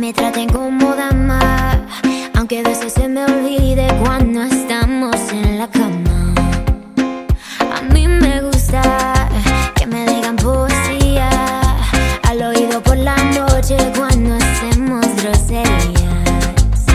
[0.00, 1.86] me traten como dama,
[2.34, 6.34] aunque a veces se me olvide cuando estamos en la cama.
[7.70, 9.28] A mí me gusta
[9.74, 11.28] que me digan poesía
[12.22, 16.86] al oído por la noche cuando hacemos groserías.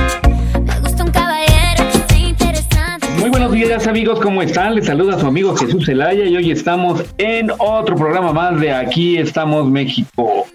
[0.64, 3.08] Me gusta un caballero que sea interesante.
[3.20, 4.74] Muy buenos días amigos, ¿cómo están?
[4.74, 9.18] Les saluda su amigo Jesús Zelaya y hoy estamos en otro programa más de Aquí
[9.18, 10.48] estamos México.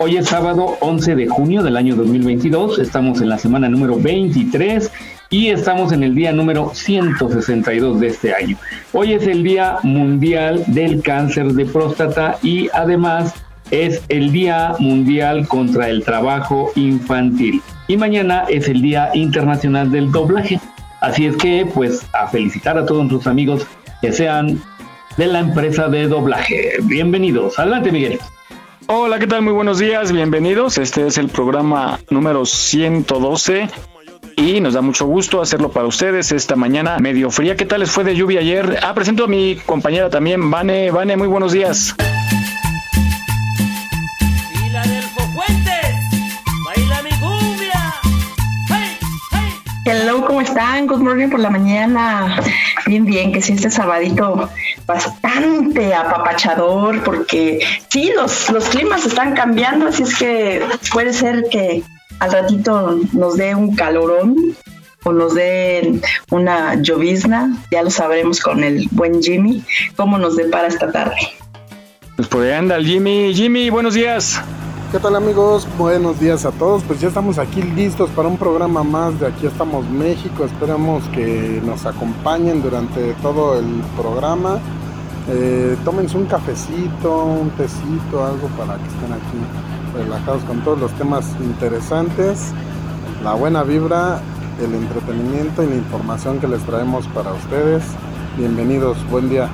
[0.00, 4.90] Hoy es sábado 11 de junio del año 2022, estamos en la semana número 23
[5.30, 8.56] y estamos en el día número 162 de este año.
[8.92, 13.34] Hoy es el Día Mundial del Cáncer de Próstata y además
[13.70, 17.62] es el Día Mundial contra el Trabajo Infantil.
[17.86, 20.60] Y mañana es el Día Internacional del Doblaje.
[21.02, 23.64] Así es que, pues, a felicitar a todos nuestros amigos
[24.00, 24.60] que sean
[25.16, 26.72] de la empresa de doblaje.
[26.82, 27.58] Bienvenidos.
[27.58, 28.18] Adelante, Miguel.
[28.86, 29.40] Hola, ¿qué tal?
[29.40, 30.76] Muy buenos días, bienvenidos.
[30.76, 33.70] Este es el programa número 112
[34.36, 37.56] y nos da mucho gusto hacerlo para ustedes esta mañana medio fría.
[37.56, 38.80] ¿Qué tal les fue de lluvia ayer?
[38.82, 40.90] Ah, presento a mi compañera también, Vane.
[40.90, 41.94] Vane, muy buenos días.
[44.52, 45.94] Y la del Fuentes,
[46.66, 47.94] baila mi cumbia.
[48.68, 48.98] Hey,
[49.30, 49.54] hey.
[49.86, 50.86] Hello, ¿cómo están?
[50.86, 52.36] Good morning por la mañana.
[52.86, 54.48] Bien, bien, que sí este sabadito
[54.86, 60.62] bastante apapachador porque sí, los, los climas están cambiando, así es que
[60.92, 61.82] puede ser que
[62.18, 64.36] al ratito nos dé un calorón
[65.04, 66.00] o nos dé
[66.30, 69.62] una llovizna, ya lo sabremos con el buen Jimmy,
[69.96, 71.16] cómo nos depara esta tarde.
[72.16, 73.32] Pues por ahí anda el Jimmy.
[73.34, 74.40] Jimmy, buenos días.
[74.94, 75.66] ¿Qué tal amigos?
[75.76, 76.84] Buenos días a todos.
[76.84, 80.44] Pues ya estamos aquí listos para un programa más de Aquí estamos México.
[80.44, 84.60] Esperamos que nos acompañen durante todo el programa.
[85.28, 90.92] Eh, tómense un cafecito, un tecito, algo para que estén aquí relajados con todos los
[90.92, 92.52] temas interesantes,
[93.24, 94.20] la buena vibra,
[94.62, 97.82] el entretenimiento y la información que les traemos para ustedes.
[98.36, 99.50] Bienvenidos, buen día.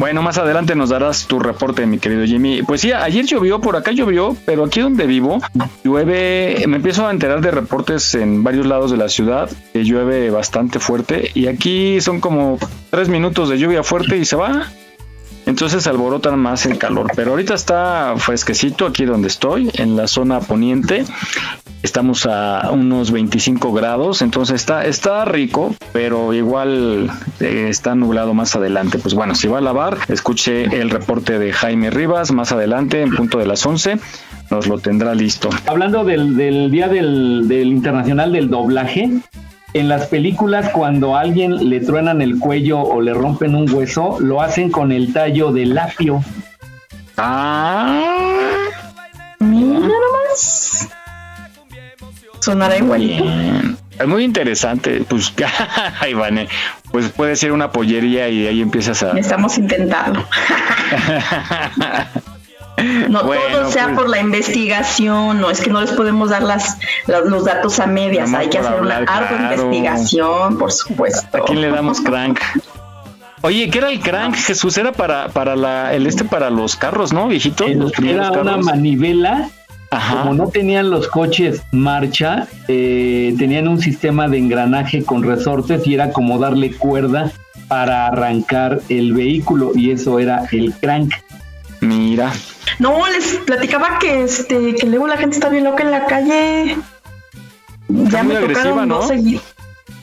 [0.00, 2.62] Bueno, más adelante nos darás tu reporte, mi querido Jimmy.
[2.62, 5.40] Pues sí, ayer llovió, por acá llovió, pero aquí donde vivo
[5.84, 10.30] llueve, me empiezo a enterar de reportes en varios lados de la ciudad que llueve
[10.30, 12.58] bastante fuerte y aquí son como
[12.88, 14.68] tres minutos de lluvia fuerte y se va.
[15.44, 20.40] Entonces alborotan más el calor, pero ahorita está fresquecito aquí donde estoy, en la zona
[20.40, 21.04] poniente.
[21.82, 27.10] Estamos a unos 25 grados, entonces está, está rico, pero igual
[27.40, 28.98] eh, está nublado más adelante.
[28.98, 33.14] Pues bueno, si va a lavar, escuche el reporte de Jaime Rivas más adelante, en
[33.14, 33.98] punto de las 11,
[34.50, 35.48] nos lo tendrá listo.
[35.66, 39.08] Hablando del, del Día del, del Internacional del Doblaje,
[39.72, 44.18] en las películas cuando a alguien le truenan el cuello o le rompen un hueso,
[44.20, 46.22] lo hacen con el tallo del apio.
[47.16, 48.02] Ah,
[49.38, 50.88] Mira nomás.
[52.40, 53.22] Sonará igualito.
[53.24, 53.76] bien.
[53.98, 55.32] Es muy interesante, pues,
[56.16, 56.48] Vane,
[56.90, 59.10] pues puede ser una pollería y ahí empiezas a...
[59.18, 60.24] Estamos intentando.
[63.10, 63.96] No Bueno, todo sea pues.
[63.98, 67.86] por la investigación, no es que no les podemos dar las, la- los datos a
[67.86, 69.54] medias, hay que hacer una ardua claro.
[69.64, 71.36] investigación, por supuesto.
[71.36, 72.40] ¿A quién le damos crank?
[73.42, 74.78] Oye, ¿qué era el crank, Jesús?
[74.78, 77.68] Era para, para la, el este para los carros, ¿no, viejito?
[77.68, 78.64] Los Era una carros.
[78.64, 79.48] manivela
[79.90, 80.22] Ajá.
[80.22, 85.94] Como no tenían los coches marcha, eh, tenían un sistema de engranaje con resortes y
[85.94, 87.32] era como darle cuerda
[87.66, 91.14] para arrancar el vehículo y eso era el crank.
[91.80, 92.32] Mira.
[92.78, 96.76] No, les platicaba que este que luego la gente está bien loca en la calle.
[97.88, 98.98] Ya me tocaron ¿no?
[98.98, 99.40] dos segui-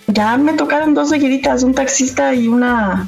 [0.07, 3.07] Ya me tocaron dos seguiditas, un taxista y una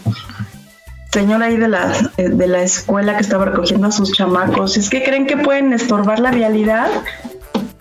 [1.11, 4.77] señora ahí de la, eh, de la escuela que estaba recogiendo a sus chamacos.
[4.77, 6.89] Es que creen que pueden estorbar la vialidad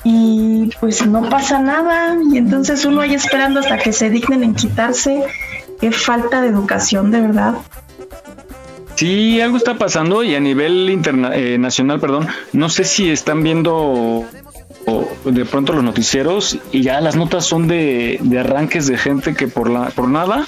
[0.04, 4.54] y pues no pasa nada y entonces uno ahí esperando hasta que se dignen en
[4.54, 5.24] quitarse.
[5.80, 7.54] Qué falta de educación, de verdad.
[8.96, 14.24] Sí, algo está pasando y a nivel internacional, nacional, perdón, no sé si están viendo
[14.86, 19.34] o de pronto los noticieros y ya las notas son de, de arranques de gente
[19.34, 20.46] que por la por nada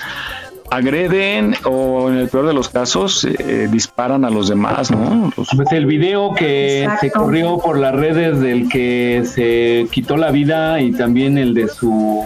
[0.70, 5.32] agreden o en el peor de los casos eh, disparan a los demás, ¿no?
[5.34, 10.80] Pues el video que se corrió por las redes del que se quitó la vida
[10.80, 12.22] y también el de su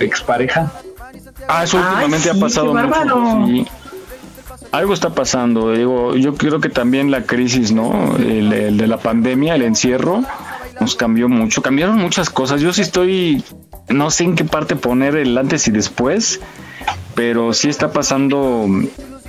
[0.00, 0.72] expareja.
[1.48, 3.46] Ah, eso últimamente ha pasado mucho.
[3.46, 3.66] Sí.
[4.72, 8.16] Algo está pasando, digo, yo creo que también la crisis, ¿no?
[8.16, 10.22] El, el de la pandemia, el encierro,
[10.80, 12.62] nos cambió mucho, cambiaron muchas cosas.
[12.62, 13.44] Yo sí estoy,
[13.88, 16.40] no sé en qué parte poner el antes y después
[17.14, 18.66] pero sí está pasando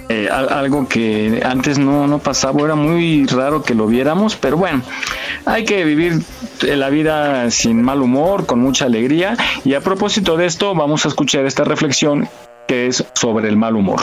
[0.10, 4.82] eh, algo que antes no, no pasaba, era muy raro que lo viéramos, pero bueno,
[5.46, 6.22] hay que vivir
[6.62, 11.08] la vida sin mal humor, con mucha alegría, y a propósito de esto vamos a
[11.10, 12.28] escuchar esta reflexión
[12.68, 14.02] que es sobre el mal humor.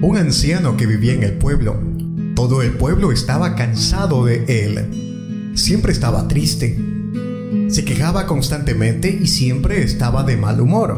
[0.00, 1.80] Un anciano que vivía en el pueblo.
[2.36, 5.52] Todo el pueblo estaba cansado de él.
[5.56, 6.93] Siempre estaba triste
[7.74, 10.96] se quejaba constantemente y siempre estaba de mal humor.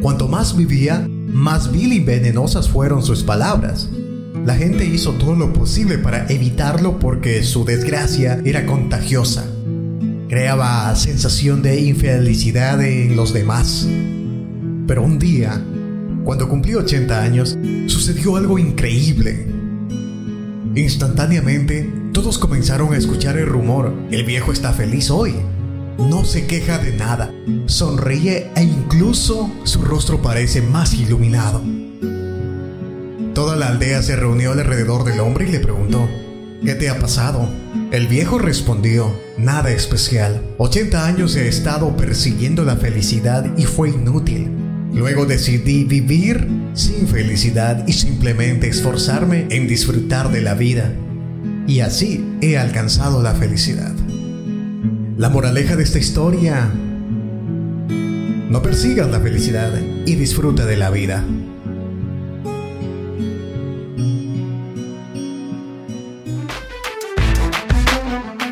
[0.00, 3.88] Cuanto más vivía, más vil y venenosas fueron sus palabras.
[4.46, 9.44] La gente hizo todo lo posible para evitarlo porque su desgracia era contagiosa.
[10.28, 13.88] Creaba sensación de infelicidad en los demás.
[14.86, 15.60] Pero un día,
[16.22, 19.48] cuando cumplió 80 años, sucedió algo increíble.
[20.76, 23.92] Instantáneamente, todos comenzaron a escuchar el rumor.
[24.10, 25.34] El viejo está feliz hoy.
[25.98, 27.32] No se queja de nada.
[27.66, 31.62] Sonríe e incluso su rostro parece más iluminado.
[33.34, 36.06] Toda la aldea se reunió alrededor del hombre y le preguntó,
[36.62, 37.48] ¿qué te ha pasado?
[37.90, 40.42] El viejo respondió, nada especial.
[40.58, 44.50] 80 años he estado persiguiendo la felicidad y fue inútil.
[44.92, 50.92] Luego decidí vivir sin felicidad y simplemente esforzarme en disfrutar de la vida
[51.66, 53.92] y así he alcanzado la felicidad.
[55.16, 56.70] La moraleja de esta historia,
[58.48, 59.72] no persigas la felicidad
[60.04, 61.24] y disfruta de la vida.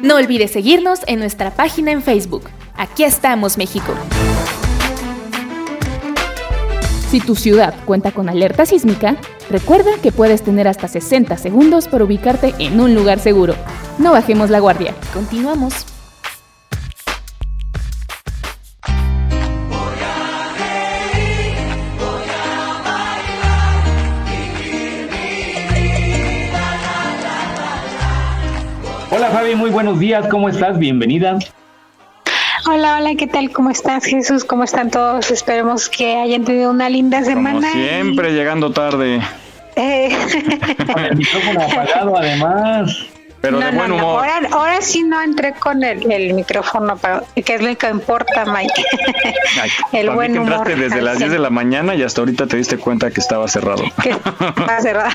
[0.03, 2.45] No olvides seguirnos en nuestra página en Facebook.
[2.77, 3.95] Aquí estamos, México.
[7.11, 9.17] Si tu ciudad cuenta con alerta sísmica,
[9.51, 13.55] recuerda que puedes tener hasta 60 segundos para ubicarte en un lugar seguro.
[13.99, 14.95] No bajemos la guardia.
[15.13, 15.87] Continuamos.
[29.13, 30.79] Hola Fabi, muy buenos días, ¿cómo estás?
[30.79, 31.39] Bienvenida.
[32.73, 33.51] Hola, hola, ¿qué tal?
[33.51, 34.45] ¿Cómo estás, Jesús?
[34.45, 35.33] ¿Cómo están todos?
[35.33, 37.69] Esperemos que hayan tenido una linda semana.
[37.69, 39.21] Como siempre, llegando tarde.
[39.75, 40.17] Eh.
[40.87, 43.07] Con el micrófono apagado, además.
[43.41, 44.25] Pero de buen humor.
[44.25, 48.45] Ahora, ahora, sí no entré con el, el, micrófono apagado, que es lo que importa,
[48.45, 48.85] Mike.
[49.61, 49.71] Ay,
[50.01, 50.53] el buen humor.
[50.53, 53.49] entraste desde las 10 de la mañana y hasta ahorita te diste cuenta que estaba
[53.49, 53.83] cerrado.
[54.01, 55.11] Que estaba cerrado.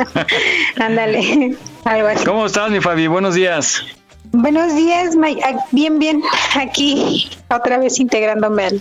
[0.80, 1.58] Ándale.
[1.84, 2.24] Algo así.
[2.24, 3.06] ¿Cómo estás, mi Fabi?
[3.06, 3.84] Buenos días.
[4.32, 5.16] Buenos días.
[5.44, 6.22] Ah, bien, bien.
[6.56, 8.80] Aquí otra vez integrándome al,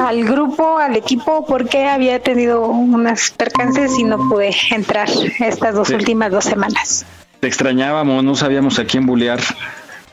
[0.00, 5.88] al, grupo, al equipo, porque había tenido unas percances y no pude entrar estas dos
[5.88, 5.94] sí.
[5.94, 7.06] últimas dos semanas.
[7.40, 9.40] Te extrañábamos, no sabíamos a quién bulear.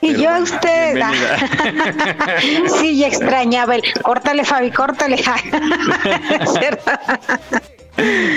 [0.02, 1.02] Y yo a usted.
[2.80, 3.84] sí, ya extrañaba el.
[4.02, 5.18] Córtale, Fabi, córtale.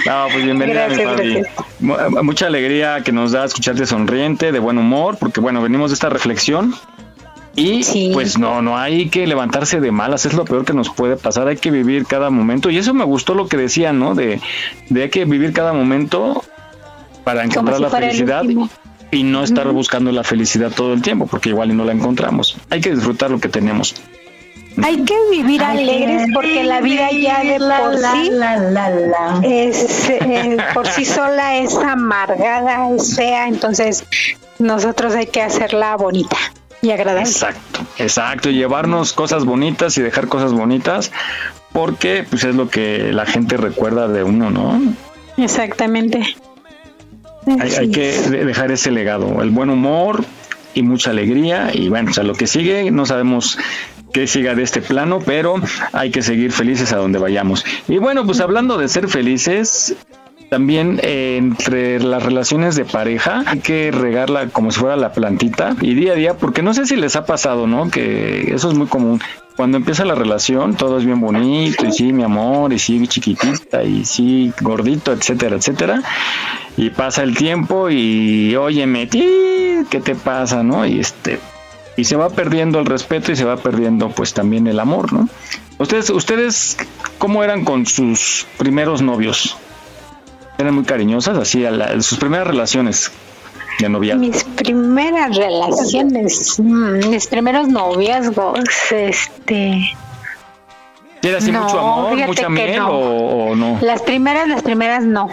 [0.07, 2.23] No, pues bienvenida, gracias, mi gracias.
[2.23, 6.09] Mucha alegría que nos da escucharte sonriente, de buen humor, porque bueno, venimos de esta
[6.09, 6.75] reflexión
[7.55, 8.11] y sí.
[8.13, 11.49] pues no, no hay que levantarse de malas, es lo peor que nos puede pasar,
[11.49, 14.15] hay que vivir cada momento y eso me gustó lo que decían, ¿no?
[14.15, 14.41] De,
[14.89, 16.45] de hay que vivir cada momento
[17.25, 18.45] para encontrar si la felicidad
[19.11, 19.75] y no estar uh -huh.
[19.75, 22.57] buscando la felicidad todo el tiempo, porque igual y no la encontramos.
[22.71, 23.95] Hay que disfrutar lo que tenemos.
[24.83, 28.31] Hay que vivir alegres porque la vida ya de por sí
[29.43, 34.05] es eh, por sí sola es amargada, es fea, entonces
[34.59, 36.37] nosotros hay que hacerla bonita
[36.81, 37.29] y agradable.
[37.29, 41.13] Exacto, exacto, llevarnos cosas bonitas y dejar cosas bonitas
[41.73, 44.81] porque pues es lo que la gente recuerda de uno, ¿no?
[45.37, 46.37] Exactamente.
[47.47, 50.25] Hay, hay que dejar ese legado, el buen humor
[50.75, 53.59] y mucha alegría y bueno, o sea, lo que sigue no sabemos
[54.13, 55.55] que siga de este plano, pero
[55.93, 57.65] hay que seguir felices a donde vayamos.
[57.89, 59.97] Y bueno, pues hablando de ser felices,
[60.53, 65.75] también eh, entre las relaciones de pareja hay que regarla como si fuera la plantita
[65.81, 67.91] y día a día, porque no sé si les ha pasado, ¿no?
[67.91, 69.19] Que eso es muy común.
[69.57, 73.83] Cuando empieza la relación, todo es bien bonito, y sí, mi amor, y sí, chiquitita,
[73.83, 76.03] y sí, gordito, etcétera, etcétera.
[76.77, 79.25] Y pasa el tiempo y, oye, Meti,
[79.89, 80.87] ¿qué te pasa, no?
[80.87, 81.39] Y este,
[81.97, 85.29] y se va perdiendo el respeto y se va perdiendo, pues también el amor, ¿no?
[85.79, 86.77] Ustedes, ustedes,
[87.19, 89.57] ¿cómo eran con sus primeros novios?
[90.59, 93.11] ¿Eran muy cariñosas, así, a sus primeras relaciones?
[93.79, 94.21] de noviazgo?
[94.21, 99.97] Mis primeras relaciones, mm, mis primeros noviazgos, este...
[101.23, 103.79] ¿Era así mucho amor, mucha miel o, no?
[103.81, 105.29] Las primeras, las primeras no.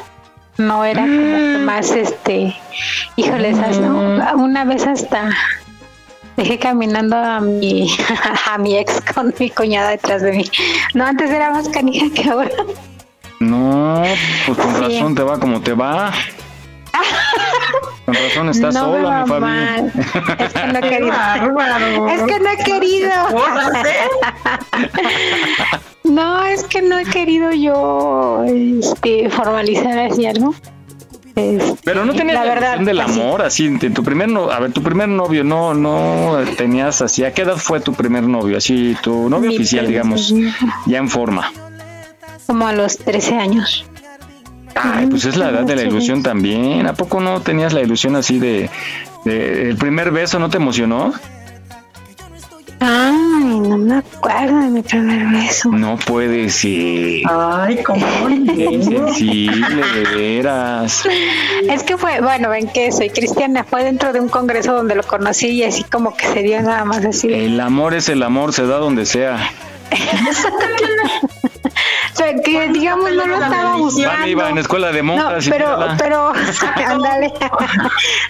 [0.58, 1.66] No era como que mm.
[1.66, 2.56] más, este,
[3.16, 4.40] híjoles, mm.
[4.40, 5.32] una vez hasta
[6.40, 7.90] dejé caminando a mi,
[8.52, 10.46] a mi ex con mi cuñada detrás de mí.
[10.94, 12.52] No, antes era más canija que ahora.
[13.40, 14.04] No,
[14.46, 16.12] pues con razón te va como te va.
[18.06, 19.48] Con razón está sola, mi Fabi.
[20.40, 21.16] Es que no he querido.
[22.10, 23.12] es que no he querido.
[26.04, 30.54] no, es que no he querido yo este, formalizar así algo.
[31.40, 34.84] Este, Pero no tenías la, verdad del amor, así, tu primer no, a ver, tu
[34.84, 38.58] primer novio, no, no tenías así, ¿a qué edad fue tu primer novio?
[38.58, 40.34] Así, tu novio oficial, digamos,
[40.86, 41.52] ya en forma.
[42.46, 43.86] Como a los 13 años.
[44.76, 46.88] Ay, pues es la edad de la ilusión también.
[46.88, 48.70] ¿A poco no tenías la ilusión así de,
[49.26, 51.14] el primer beso no te emocionó?
[52.80, 55.70] Ay, no me acuerdo de mi primer beso.
[55.70, 57.24] No puede ser.
[57.30, 61.04] Ay, cómo sensible, de veras.
[61.70, 65.04] Es que fue, bueno, ven que soy cristiana, fue dentro de un congreso donde lo
[65.04, 67.34] conocí y así como que se dio nada más así.
[67.34, 69.38] El amor es el amor, se da donde sea.
[72.44, 74.28] que digamos no lo estaba buscando.
[74.28, 75.46] iba en escuela de monjas.
[75.46, 76.34] No, pero, pero,
[76.88, 77.34] ándale.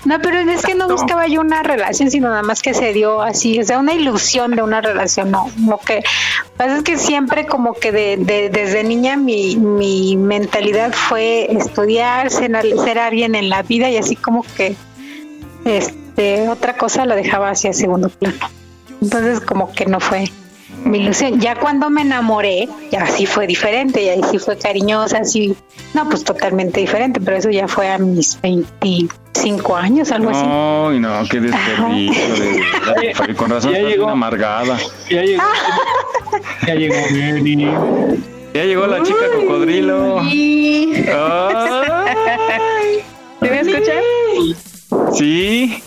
[0.05, 3.22] no, pero es que no buscaba yo una relación, sino nada más que se dio
[3.22, 5.50] así, o sea, una ilusión de una relación, no.
[5.67, 6.03] Lo que
[6.58, 12.51] pasa es que siempre como que de, desde niña mi, mi mentalidad fue estudiar, ser,
[12.84, 14.75] ser alguien en la vida y así como que
[15.65, 18.38] este otra cosa lo dejaba hacia segundo plano.
[19.01, 20.29] Entonces como que no fue
[20.89, 21.39] mi ilusión.
[21.39, 25.55] Ya cuando me enamoré, ya sí fue diferente, y ahí sí fue cariñosa, así,
[25.93, 30.43] no, pues totalmente diferente, pero eso ya fue a mis 25 años, algo así.
[30.43, 32.24] Ay, no, qué desperdicio.
[33.27, 34.77] De, con razón, ya llegó, una amargada.
[35.10, 35.43] Ya llegó,
[36.67, 36.96] ya llegó
[38.53, 40.24] Ya llegó la chica cocodrilo.
[40.29, 41.05] Sí.
[43.39, 44.03] ¿Te me escuchar?
[45.13, 45.84] Sí.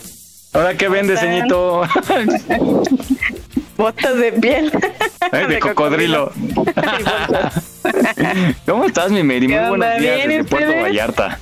[0.53, 1.83] Ahora qué vende, ceñito.
[3.77, 4.71] Botas de piel.
[5.49, 6.31] de, cocodrilo.
[8.65, 9.47] ¿Cómo estás, mi Mary?
[9.47, 11.39] Muy buenos días desde Puerto Vallarta.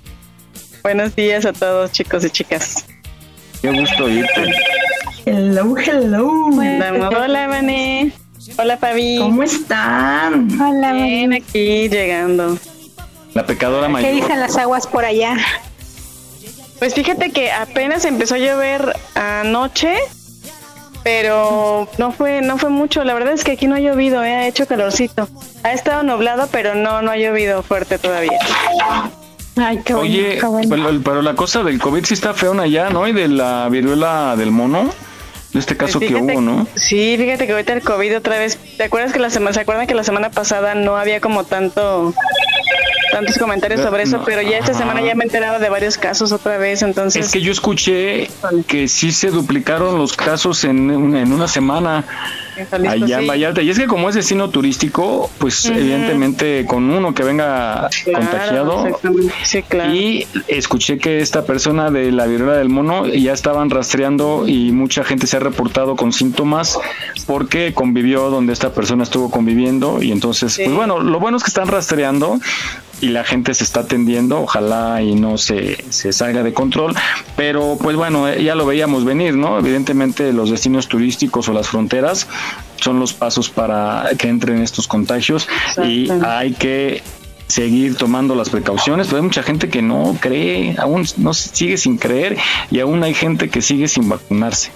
[0.84, 2.86] Buenos días a todos, chicos y chicas.
[3.62, 4.52] Qué gusto irte.
[5.26, 6.50] Hello, hello.
[6.50, 8.12] Hola, Mané.
[8.58, 9.18] Hola, Fabi.
[9.20, 10.50] ¿Cómo están?
[10.60, 12.58] Hola, Bien, aquí llegando.
[13.34, 14.10] La pecadora mayor.
[14.10, 15.38] ¿Qué dicen las aguas por allá?
[16.80, 19.96] Pues fíjate que apenas empezó a llover anoche
[21.04, 23.04] pero no fue no fue mucho.
[23.04, 24.34] La verdad es que aquí no ha llovido, ¿eh?
[24.34, 25.28] ha hecho calorcito.
[25.64, 28.40] Ha estado nublado, pero no no ha llovido fuerte todavía.
[29.58, 30.40] Ay, qué Oye,
[30.70, 33.08] Pero, la cosa del COVID sí está fea allá, ¿no?
[33.08, 34.90] Y de la viruela del mono.
[35.54, 36.66] De este caso que hubo, ¿no?
[36.76, 38.58] Sí, fíjate que ahorita el COVID otra vez.
[38.78, 42.14] ¿Te acuerdas que la semana, se acuerdan que la semana pasada no había como tanto
[43.12, 46.32] tantos comentarios sobre eso, pero ya esta semana ya me he enterado de varios casos
[46.32, 47.26] otra vez, entonces...
[47.26, 48.30] Es que yo escuché
[48.68, 52.06] que sí se duplicaron los casos en, en una semana.
[52.72, 53.62] Allá en Vallarta.
[53.62, 59.00] Y es que como es destino turístico, pues evidentemente con uno que venga contagiado.
[59.92, 65.04] Y escuché que esta persona de la viruela del mono ya estaban rastreando y mucha
[65.04, 66.78] gente se ha reportado con síntomas
[67.26, 70.02] porque convivió donde esta persona estuvo conviviendo.
[70.02, 72.40] Y entonces, pues bueno, lo bueno es que están rastreando
[73.02, 76.96] y la gente se está atendiendo, ojalá y no se, se salga de control,
[77.36, 79.58] pero pues bueno, eh, ya lo veíamos venir, ¿no?
[79.60, 82.28] Evidentemente los destinos turísticos o las fronteras
[82.76, 85.48] son los pasos para que entren estos contagios
[85.84, 87.02] y hay que
[87.48, 91.98] seguir tomando las precauciones, pero hay mucha gente que no cree, aún no sigue sin
[91.98, 92.38] creer
[92.70, 94.72] y aún hay gente que sigue sin vacunarse.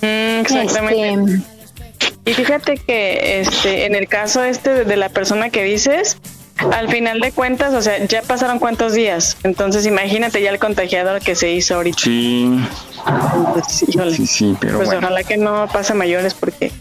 [0.00, 1.34] Mm, exactamente.
[1.34, 6.18] Este, y fíjate que este en el caso este de la persona que dices,
[6.72, 9.36] al final de cuentas, o sea, ya pasaron cuántos días.
[9.42, 11.98] Entonces, imagínate ya el contagiador que se hizo ahorita.
[11.98, 12.60] Sí.
[13.68, 16.72] sí, sí, pero pues ojalá que no pase mayores porque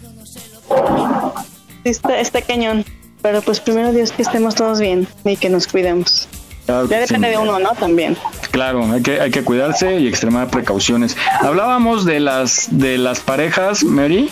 [1.84, 2.86] está, está cañón.
[3.22, 6.27] Pero pues primero Dios que estemos todos bien y que nos cuidemos.
[6.65, 7.01] Claro Ya sí.
[7.01, 7.72] depende de uno, ¿no?
[7.72, 8.15] También.
[8.51, 11.17] Claro, hay que, hay que cuidarse y extremar precauciones.
[11.41, 14.29] Hablábamos de las, de las parejas, Mary,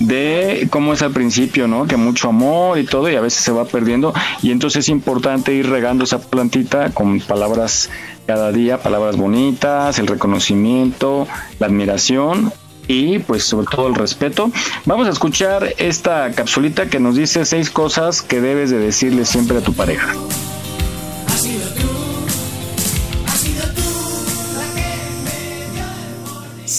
[0.00, 1.86] de cómo es al principio, ¿no?
[1.86, 4.12] Que mucho amor y todo, y a veces se va perdiendo.
[4.42, 7.90] Y entonces es importante ir regando esa plantita con palabras
[8.26, 11.28] cada día, palabras bonitas, el reconocimiento,
[11.58, 12.52] la admiración
[12.88, 14.50] y pues sobre todo el respeto.
[14.84, 19.58] Vamos a escuchar esta capsulita que nos dice seis cosas que debes de decirle siempre
[19.58, 20.12] a tu pareja.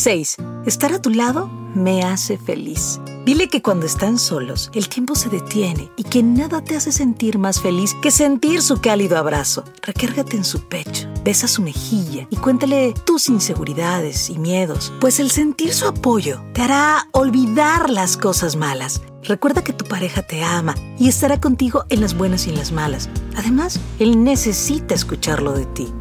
[0.02, 0.38] 6.
[0.66, 3.00] Estar a tu lado me hace feliz.
[3.24, 7.38] Dile que cuando están solos, el tiempo se detiene y que nada te hace sentir
[7.38, 9.64] más feliz que sentir su cálido abrazo.
[9.84, 15.30] Recárgate en su pecho, besa su mejilla y cuéntale tus inseguridades y miedos, pues el
[15.30, 19.04] sentir su apoyo te hará olvidar las cosas malas.
[19.22, 22.72] Recuerda que tu pareja te ama y estará contigo en las buenas y en las
[22.72, 23.08] malas.
[23.38, 25.94] Además, él necesita escucharlo de ti.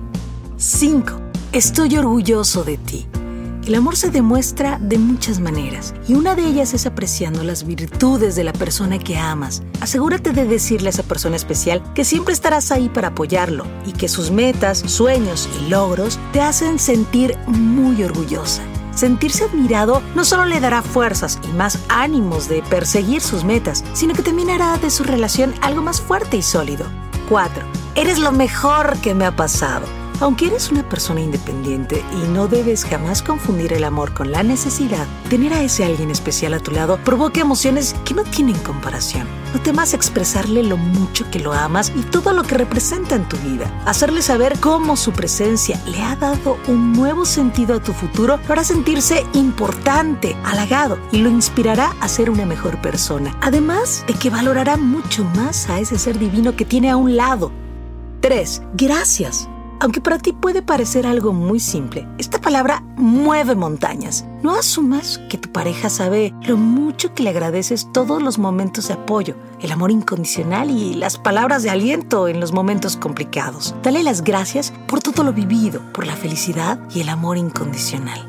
[0.57, 1.21] 5.
[1.52, 3.07] Estoy orgulloso de ti.
[3.67, 8.35] El amor se demuestra de muchas maneras y una de ellas es apreciando las virtudes
[8.35, 9.62] de la persona que amas.
[9.81, 14.09] Asegúrate de decirle a esa persona especial que siempre estarás ahí para apoyarlo y que
[14.09, 18.62] sus metas, sueños y logros te hacen sentir muy orgullosa.
[18.95, 24.14] Sentirse admirado no solo le dará fuerzas y más ánimos de perseguir sus metas, sino
[24.14, 26.87] que también hará de su relación algo más fuerte y sólido.
[27.29, 27.62] 4.
[27.95, 30.00] Eres lo mejor que me ha pasado.
[30.21, 35.07] Aunque eres una persona independiente y no debes jamás confundir el amor con la necesidad,
[35.31, 39.27] tener a ese alguien especial a tu lado provoca emociones que no tienen comparación.
[39.55, 43.39] No temas expresarle lo mucho que lo amas y todo lo que representa en tu
[43.39, 43.73] vida.
[43.87, 48.53] Hacerle saber cómo su presencia le ha dado un nuevo sentido a tu futuro lo
[48.53, 53.35] hará sentirse importante, halagado y lo inspirará a ser una mejor persona.
[53.41, 57.50] Además de que valorará mucho más a ese ser divino que tiene a un lado.
[58.21, 58.62] 3.
[58.75, 59.49] Gracias.
[59.81, 64.27] Aunque para ti puede parecer algo muy simple, esta palabra mueve montañas.
[64.43, 68.95] No asumas que tu pareja sabe lo mucho que le agradeces todos los momentos de
[68.95, 73.75] apoyo, el amor incondicional y las palabras de aliento en los momentos complicados.
[73.83, 78.29] Dale las gracias por todo lo vivido, por la felicidad y el amor incondicional.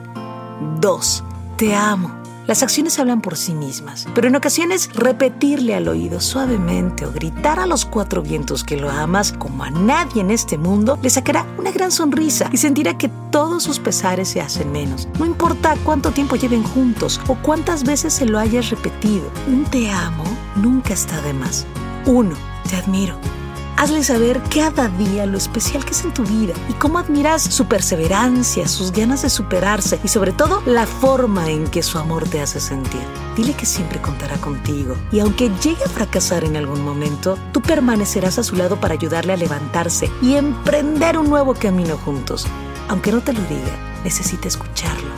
[0.79, 1.23] 2.
[1.57, 2.20] Te amo.
[2.47, 7.59] Las acciones hablan por sí mismas, pero en ocasiones repetirle al oído suavemente o gritar
[7.59, 11.45] a los cuatro vientos que lo amas como a nadie en este mundo le sacará
[11.57, 15.07] una gran sonrisa y sentirá que todos sus pesares se hacen menos.
[15.19, 19.91] No importa cuánto tiempo lleven juntos o cuántas veces se lo hayas repetido, un te
[19.91, 20.23] amo
[20.55, 21.65] nunca está de más.
[22.05, 22.35] 1.
[22.69, 23.40] Te admiro.
[23.81, 27.65] Hazle saber cada día lo especial que es en tu vida y cómo admiras su
[27.65, 32.41] perseverancia, sus ganas de superarse y sobre todo la forma en que su amor te
[32.41, 33.01] hace sentir.
[33.35, 38.37] Dile que siempre contará contigo y aunque llegue a fracasar en algún momento, tú permanecerás
[38.37, 42.45] a su lado para ayudarle a levantarse y emprender un nuevo camino juntos.
[42.87, 45.09] Aunque no te lo diga, necesita escucharlo.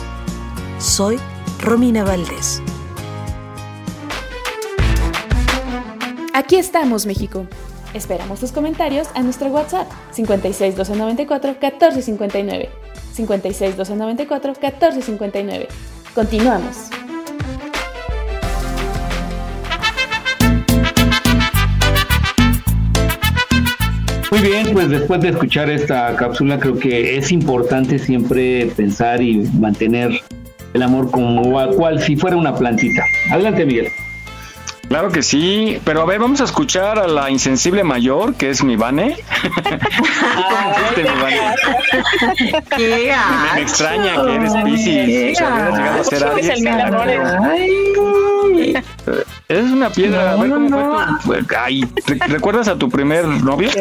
[0.79, 1.19] Soy
[1.59, 2.61] Romina Valdés.
[6.33, 7.45] Aquí estamos, México.
[7.93, 12.69] Esperamos tus comentarios a nuestro WhatsApp 56 294 1459.
[13.13, 15.67] 56 294 1459.
[16.15, 16.89] Continuamos.
[24.31, 29.37] Muy bien, pues después de escuchar esta cápsula, creo que es importante siempre pensar y
[29.59, 30.19] mantener
[30.73, 33.03] el amor como cual si fuera una plantita.
[33.29, 33.89] Adelante, Miguel.
[34.93, 38.63] Claro que sí, pero a ver, vamos a escuchar a la insensible mayor, que es
[38.63, 39.17] mi Vane.
[39.41, 41.39] ¿Cómo fuiste, mi Vane?
[42.77, 43.11] Qué
[43.55, 44.53] Me extraña que eres.
[44.63, 45.31] Piscis.
[45.31, 46.47] O sea, hubieras llegado a ser Qué Aries.
[46.47, 46.61] gacho.
[46.61, 47.21] el amores.
[47.41, 48.75] Ay.
[49.49, 50.33] Eres una piedra.
[50.33, 53.71] a ver cómo no, fue tu- Ay, ¿re- ¿recuerdas a tu primer novio?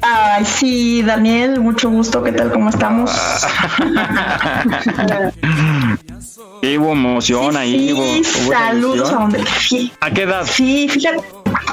[0.00, 2.22] Ay, sí, Daniel, mucho gusto.
[2.22, 2.52] ¿Qué tal?
[2.52, 3.10] ¿Cómo estamos?
[6.62, 7.92] Sí, hubo emoción ahí.
[7.92, 9.16] hubo- Sí, hubo saludos ilusión.
[9.18, 9.44] a donde.
[9.60, 10.46] Sí, ¿A qué edad?
[10.50, 11.22] sí, fíjate.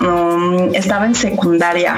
[0.02, 1.98] um, estaba en secundaria.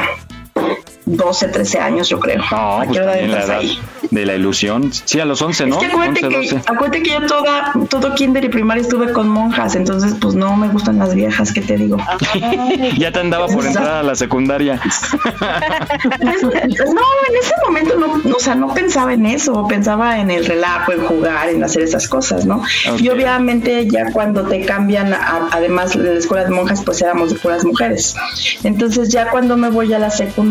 [1.06, 2.42] 12, 13 años, yo creo.
[2.50, 3.80] No, ¿A pues también la entras edad ahí?
[4.10, 4.92] de la ilusión.
[4.94, 5.76] Sí, a los 11, ¿no?
[5.76, 6.58] Es que acuérdate 11, que, 12.
[6.72, 10.68] acuérdate que yo toda, todo kinder y primaria estuve con monjas, entonces pues no me
[10.70, 11.98] gustan las viejas, ¿qué te digo?
[12.98, 14.80] ya te andaba por entrar a la secundaria.
[16.20, 20.32] Pues, no, en ese momento no, no, o sea, no pensaba en eso, pensaba en
[20.32, 22.58] el relajo, en jugar, en hacer esas cosas, ¿no?
[22.58, 23.00] Ok.
[23.02, 27.34] Y obviamente ya cuando te cambian, a- además de la escuela de monjas, pues éramos
[27.34, 28.16] de puras mujeres.
[28.64, 30.43] Entonces ya cuando me voy a la secundaria,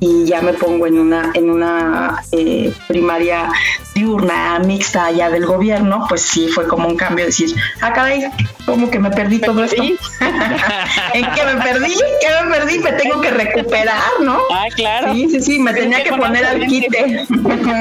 [0.00, 3.50] y ya me pongo en una en una eh, primaria
[3.94, 8.30] diurna mixta allá del gobierno, pues sí fue como un cambio decir, ah caray,
[8.64, 9.82] como que me perdí todo esto.
[9.82, 11.92] ¿En qué me perdí?
[12.20, 12.78] ¿Qué me perdí?
[12.78, 14.38] Me tengo que recuperar, ¿no?
[14.50, 15.12] Ah, claro.
[15.12, 17.26] Sí, sí, sí, me tenía que poner al quite.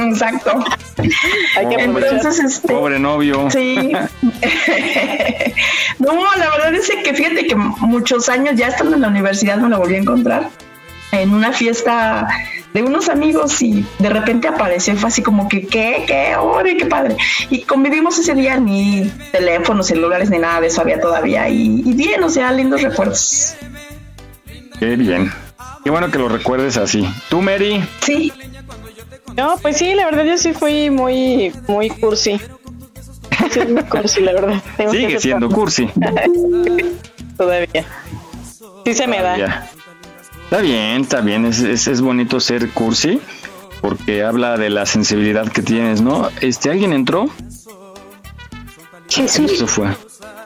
[0.10, 0.66] Exacto.
[1.56, 1.84] Hay que.
[1.84, 3.50] Entonces, este, Pobre novio.
[3.50, 3.76] Sí.
[6.00, 9.70] no, la verdad es que fíjate que muchos años ya estando en la universidad me
[9.70, 10.50] lo volví a encontrar
[11.12, 12.28] en una fiesta
[12.74, 16.04] de unos amigos y de repente apareció y fue así como que, ¿qué?
[16.06, 16.36] ¿Qué?
[16.36, 17.18] ¡Ore, qué padre!
[17.50, 21.50] Y convivimos ese día, ni teléfonos, celulares, ni nada de eso había todavía.
[21.50, 23.56] Y, y bien, o sea, lindos recuerdos.
[24.80, 25.32] Qué bien.
[25.84, 27.08] Qué bueno que lo recuerdes así.
[27.30, 27.84] ¿Tú, Mary?
[28.02, 28.32] Sí.
[29.36, 32.40] No, pues sí, la verdad yo sí fui muy, muy cursi.
[33.52, 34.62] Sí, muy cursi, la verdad.
[34.78, 35.90] Tengo Sigue siendo cursi.
[37.38, 37.86] Todavía.
[38.86, 39.70] Sí se me da.
[40.50, 41.46] Está bien, está bien.
[41.46, 43.22] Es, es, es bonito ser cursi
[43.82, 46.28] porque habla de la sensibilidad que tienes, ¿no?
[46.42, 47.30] Este, ¿alguien entró?
[49.08, 49.52] Jesús.
[49.52, 49.90] Eso fue.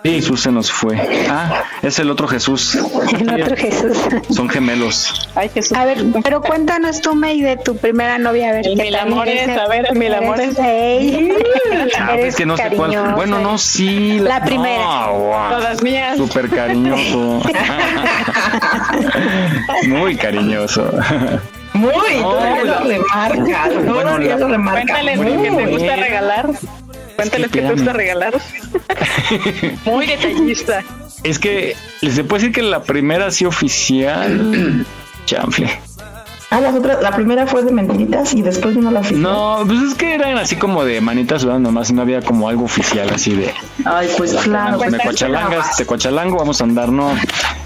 [0.04, 1.00] Sí, Jesús se nos fue.
[1.30, 2.76] Ah, es el otro Jesús.
[3.20, 3.98] El otro Jesús.
[4.30, 5.30] Son gemelos.
[5.34, 5.78] Ay, Jesús.
[5.78, 8.50] A ver, pero cuéntanos tú, May, de tu primera novia.
[8.50, 10.58] A ver, El mil amores, eres- a ver, el mil amores.
[12.00, 13.14] Ah, es que no sé cuál.
[13.16, 14.20] Bueno, no, sí.
[14.20, 14.84] La primera.
[15.08, 15.50] No, guau.
[15.52, 16.18] Todas mías.
[16.18, 17.42] Súper cariñoso.
[19.88, 20.92] Muy cariñoso.
[21.74, 24.94] Muy, No, todavía lo remarca, Bueno, todavía lo remarca.
[24.94, 26.50] Cuéntales que te gusta regalar.
[27.16, 28.34] Cuéntales que te gusta regalar.
[29.86, 30.84] Muy detallista.
[31.24, 34.86] Es que les puedo decir que la primera sí oficial.
[35.26, 35.70] Chanfle.
[36.54, 39.28] Ah, las otras, la primera fue de mentiritas y después vino la oficina.
[39.28, 42.66] No, pues es que eran así como de manitas sudando nomás, no había como algo
[42.66, 43.52] oficial así de
[43.86, 44.78] Ay, pues claro.
[44.88, 47.16] me cuachalangas, te cuachalango, vamos a andar, no.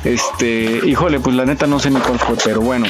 [0.06, 2.86] Este, híjole, pues la neta no sé ni cuál fue, pero bueno.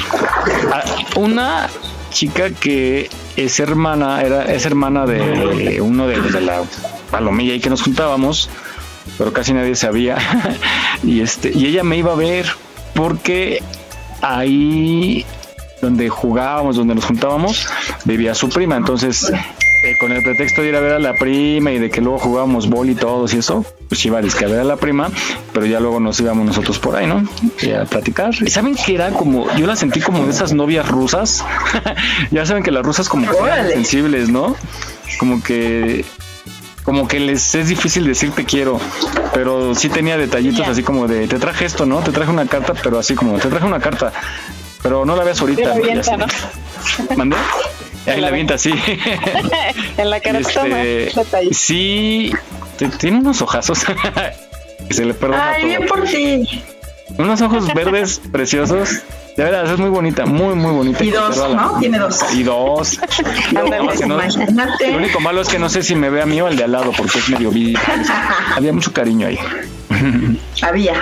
[0.72, 0.84] Ah,
[1.16, 1.68] Una
[2.10, 6.62] chica que es hermana, era, es hermana de uno de de la
[7.10, 8.50] palomilla y que nos juntábamos,
[9.16, 10.18] pero casi nadie sabía.
[11.02, 12.46] y este, y ella me iba a ver
[12.94, 13.62] porque
[14.20, 15.24] ahí
[15.80, 17.68] donde jugábamos, donde nos juntábamos,
[18.04, 18.76] vivía su prima.
[18.76, 19.32] Entonces,
[19.88, 22.18] eh, con el pretexto de ir a ver a la prima y de que luego
[22.18, 25.10] jugábamos bol y todos y eso, pues iba a disque a ver a la prima,
[25.52, 27.26] pero ya luego nos íbamos nosotros por ahí, ¿no?
[27.62, 28.30] Y a platicar.
[28.40, 31.44] ¿Y saben que era como, yo la sentí como de esas novias rusas?
[32.30, 33.72] ya saben que las rusas como que son Órale.
[33.72, 34.56] sensibles, ¿no?
[35.18, 36.04] Como que
[36.84, 38.80] como que les es difícil decir te quiero,
[39.34, 42.00] pero sí tenía detallitos así como de te traje esto, ¿no?
[42.00, 44.12] Te traje una carta, pero así como te traje una carta,
[44.82, 45.72] pero no la veas ahorita.
[45.72, 46.10] Así.
[46.16, 47.16] ¿no?
[47.16, 47.36] ¿Mandé?
[48.08, 48.72] Ahí la avienta así.
[49.96, 52.32] en la cara Este, sí,
[52.98, 53.94] tiene unos ojazos que
[54.94, 55.68] se le perdona Ay, todo.
[55.68, 56.62] bien por ti.
[57.18, 59.02] Unos ojos verdes preciosos.
[59.36, 61.04] De verdad, es muy bonita, muy, muy bonita.
[61.04, 61.78] Y dos, la- ¿no?
[61.78, 62.18] Tiene dos.
[62.34, 62.98] Y dos.
[63.50, 66.40] Ándale, No, no- lo único malo es que no sé si me ve a mí
[66.40, 67.52] o al de al lado, porque es medio.
[68.56, 69.38] Había mucho cariño ahí.
[70.60, 70.94] Había.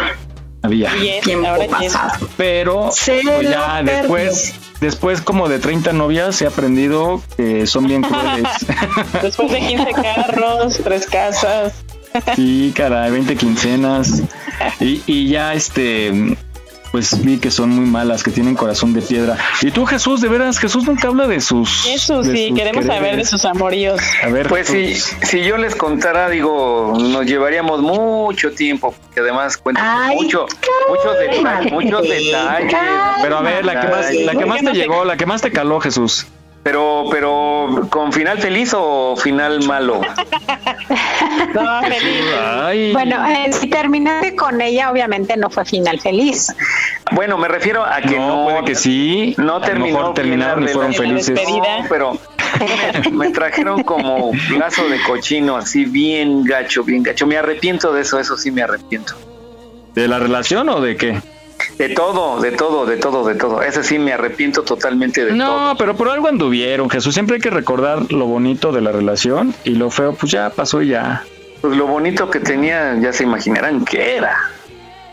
[0.66, 0.90] Había.
[1.22, 2.28] Tiempo ahora pasado.
[2.36, 8.48] Pero pues ya después, después como de 30 novias he aprendido que son bien crueles.
[9.22, 11.74] Después de 15 carros, tres casas.
[12.34, 14.22] Sí, caray, 20 quincenas.
[14.80, 16.36] Y, y ya este,
[16.96, 19.36] pues vi que son muy malas, que tienen corazón de piedra.
[19.60, 21.82] Y tú, Jesús, de veras, Jesús nunca habla de sus.
[21.82, 24.00] Jesús, de sí, sus queremos saber de sus amoríos.
[24.22, 25.14] A ver, Pues si, Jesús.
[25.24, 30.46] si yo les contara, digo, nos llevaríamos mucho tiempo, porque además cuento Ay, mucho,
[30.88, 32.74] muchos detalles, muchos detalles.
[33.20, 35.52] Pero a ver, la que más, la que más te llegó, la que más te
[35.52, 36.26] caló, Jesús.
[36.66, 40.00] Pero, pero, ¿con final feliz o final malo?
[41.54, 42.24] No, feliz.
[42.40, 42.92] Ay.
[42.92, 46.54] Bueno, eh, si terminaste con ella, obviamente no fue final feliz.
[47.12, 49.34] Bueno, me refiero a que no, no, puede que sí.
[49.38, 51.40] no terminó mejor terminaron y fueron felices.
[51.48, 52.18] No, pero
[53.04, 57.26] me, me trajeron como lazo de cochino, así bien gacho, bien gacho.
[57.26, 59.14] Me arrepiento de eso, eso sí me arrepiento.
[59.94, 61.20] ¿De la relación o de qué?
[61.78, 63.62] De todo, de todo, de todo, de todo.
[63.62, 65.36] Ese sí me arrepiento totalmente de todo.
[65.36, 67.14] No, pero por algo anduvieron, Jesús.
[67.14, 70.82] Siempre hay que recordar lo bonito de la relación y lo feo, pues ya pasó
[70.82, 71.24] y ya.
[71.60, 74.36] Pues lo bonito que tenía, ya se imaginarán qué era.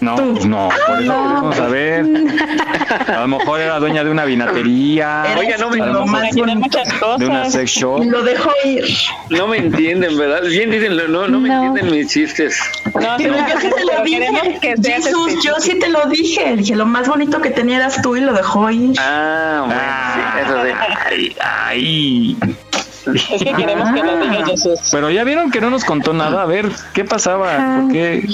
[0.04, 2.06] No, pues no, por eso queremos saber.
[3.08, 5.24] A lo mejor era dueña de una vinatería.
[5.38, 7.20] Oiga, no me- lo lo Tiene muchas cosas.
[7.20, 8.04] de una sex shop.
[8.06, 8.84] Lo dejó ir.
[9.30, 10.42] No me entienden, ¿verdad?
[10.44, 11.64] Bien dicen, no, no me No.
[11.64, 12.60] entienden mis chistes.
[12.94, 14.60] No, sí, Pero yo yo sí te lo dije.
[14.62, 15.60] que Jesús, yo específico.
[15.62, 16.56] sí te lo dije.
[16.58, 18.96] Dije, lo más bonito que tenía eras tú y lo dejó ir.
[19.00, 19.82] Ah, bueno,
[20.14, 20.72] sí, eso sí.
[21.10, 22.38] Ay, ay.
[23.06, 24.80] Es que queremos que nos digas Jesús.
[24.92, 26.44] Pero ya vieron que no nos contó nada.
[26.44, 27.80] A ver, ¿qué pasaba?
[27.82, 28.26] ¿Por qué,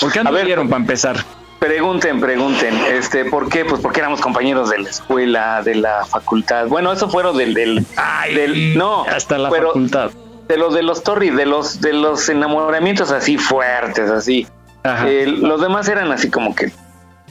[0.00, 1.16] ¿Por qué anduvieron para empezar?
[1.58, 3.64] Pregunten, pregunten, este, ¿por qué?
[3.64, 6.66] Pues porque éramos compañeros de la escuela, de la facultad.
[6.66, 7.86] Bueno, eso fueron del, del,
[8.34, 10.10] del no, hasta la pero facultad.
[10.48, 14.46] de los de los Torri, de los de los enamoramientos así fuertes, así.
[14.84, 16.72] Eh, los demás eran así como que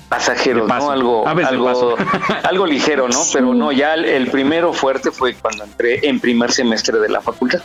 [0.08, 0.66] pasajeros.
[0.66, 0.92] ¿no?
[0.92, 1.98] Algo, algo,
[2.44, 3.22] algo ligero, ¿no?
[3.34, 7.20] Pero no, ya el, el primero fuerte fue cuando entré en primer semestre de la
[7.20, 7.62] facultad.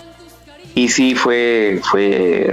[0.74, 2.52] Y sí fue, fue,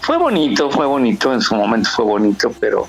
[0.00, 2.86] fue bonito, fue bonito, en su momento fue bonito, pero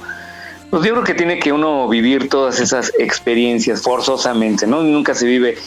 [0.69, 4.81] pues yo creo que tiene que uno vivir todas esas experiencias forzosamente, ¿no?
[4.81, 5.57] Nunca se vive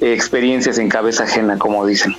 [0.00, 2.16] experiencias en cabeza ajena, como dicen.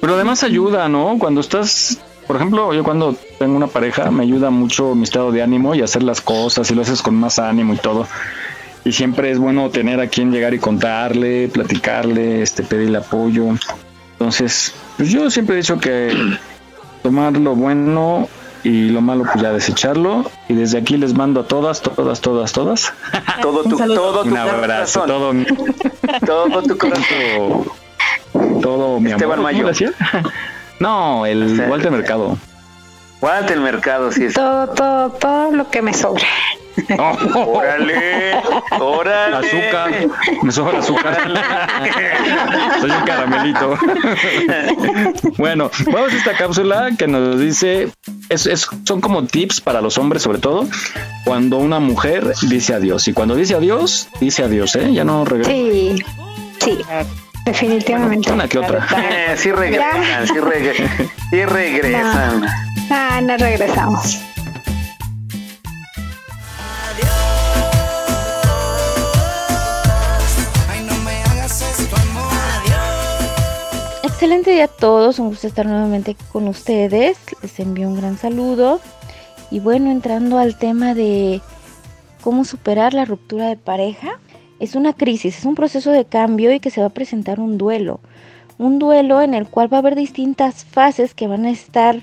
[0.00, 1.16] Pero además ayuda, ¿no?
[1.18, 5.42] Cuando estás, por ejemplo, yo cuando tengo una pareja, me ayuda mucho mi estado de
[5.42, 8.08] ánimo y hacer las cosas y lo haces con más ánimo y todo.
[8.82, 13.48] Y siempre es bueno tener a quien llegar y contarle, platicarle, este, pedirle apoyo.
[14.12, 16.14] Entonces, pues yo siempre he dicho que
[17.02, 18.28] tomar lo bueno
[18.62, 20.30] y lo malo pues ya desecharlo.
[20.48, 22.92] Y desde aquí les mando a todas, todas, todas, todas.
[23.42, 25.06] Todo tu, todo tu Un abrazo, corazón.
[25.06, 25.44] todo mi,
[26.26, 27.64] todo tu corazón.
[28.60, 29.52] todo mi Esteban amor.
[30.80, 32.38] No, el Walter Mercado.
[33.20, 34.34] Walter Mercado, sí es.
[34.34, 36.24] Todo, todo, todo lo que me sobra.
[36.98, 38.34] Órale,
[38.78, 39.36] órale.
[39.48, 39.90] Azúcar,
[40.42, 41.18] me sobra azúcar.
[42.80, 43.78] Soy un caramelito.
[45.38, 47.88] bueno, vamos a esta cápsula que nos dice,
[48.28, 50.66] es, es- son como tips para los hombres sobre todo,
[51.24, 53.06] cuando una mujer dice adiós.
[53.08, 54.92] Y cuando dice adiós, dice adiós, ¿eh?
[54.92, 55.50] Ya no regresa.
[55.50, 55.96] Sí,
[56.60, 56.78] sí,
[57.44, 58.32] definitivamente.
[58.32, 58.86] Una que otra.
[59.10, 62.44] Eh, sí regresan, sí, regre- sí regresan.
[62.90, 64.20] Ah, no regresamos.
[74.20, 77.16] Excelente día a todos, un gusto estar nuevamente con ustedes.
[77.40, 78.78] Les envío un gran saludo.
[79.50, 81.40] Y bueno, entrando al tema de
[82.20, 84.20] cómo superar la ruptura de pareja,
[84.58, 87.56] es una crisis, es un proceso de cambio y que se va a presentar un
[87.56, 88.00] duelo.
[88.58, 92.02] Un duelo en el cual va a haber distintas fases que van a estar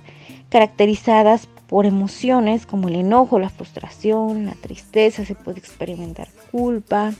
[0.50, 7.14] caracterizadas por emociones como el enojo, la frustración, la tristeza, se puede experimentar culpa,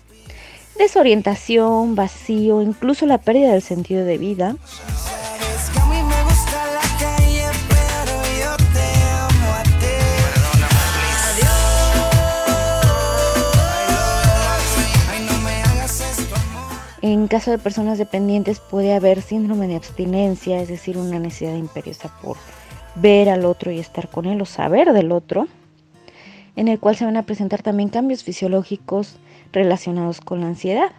[0.78, 4.56] desorientación, vacío, incluso la pérdida del sentido de vida.
[17.02, 22.12] En caso de personas dependientes puede haber síndrome de abstinencia, es decir, una necesidad imperiosa
[22.22, 22.36] por
[22.96, 25.48] ver al otro y estar con él o saber del otro,
[26.56, 29.16] en el cual se van a presentar también cambios fisiológicos
[29.52, 30.92] relacionados con la ansiedad.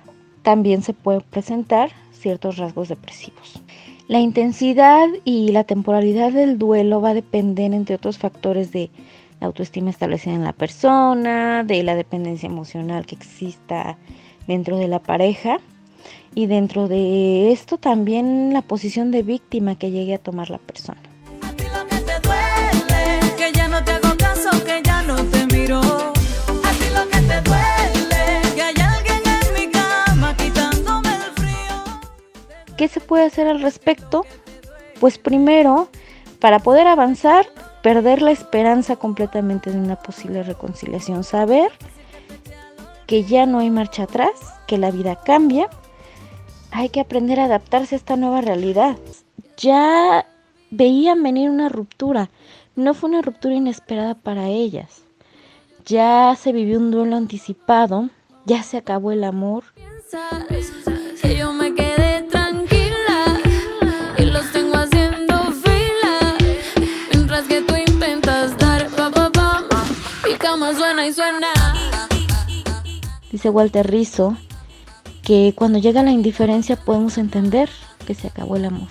[0.42, 3.62] También se puede presentar ciertos rasgos depresivos.
[4.08, 8.90] La intensidad y la temporalidad del duelo va a depender, entre otros factores, de
[9.40, 13.98] la autoestima establecida en la persona, de la dependencia emocional que exista
[14.46, 15.58] dentro de la pareja
[16.34, 21.00] y dentro de esto también la posición de víctima que llegue a tomar la persona.
[32.78, 34.24] ¿Qué se puede hacer al respecto?
[35.00, 35.88] Pues primero,
[36.38, 37.44] para poder avanzar,
[37.82, 41.72] perder la esperanza completamente de una posible reconciliación, saber
[43.08, 44.30] que ya no hay marcha atrás,
[44.68, 45.68] que la vida cambia,
[46.70, 48.96] hay que aprender a adaptarse a esta nueva realidad.
[49.56, 50.26] Ya
[50.70, 52.30] veían venir una ruptura,
[52.76, 55.02] no fue una ruptura inesperada para ellas.
[55.84, 58.08] Ya se vivió un duelo anticipado,
[58.44, 59.64] ya se acabó el amor.
[71.08, 71.48] Y suena.
[73.30, 74.36] Dice Walter Rizzo
[75.22, 77.68] que cuando llega la indiferencia podemos entender
[78.06, 78.88] que se acabó el amor.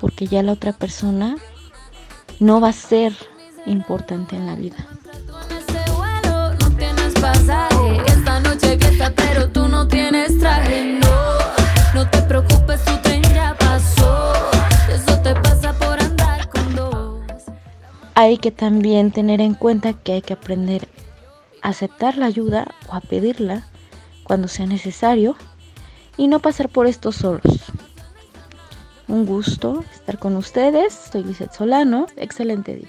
[0.00, 1.36] Porque ya la otra persona
[2.40, 3.12] no va a ser
[3.66, 4.76] importante en la vida.
[6.60, 10.98] No tienes pasaje, esta noche fiesta, pero tú no tienes traje.
[11.00, 12.80] No, no te preocupes,
[18.16, 20.88] Hay que también tener en cuenta que hay que aprender
[21.62, 23.66] a aceptar la ayuda o a pedirla
[24.22, 25.36] cuando sea necesario
[26.16, 27.42] y no pasar por esto solos.
[29.08, 30.94] Un gusto estar con ustedes.
[31.10, 32.06] Soy Lizeth Solano.
[32.16, 32.88] Excelente día.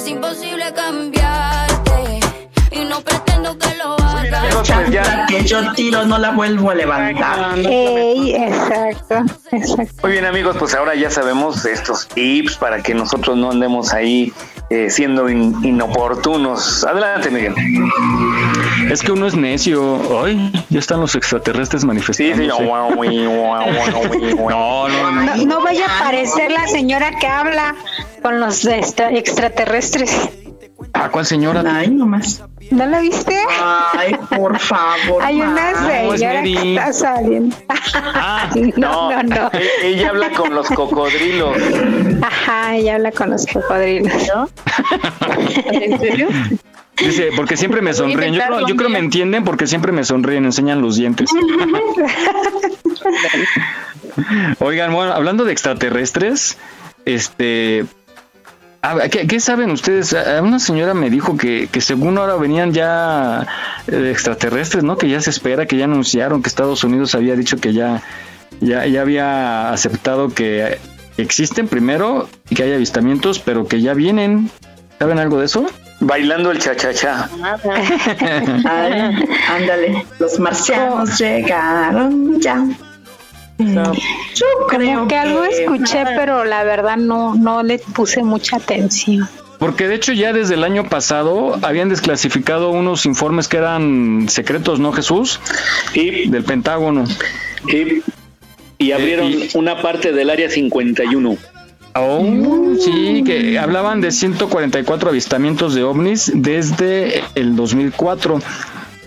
[0.00, 2.20] Es imposible cambiarte.
[2.72, 4.62] Y no pretendo que lo hagas.
[4.62, 7.58] Chanta que yo tiro no la vuelvo a levantar.
[7.58, 9.16] Ey, exacto,
[9.52, 9.92] exacto.
[10.02, 14.32] Muy bien amigos, pues ahora ya sabemos estos tips para que nosotros no andemos ahí
[14.70, 16.82] eh, siendo in- inoportunos.
[16.84, 17.54] Adelante, Miguel.
[18.90, 20.24] Es que uno es necio.
[20.24, 22.46] Ay, ya están los extraterrestres manifestándose.
[22.46, 22.88] no, no,
[24.88, 27.74] no, No, no vaya a aparecer la señora que habla
[28.22, 30.16] con los extra- extraterrestres.
[30.92, 31.62] ¿A cuál señora?
[31.66, 32.42] Ay, nomás.
[32.70, 33.36] ¿No la viste?
[33.94, 35.22] Ay, por favor.
[35.22, 36.54] Hay una No, es señora Mary.
[36.56, 37.56] que está saliendo.
[38.76, 39.50] no, no, no.
[39.52, 41.56] e- Ella habla con los cocodrilos.
[42.22, 44.12] Ajá, ella habla con los cocodrilos.
[45.72, 46.28] ¿En serio?
[46.98, 48.34] Dice, porque siempre me sonríen.
[48.34, 51.30] Yo creo, yo creo me entienden porque siempre me sonríen, enseñan los dientes.
[54.58, 56.58] Oigan, bueno, hablando de extraterrestres,
[57.04, 57.84] este...
[58.82, 60.14] a ver, ¿Qué, qué saben ustedes?
[60.14, 63.46] A- Una señora me dijo que, que según ahora venían ya
[63.86, 64.96] eh, extraterrestres, ¿no?
[64.96, 68.02] Que ya se espera, que ya anunciaron que Estados Unidos había dicho que ya,
[68.60, 70.78] ya, ya había aceptado que
[71.18, 74.50] existen primero y que hay avistamientos, pero que ya vienen.
[74.98, 75.66] ¿Saben algo de eso?
[76.00, 77.28] Bailando el cha-cha-cha.
[78.64, 82.64] Ay, ándale, los marcianos llegaron ya.
[83.64, 89.28] Yo creo Como que algo escuché, pero la verdad no, no le puse mucha atención.
[89.58, 94.80] Porque de hecho ya desde el año pasado habían desclasificado unos informes que eran secretos,
[94.80, 95.38] ¿no, Jesús?
[95.92, 97.04] Y del Pentágono.
[97.68, 98.02] Y,
[98.78, 101.36] y abrieron una parte del área 51.
[101.94, 108.40] Oh, sí, que hablaban de 144 avistamientos de ovnis desde el 2004.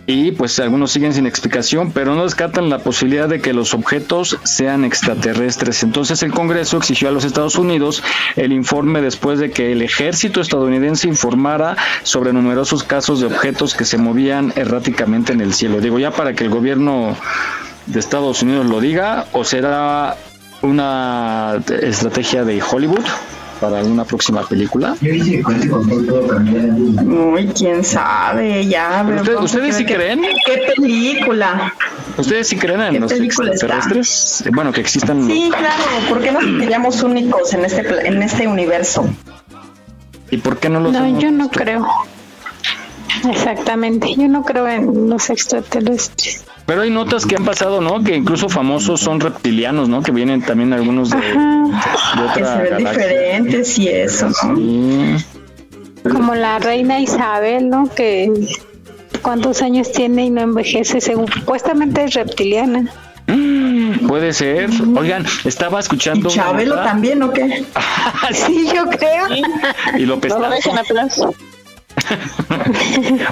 [0.06, 4.38] Y pues algunos siguen sin explicación, pero no descartan la posibilidad de que los objetos
[4.44, 5.82] sean extraterrestres.
[5.84, 8.04] Entonces el Congreso exigió a los Estados Unidos
[8.36, 13.86] el informe después de que el ejército estadounidense informara sobre numerosos casos de objetos que
[13.86, 15.80] se movían erráticamente en el cielo.
[15.80, 17.16] Digo, ya para que el gobierno
[17.86, 20.18] de Estados Unidos lo diga, o será
[20.62, 23.06] una estrategia de Hollywood
[23.64, 24.96] para alguna próxima película.
[25.02, 25.42] Uy,
[27.58, 29.04] quién sabe, ya.
[29.06, 30.22] pero ¿Ustedes- ¿cómo ustedes sí creen?
[30.46, 31.74] ¿Qué película?
[32.18, 33.66] ¿Ustedes sí creen en ¿Qué los película está?
[33.68, 34.44] extraterrestres?
[34.54, 35.26] Bueno, que existan.
[35.28, 39.08] Sí, claro, ¿por qué nos seríamos únicos en este, en este universo?
[40.30, 41.60] ¿Y por qué no los No, hemos yo no visto?
[41.62, 41.88] creo.
[43.30, 46.44] Exactamente, yo no creo en los extraterrestres.
[46.66, 48.04] Pero hay notas que han pasado, ¿no?
[48.04, 50.02] Que incluso famosos son reptilianos, ¿no?
[50.02, 51.24] Que vienen también algunos de, de
[52.34, 52.92] Que se ven galaxia.
[52.92, 54.56] diferentes y eso, ¿no?
[54.56, 55.16] Sí.
[56.04, 57.90] Como la reina Isabel, ¿no?
[57.94, 58.32] Que
[59.22, 62.90] cuántos años tiene y no envejece, según supuestamente es reptiliana.
[64.08, 64.70] Puede ser.
[64.96, 66.30] Oigan, estaba escuchando.
[66.30, 67.64] ¿Chabelo nota también o qué?
[68.34, 69.28] sí, yo creo.
[69.98, 71.22] Y lo No lo dejen atrás.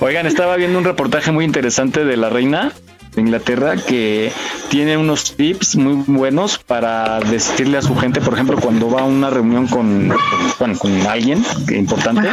[0.02, 2.72] Oigan, estaba viendo un reportaje muy interesante de la reina
[3.15, 4.32] de Inglaterra que
[4.69, 9.04] tiene unos tips muy buenos para decirle a su gente, por ejemplo, cuando va a
[9.04, 10.13] una reunión con,
[10.60, 11.43] bueno, con alguien
[11.76, 12.30] importante,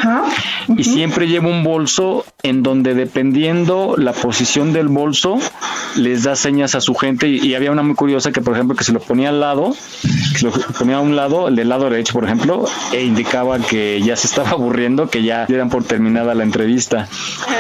[0.77, 5.39] y siempre lleva un bolso en donde dependiendo la posición del bolso
[5.97, 7.29] les da señas a su gente.
[7.29, 9.75] Y, y había una muy curiosa que por ejemplo que se lo ponía al lado,
[10.33, 13.59] que se lo ponía a un lado, el del lado derecho por ejemplo, e indicaba
[13.59, 17.09] que ya se estaba aburriendo, que ya dieran por terminada la entrevista.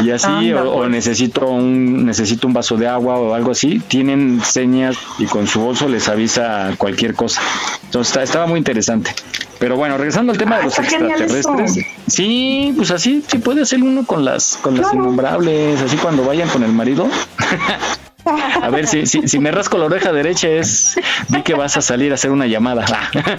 [0.04, 0.90] Y así Anda, o, o pues.
[0.90, 5.60] necesito un necesito un vaso de agua o algo así, tienen señas y con su
[5.60, 7.40] bolso les avisa cualquier cosa.
[7.84, 9.14] Entonces está- estaba muy interesante.
[9.58, 11.78] Pero bueno, regresando al tema de Ah, los extraterrestres.
[12.06, 16.48] Sí, pues así sí puede hacer uno con las con las innombrables, así cuando vayan
[16.48, 17.08] con el marido.
[18.62, 21.80] A ver, si, si, si me rasco la oreja derecha es di que vas a
[21.82, 22.84] salir a hacer una llamada.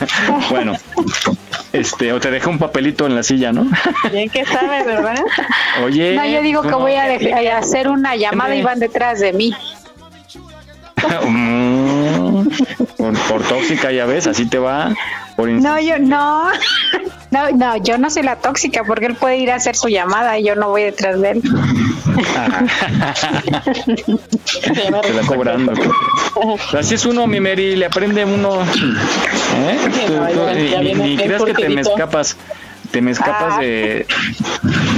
[0.49, 0.73] bueno,
[1.73, 3.67] este, o te dejo un papelito en la silla, ¿no?
[4.11, 5.19] Bien que sabes, ¿verdad?
[5.83, 6.15] Oye.
[6.15, 9.33] No, yo digo que voy a, de- a hacer una llamada y van detrás de
[9.33, 9.53] mí.
[11.25, 12.47] Mm,
[12.97, 14.93] por, por tóxica, ya ves, así te va.
[15.39, 16.43] Por No, yo no.
[17.31, 20.39] No, no, yo no soy la tóxica porque él puede ir a hacer su llamada
[20.39, 21.41] y yo no voy detrás de él.
[25.03, 25.73] Te la cobrando.
[26.77, 28.61] Así es uno, mi Mary, le aprende uno.
[28.63, 29.77] ¿Eh?
[30.07, 32.35] Tú- no, ya- ya ni bien creas que te me escapas.
[32.91, 33.61] te me escapas Ah.
[33.61, 34.07] de,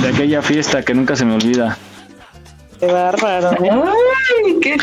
[0.01, 1.77] de aquella fiesta que nunca se me olvida.
[2.81, 3.51] Qué bárbaro.
[3.51, 4.75] Ay, qué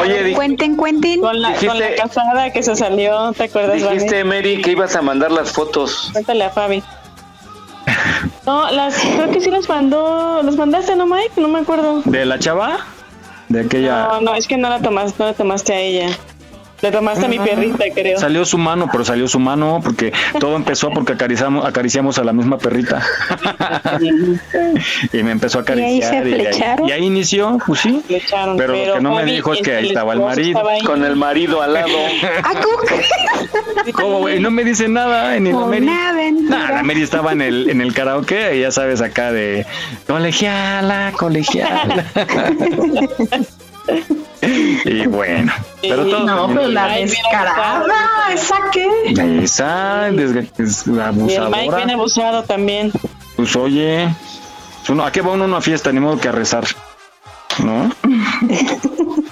[0.00, 1.20] Oye, di- Cuenten, cuenten.
[1.20, 4.36] Con la, con la Dijiste- casada que se salió, ¿te acuerdas, Dijiste, Vane?
[4.36, 6.08] Mary, que ibas a mandar las fotos.
[6.12, 6.82] Cuéntale a Fabi.
[8.46, 11.32] No, las, creo que sí las mandó, las mandaste, ¿no, Mike?
[11.36, 12.00] No me acuerdo.
[12.06, 12.78] ¿De la chava?
[13.50, 14.04] De aquella...
[14.04, 16.08] No, no, es que no la tomaste, no la tomaste a ella.
[16.80, 18.18] Le tomaste a mi perrita, creo.
[18.18, 22.32] Salió su mano, pero salió su mano porque todo empezó porque acariciamos, acariciamos a la
[22.32, 23.02] misma perrita.
[25.12, 26.80] y me empezó a ¿Y ahí se acariciar.
[26.80, 28.02] Y ahí, y ahí inició, pues sí.
[28.06, 30.58] Flecharon, Pero, lo que no me dijo es que ahí estaba el marido.
[30.58, 30.78] estaba.
[30.86, 31.88] Con el marido al lado.
[33.92, 34.38] ¿Cómo, güey?
[34.38, 35.88] No me dice nada en el Mary.
[35.88, 36.58] aventura.
[36.58, 39.66] Nah, la Mary estaba en el, en el karaoke y ya sabes acá de
[40.06, 42.04] colegiala, colegiala.
[44.84, 47.84] y bueno, pero todo No, pero la Ay, bien descarada,
[48.32, 48.86] ¿esa qué?
[49.42, 51.76] Esa es Y el Mike abusadora.
[51.76, 52.92] bien abusado también.
[53.36, 54.08] Pues oye,
[54.88, 55.92] uno, ¿a qué va uno a una fiesta?
[55.92, 56.64] Ni modo que a rezar,
[57.60, 57.90] ¿no?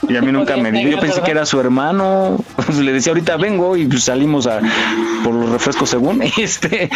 [0.09, 3.11] Y a mí nunca me dijo, yo pensé que era su hermano, Pues le decía
[3.11, 4.61] ahorita vengo y pues salimos a
[5.25, 6.89] por los refrescos según este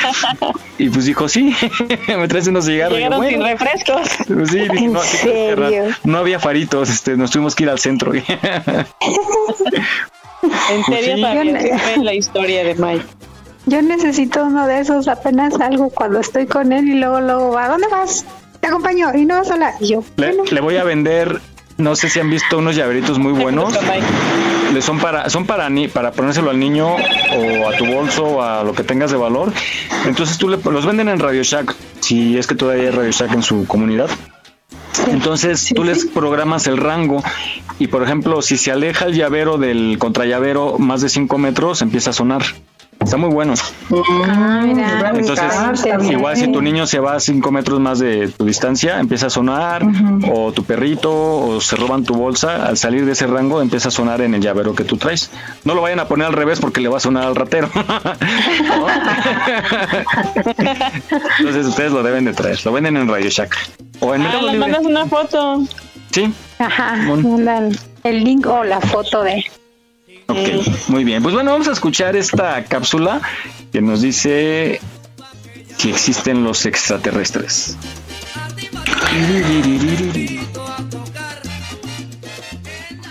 [0.79, 1.55] y pues dijo sí,
[2.09, 2.99] me traes unos cigarros.
[2.99, 4.09] Y yo, Llegaron sin bueno, refrescos.
[4.27, 4.93] pues sí, dije, ¿En
[6.05, 8.13] no, había faritos, este, nos tuvimos que ir al centro.
[10.43, 11.23] En Pues serio, sí.
[11.23, 13.05] también fue la historia de Mike.
[13.67, 17.67] Yo necesito uno de esos apenas salgo cuando estoy con él y luego, luego va.
[17.67, 18.25] ¿A dónde vas?
[18.61, 19.75] Te acompaño y no vas sola.
[19.81, 21.41] Y yo, Le, le voy a vender,
[21.79, 23.73] no sé si han visto unos llaveritos muy buenos.
[24.73, 28.43] Le son para, son para ni, para ponérselo al niño o a tu bolso o
[28.43, 29.53] a lo que tengas de valor.
[30.07, 33.33] Entonces tú le, los venden en Radio Shack, si es que todavía hay Radio Shack
[33.33, 34.11] en su comunidad.
[35.09, 37.23] Entonces tú les programas el rango
[37.79, 42.11] y por ejemplo si se aleja el llavero del contrallavero más de 5 metros empieza
[42.11, 42.43] a sonar.
[43.03, 43.55] Está muy bueno.
[44.29, 45.13] ah, mira.
[45.15, 45.47] Entonces,
[46.11, 49.31] igual si tu niño se va a 5 metros más de tu distancia, empieza a
[49.31, 49.83] sonar,
[50.31, 53.91] o tu perrito, o se roban tu bolsa, al salir de ese rango empieza a
[53.91, 55.31] sonar en el llavero que tú traes.
[55.65, 57.69] No lo vayan a poner al revés porque le va a sonar al ratero.
[61.39, 63.57] Entonces ustedes lo deben de traer, lo venden en Radio Shack.
[64.01, 64.59] O en Ah, Mercado le Libre.
[64.69, 65.63] mandas una foto.
[66.11, 67.71] Sí, Ajá, mandan
[68.05, 69.45] el link o la foto de.
[70.33, 71.23] Ok, muy bien.
[71.23, 73.21] Pues bueno, vamos a escuchar esta cápsula
[73.73, 74.81] que nos dice
[75.79, 77.77] que existen los extraterrestres.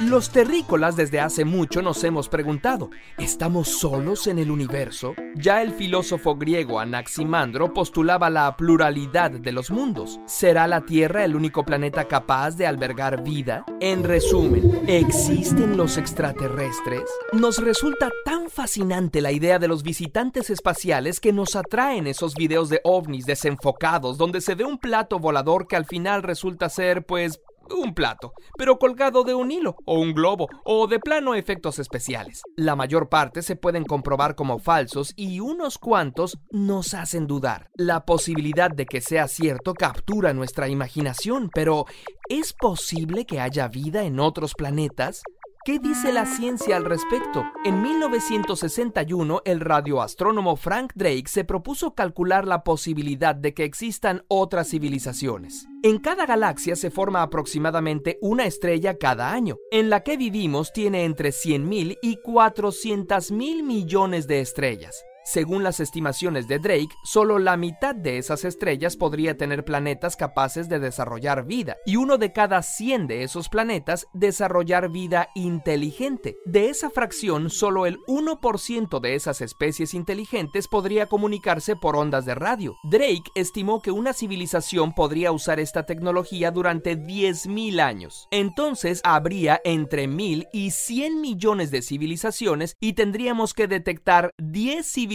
[0.09, 2.89] Los terrícolas desde hace mucho nos hemos preguntado,
[3.19, 5.13] ¿estamos solos en el universo?
[5.35, 10.19] Ya el filósofo griego Anaximandro postulaba la pluralidad de los mundos.
[10.25, 13.65] ¿Será la Tierra el único planeta capaz de albergar vida?
[13.81, 17.03] En resumen, ¿existen los extraterrestres?
[17.31, 22.69] Nos resulta tan fascinante la idea de los visitantes espaciales que nos atraen esos videos
[22.69, 27.39] de ovnis desenfocados donde se ve un plato volador que al final resulta ser, pues,
[27.75, 32.41] un plato, pero colgado de un hilo, o un globo, o de plano efectos especiales.
[32.55, 37.69] La mayor parte se pueden comprobar como falsos y unos cuantos nos hacen dudar.
[37.75, 41.85] La posibilidad de que sea cierto captura nuestra imaginación, pero
[42.29, 45.21] ¿es posible que haya vida en otros planetas?
[45.69, 47.45] ¿Qué dice la ciencia al respecto?
[47.63, 54.71] En 1961, el radioastrónomo Frank Drake se propuso calcular la posibilidad de que existan otras
[54.71, 55.67] civilizaciones.
[55.83, 59.57] En cada galaxia se forma aproximadamente una estrella cada año.
[59.69, 65.03] En la que vivimos tiene entre 100.000 y 400.000 millones de estrellas.
[65.23, 70.69] Según las estimaciones de Drake, solo la mitad de esas estrellas podría tener planetas capaces
[70.69, 76.37] de desarrollar vida, y uno de cada 100 de esos planetas desarrollar vida inteligente.
[76.45, 82.35] De esa fracción, solo el 1% de esas especies inteligentes podría comunicarse por ondas de
[82.35, 82.75] radio.
[82.83, 88.27] Drake estimó que una civilización podría usar esta tecnología durante 10.000 años.
[88.31, 95.08] Entonces habría entre 1.000 y 100 millones de civilizaciones y tendríamos que detectar 10 civilizaciones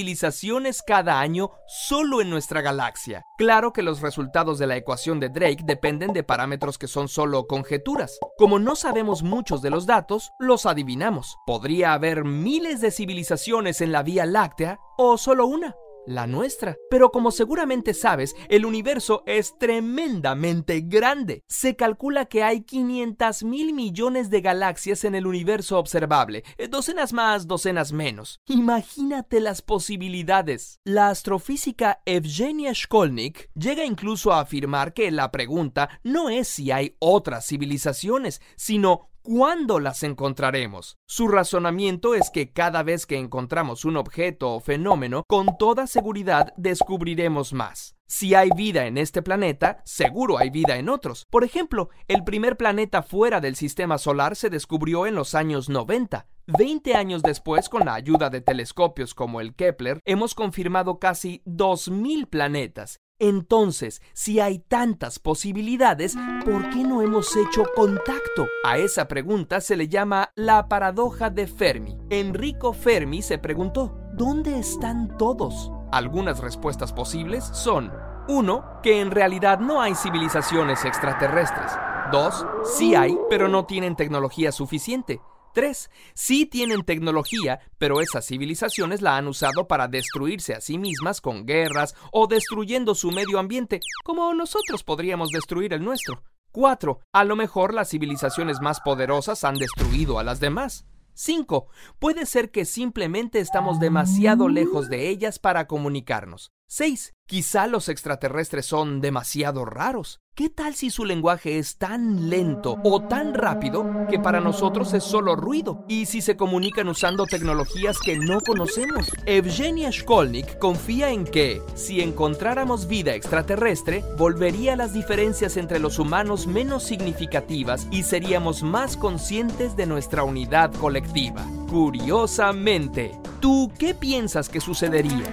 [0.87, 3.25] cada año solo en nuestra galaxia.
[3.37, 7.47] Claro que los resultados de la ecuación de Drake dependen de parámetros que son solo
[7.47, 8.19] conjeturas.
[8.37, 11.37] Como no sabemos muchos de los datos, los adivinamos.
[11.47, 15.77] Podría haber miles de civilizaciones en la Vía Láctea o solo una
[16.07, 16.77] la nuestra.
[16.91, 21.43] Pero como seguramente sabes, el universo es tremendamente grande.
[21.49, 27.13] Se calcula que hay 500 mil millones de galaxias en el universo observable, eh, docenas
[27.13, 28.41] más, docenas menos.
[28.47, 30.81] Imagínate las posibilidades.
[30.85, 36.97] La astrofísica Evgenia Shkolnik llega incluso a afirmar que la pregunta no es si hay
[36.99, 40.99] otras civilizaciones, sino ¿Cuándo las encontraremos?
[41.07, 46.53] Su razonamiento es que cada vez que encontramos un objeto o fenómeno, con toda seguridad
[46.59, 47.97] descubriremos más.
[48.07, 51.25] Si hay vida en este planeta, seguro hay vida en otros.
[51.31, 56.27] Por ejemplo, el primer planeta fuera del sistema solar se descubrió en los años 90.
[56.47, 62.29] Veinte años después, con la ayuda de telescopios como el Kepler, hemos confirmado casi 2.000
[62.29, 63.01] planetas.
[63.21, 68.49] Entonces, si hay tantas posibilidades, ¿por qué no hemos hecho contacto?
[68.65, 71.97] A esa pregunta se le llama la paradoja de Fermi.
[72.11, 75.71] Enrico Fermi se preguntó, ¿dónde están todos?
[75.93, 77.93] Algunas respuestas posibles son
[78.27, 78.81] 1.
[78.83, 81.71] Que en realidad no hay civilizaciones extraterrestres.
[82.11, 82.47] 2.
[82.65, 85.21] Sí hay, pero no tienen tecnología suficiente.
[85.55, 85.91] 3.
[86.15, 91.47] Sí tienen tecnología, pero esas civilizaciones la han usado para destruirse a sí mismas con
[91.47, 96.23] guerras o destruyendo su medio ambiente, como nosotros podríamos destruir el nuestro.
[96.53, 97.01] 4.
[97.13, 100.87] A lo mejor las civilizaciones más poderosas han destruido a las demás.
[101.15, 101.69] 5.
[101.99, 106.51] Puede ser que simplemente estamos demasiado lejos de ellas para comunicarnos.
[106.75, 107.13] 6.
[107.29, 110.19] Quizá los extraterrestres son demasiado raros.
[110.35, 115.05] ¿Qué tal si su lenguaje es tan lento o tan rápido que para nosotros es
[115.05, 115.85] solo ruido?
[115.89, 119.09] ¿Y si se comunican usando tecnologías que no conocemos?
[119.25, 126.49] Evgenia Shkolnik confía en que, si encontráramos vida extraterrestre, volvería las diferencias entre los humanos
[126.49, 131.47] menos significativas y seríamos más conscientes de nuestra unidad colectiva.
[131.71, 135.31] Curiosamente, ¿tú qué piensas que sucedería?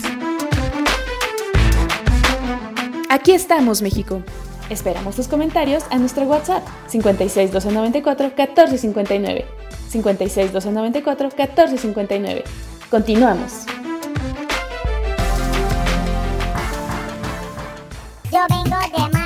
[3.12, 4.24] Aquí estamos, México.
[4.70, 9.46] Esperamos tus comentarios a nuestro WhatsApp 56 294 1459.
[9.90, 12.44] 56 294 1459.
[12.90, 13.66] Continuamos.
[18.32, 19.21] Yo vengo de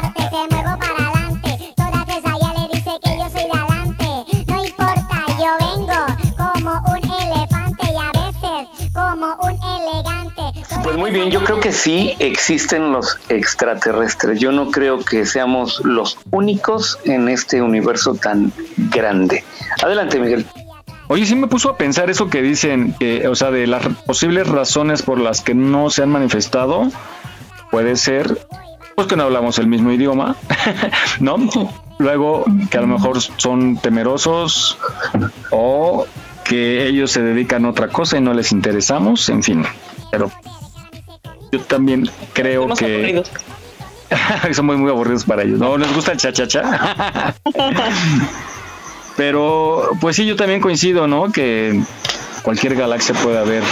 [10.86, 14.40] Pues muy bien, yo creo que sí existen los extraterrestres.
[14.40, 18.52] Yo no creo que seamos los únicos en este universo tan
[18.92, 19.44] grande.
[19.82, 20.46] Adelante, Miguel.
[21.08, 24.48] Oye, sí me puso a pensar eso que dicen, que, o sea, de las posibles
[24.48, 26.92] razones por las que no se han manifestado,
[27.72, 28.46] puede ser,
[28.94, 30.36] pues que no hablamos el mismo idioma,
[31.20, 31.38] ¿no?
[31.98, 34.78] Luego, que a lo mejor son temerosos
[35.50, 36.06] o
[36.44, 39.66] que ellos se dedican a otra cosa y no les interesamos, en fin,
[40.12, 40.30] pero
[41.58, 43.32] yo también creo que aburridos.
[44.54, 45.60] somos muy aburridos para ellos.
[45.60, 47.36] No les gusta el cha-cha-cha.
[49.18, 51.32] Pero, pues sí, yo también coincido, ¿no?
[51.32, 51.82] Que
[52.44, 53.64] cualquier galaxia puede haber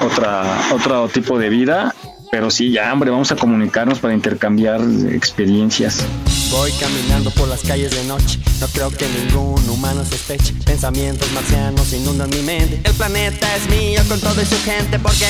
[0.00, 1.94] otra, otro tipo de vida.
[2.30, 4.80] Pero sí, ya, hombre, vamos a comunicarnos para intercambiar
[5.12, 6.04] experiencias.
[6.50, 8.38] Voy caminando por las calles de noche.
[8.60, 10.54] No creo que ningún humano sospeche.
[10.64, 12.80] Pensamientos marcianos inundan mi mente.
[12.84, 15.26] El planeta es mío con todo y su gente porque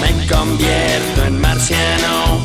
[0.00, 2.40] me convierto en marciano.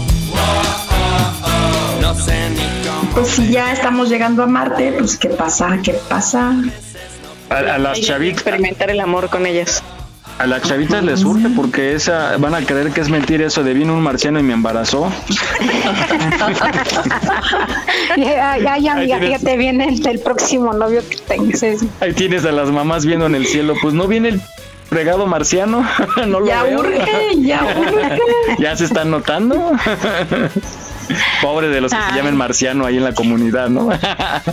[2.02, 3.12] No sé ni cómo.
[3.14, 5.78] Pues si ya estamos llegando a Marte, pues ¿qué pasa?
[5.84, 6.56] ¿Qué pasa?
[7.50, 9.84] A, a las chavitas, experimentar el amor con ellas.
[10.40, 13.74] A las chavitas les surge porque esa van a creer que es mentira eso de
[13.74, 15.12] vino un marciano y me embarazó.
[18.16, 21.64] Ay, amiga, fíjate bien el, el próximo novio que tengas.
[22.00, 24.42] Ahí tienes a las mamás viendo en el cielo, pues no viene el
[24.90, 25.86] fregado marciano,
[26.28, 26.80] no lo Ya veo.
[26.80, 28.20] urge, ya urge.
[28.60, 29.72] ya se están notando.
[31.42, 32.12] Pobre de los que Ay.
[32.12, 33.90] se llamen marciano ahí en la comunidad, ¿no?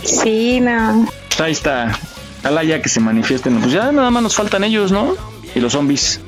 [0.03, 1.05] Sí, no.
[1.43, 1.97] Ahí está.
[2.41, 3.59] Ojalá ya que se manifiesten.
[3.59, 5.15] Pues ya nada más nos faltan ellos, ¿no?
[5.55, 6.21] Y los zombies.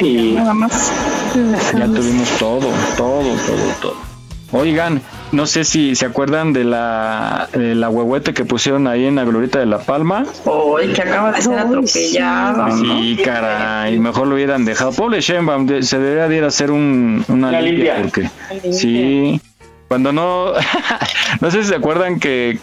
[0.00, 0.92] Y nada más.
[1.34, 4.06] Ya tuvimos todo, todo, todo, todo.
[4.52, 5.02] Oigan,
[5.32, 9.24] no sé si se acuerdan de la, de la huehuete que pusieron ahí en la
[9.24, 10.24] glorieta de La Palma.
[10.44, 12.68] Hoy que acaba de ser atropellado.
[12.68, 12.78] ¿no?
[12.78, 14.92] Sí, caray, mejor lo hubieran dejado.
[14.92, 18.30] Pobre Sheinbaum, se debería de ir a hacer un, una Una limpia, limpia.
[18.48, 19.40] porque sí,
[19.88, 20.52] cuando no,
[21.40, 22.58] no sé si se acuerdan que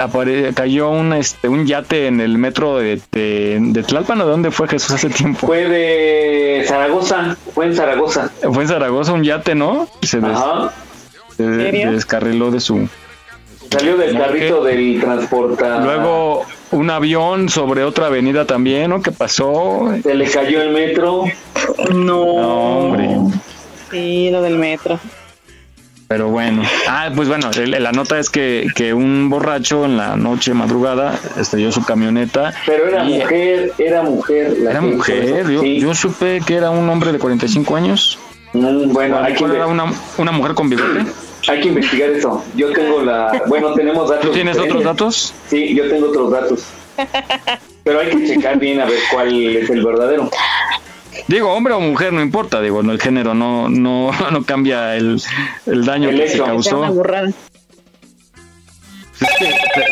[0.00, 4.30] apare- cayó un este un yate en el metro de, de, de Tlalpan o de
[4.30, 5.46] dónde fue Jesús hace tiempo.
[5.46, 8.30] Fue de Zaragoza, fue en Zaragoza.
[8.52, 9.88] Fue en Zaragoza un yate, ¿no?
[10.00, 10.72] Y Se, des- Ajá.
[11.36, 12.88] se descarriló de su.
[13.70, 15.78] Salió del carrito del transporta.
[15.80, 19.00] Luego un avión sobre otra avenida también, ¿no?
[19.00, 19.92] ¿Qué pasó?
[20.02, 21.24] se le cayó el metro.
[21.94, 22.24] No.
[22.24, 23.16] No, hombre.
[23.90, 24.98] Sí, lo del metro.
[26.10, 26.62] Pero bueno.
[26.88, 31.70] Ah, pues bueno, la nota es que, que un borracho en la noche madrugada estrelló
[31.70, 32.52] su camioneta.
[32.66, 34.56] Pero era y- mujer, era mujer.
[34.58, 35.48] la Era mujer.
[35.48, 35.78] Yo, Sí.
[35.78, 38.18] yo supe que era un hombre de 45 años.
[38.54, 39.58] Mm, bueno, hay que ¿Cuál ver.
[39.60, 39.84] era una,
[40.18, 41.04] una mujer con bigote?
[41.48, 42.44] Hay que investigar eso.
[42.56, 43.42] Yo tengo la.
[43.46, 44.26] Bueno, tenemos datos.
[44.26, 44.92] ¿Tú tienes otros diferentes.
[44.98, 45.34] datos?
[45.48, 46.64] Sí, yo tengo otros datos.
[47.84, 50.28] Pero hay que checar bien a ver cuál es el verdadero.
[51.30, 55.22] Digo, hombre o mujer, no importa, digo, no, el género no, no, no cambia el,
[55.64, 56.92] el daño El que se causó.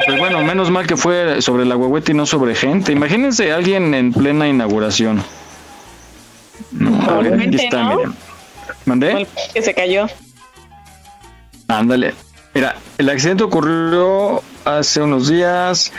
[0.06, 2.90] Pues bueno, menos mal que fue sobre la huehueta y no sobre gente.
[2.90, 5.22] Imagínense alguien en plena inauguración.
[6.72, 7.96] No, a ver, aquí Probablemente, está, ¿no?
[7.96, 8.14] miren.
[8.84, 9.26] ¿Mandé?
[9.54, 10.08] Que se cayó.
[11.68, 12.14] Ándale.
[12.52, 15.92] Mira, el accidente ocurrió hace unos días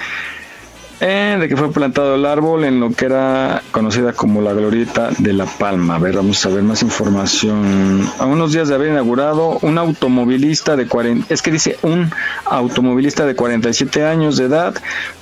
[1.01, 5.09] eh, de que fue plantado el árbol en lo que era conocida como la glorieta
[5.17, 5.95] de La Palma.
[5.95, 8.09] A ver, vamos a ver más información.
[8.19, 12.11] A unos días de haber inaugurado, un automovilista de 40, es que dice un
[12.45, 14.75] automovilista de 47 años de edad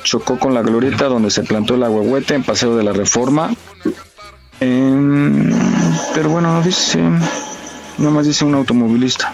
[0.04, 3.52] chocó con la glorieta donde se plantó el agüehuete en Paseo de la Reforma.
[4.60, 5.52] Em,
[6.16, 9.34] pero bueno, no dice, nada más dice un automovilista.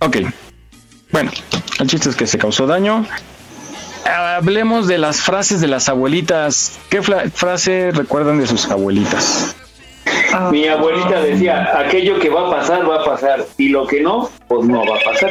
[0.00, 0.18] Ok.
[1.10, 1.30] Bueno,
[1.80, 3.06] el chiste es que se causó daño.
[4.06, 6.78] Hablemos de las frases de las abuelitas.
[6.90, 9.56] ¿Qué frase recuerdan de sus abuelitas?
[10.50, 13.44] Mi abuelita decía, aquello que va a pasar, va a pasar.
[13.58, 15.30] Y lo que no, pues no va a pasar.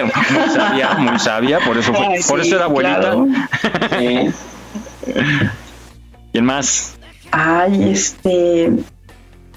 [0.30, 3.00] muy sabia, muy sabia, por eso fue, Ay, por sí, eso era abuelita.
[3.00, 3.26] claro.
[6.32, 6.96] ¿Quién más?
[7.30, 8.70] Ay, este.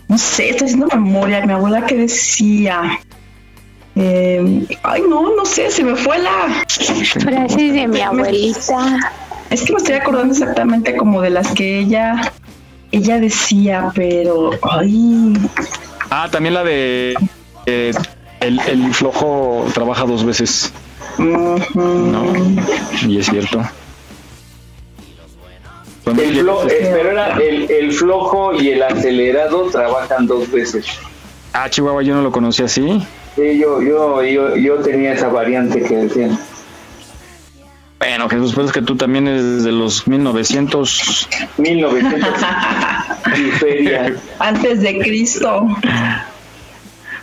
[0.07, 1.45] No sé, estoy haciendo memoria.
[1.45, 2.99] Mi abuela que decía.
[4.01, 6.63] Eh, ay, no, no sé, se me fue la.
[7.19, 8.97] Frases de mi abuelita.
[9.49, 12.31] Es que me estoy acordando exactamente como de las que ella.
[12.91, 14.51] Ella decía, pero.
[14.61, 15.33] Ay.
[16.09, 17.13] Ah, también la de
[17.65, 17.91] eh,
[18.39, 20.71] el, el flojo trabaja dos veces.
[21.17, 21.57] No,
[23.07, 23.59] y es cierto.
[26.05, 30.85] el flo- eh, pero era el, el flojo y el acelerado trabajan dos veces.
[31.53, 33.05] Ah, Chihuahua, yo no lo conocí así.
[33.39, 36.37] Sí, yo, yo, yo, yo tenía esa variante que decían.
[37.99, 41.27] Bueno, Jesús, pues es que tú también eres de los 1900.
[41.57, 42.29] 1900
[43.37, 44.13] y feria.
[44.39, 45.67] Antes de Cristo.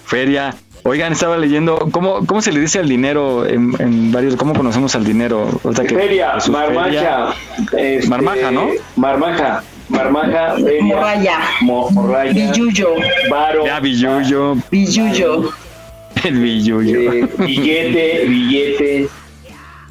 [0.05, 0.55] Feria.
[0.85, 4.95] Oigan, estaba leyendo, ¿cómo, cómo se le dice al dinero en, en varios, cómo conocemos
[4.95, 5.49] al dinero?
[5.65, 7.35] Ahorita que- Feria, Jesús, marmaja.
[7.73, 8.69] este, Marmaja, ¿no?
[8.95, 9.65] Marmaja.
[9.89, 10.83] Marmaja, feria.
[10.83, 11.39] Morraya.
[11.63, 12.33] mo- morraya.
[12.53, 12.91] Billuyo.
[13.31, 13.67] Varo.
[13.67, 14.57] Ya, billuyo.
[14.71, 15.51] Billuyo.
[16.29, 17.13] El billuyo.
[17.13, 19.09] eh, billete, billete.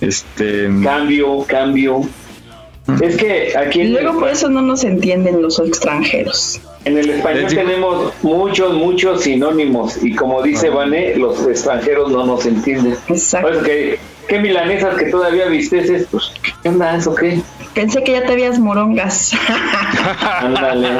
[0.01, 0.69] Este.
[0.83, 2.01] Cambio, cambio.
[3.01, 6.61] Es que aquí Y en, luego por eso no nos entienden los extranjeros.
[6.86, 10.03] en el español tenemos muchos, muchos sinónimos.
[10.03, 12.95] Y como dice Vané, los extranjeros no nos entienden.
[13.07, 13.47] Exacto.
[13.49, 16.07] Pues que, ¿Qué milanesas que todavía vistes?
[16.11, 16.31] Pues,
[16.61, 17.41] ¿qué onda eso qué?
[17.76, 19.34] Pensé que ya te habías morongas.
[20.39, 20.91] Ándale.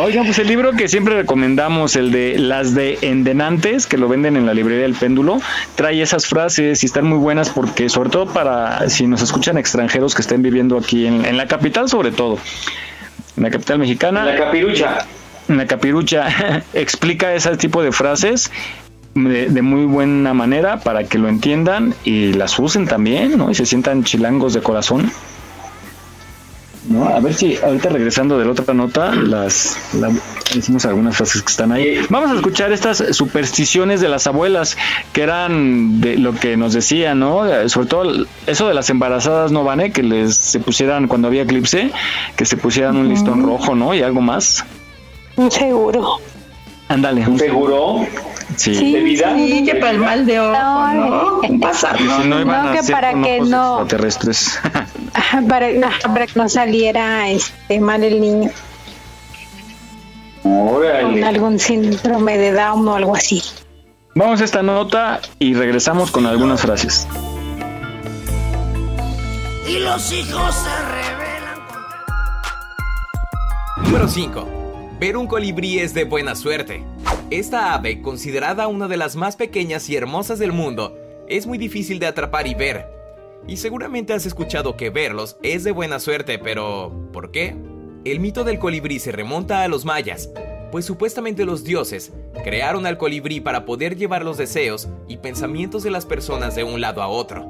[0.00, 4.38] Oigan, pues el libro que siempre recomendamos, el de Las de Endenantes, que lo venden
[4.38, 5.38] en la librería del péndulo,
[5.74, 10.14] trae esas frases y están muy buenas porque, sobre todo para si nos escuchan extranjeros
[10.14, 12.38] que estén viviendo aquí en, en la capital, sobre todo,
[13.36, 14.24] en la capital mexicana.
[14.24, 15.06] La capirucha.
[15.50, 18.50] En la capirucha explica ese tipo de frases
[19.14, 23.50] de, de muy buena manera para que lo entiendan y las usen también, ¿no?
[23.50, 25.10] Y se sientan chilangos de corazón.
[26.88, 27.04] ¿no?
[27.08, 30.10] A ver si ahorita regresando de la otra nota, las la-
[30.54, 32.00] decimos algunas frases que están ahí.
[32.08, 34.76] Vamos a escuchar estas supersticiones de las abuelas,
[35.12, 37.42] que eran de lo que nos decían, ¿no?
[37.68, 39.92] Sobre todo eso de las embarazadas no van, ¿eh?
[39.92, 41.92] que les se pusieran cuando había eclipse,
[42.36, 43.94] que se pusieran un listón rojo, ¿no?
[43.94, 44.64] Y algo más.
[45.36, 46.16] Un seguro.
[46.88, 47.28] Ándale.
[47.28, 48.06] ¿Un seguro?
[48.56, 48.92] Sí.
[48.92, 49.34] ¿De vida?
[49.36, 51.40] Sí, que para el mal de ojo, ¿no?
[51.42, 54.58] No iban No, a que para que no- extraterrestres.
[55.48, 55.68] Para,
[56.26, 58.50] que no saliera este mal el niño
[60.42, 63.42] con algún síndrome de Down o algo así.
[64.14, 67.06] Vamos a esta nota y regresamos con algunas frases.
[69.68, 71.58] Y los hijos se rebelan.
[73.84, 74.48] Número 5.
[75.00, 76.84] Ver un colibrí es de buena suerte.
[77.30, 80.94] Esta ave, considerada una de las más pequeñas y hermosas del mundo,
[81.26, 82.86] es muy difícil de atrapar y ver.
[83.48, 87.56] Y seguramente has escuchado que verlos es de buena suerte, pero ¿por qué?
[88.04, 90.28] El mito del colibrí se remonta a los mayas,
[90.70, 92.12] pues supuestamente los dioses
[92.44, 96.78] crearon al colibrí para poder llevar los deseos y pensamientos de las personas de un
[96.78, 97.48] lado a otro.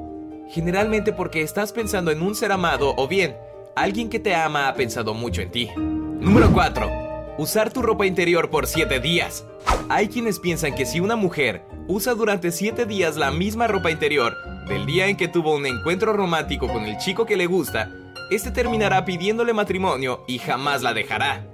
[0.51, 3.35] Generalmente porque estás pensando en un ser amado o bien,
[3.75, 5.69] alguien que te ama ha pensado mucho en ti.
[5.75, 7.10] Número 4.
[7.37, 9.45] Usar tu ropa interior por 7 días.
[9.87, 14.35] Hay quienes piensan que si una mujer usa durante 7 días la misma ropa interior
[14.67, 17.89] del día en que tuvo un encuentro romántico con el chico que le gusta,
[18.29, 21.47] este terminará pidiéndole matrimonio y jamás la dejará.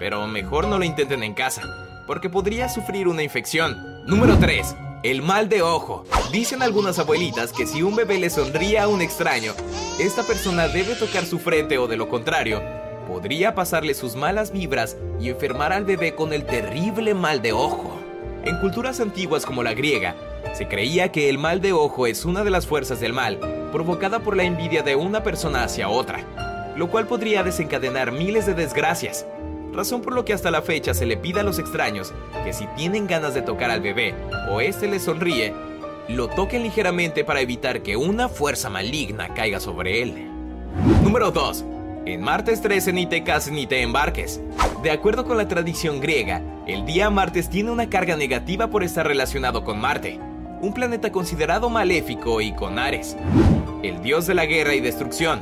[0.00, 1.62] Pero mejor no lo intenten en casa,
[2.06, 3.76] porque podría sufrir una infección.
[4.06, 4.76] Número 3.
[5.04, 6.04] El mal de ojo.
[6.32, 9.54] Dicen algunas abuelitas que si un bebé le sonríe a un extraño,
[9.98, 12.62] esta persona debe tocar su frente o de lo contrario,
[13.10, 17.98] podría pasarle sus malas vibras y enfermar al bebé con el terrible mal de ojo.
[18.44, 20.14] En culturas antiguas como la griega,
[20.54, 23.40] se creía que el mal de ojo es una de las fuerzas del mal,
[23.72, 26.24] provocada por la envidia de una persona hacia otra,
[26.76, 29.26] lo cual podría desencadenar miles de desgracias,
[29.72, 32.12] razón por lo que hasta la fecha se le pide a los extraños
[32.44, 34.14] que si tienen ganas de tocar al bebé
[34.48, 35.52] o éste les sonríe,
[36.08, 40.28] lo toquen ligeramente para evitar que una fuerza maligna caiga sobre él.
[41.02, 41.64] Número 2.
[42.06, 44.40] En martes 13 ni te cases ni te embarques.
[44.82, 49.06] De acuerdo con la tradición griega, el día martes tiene una carga negativa por estar
[49.06, 50.18] relacionado con Marte,
[50.62, 53.18] un planeta considerado maléfico y con Ares,
[53.82, 55.40] el dios de la guerra y destrucción.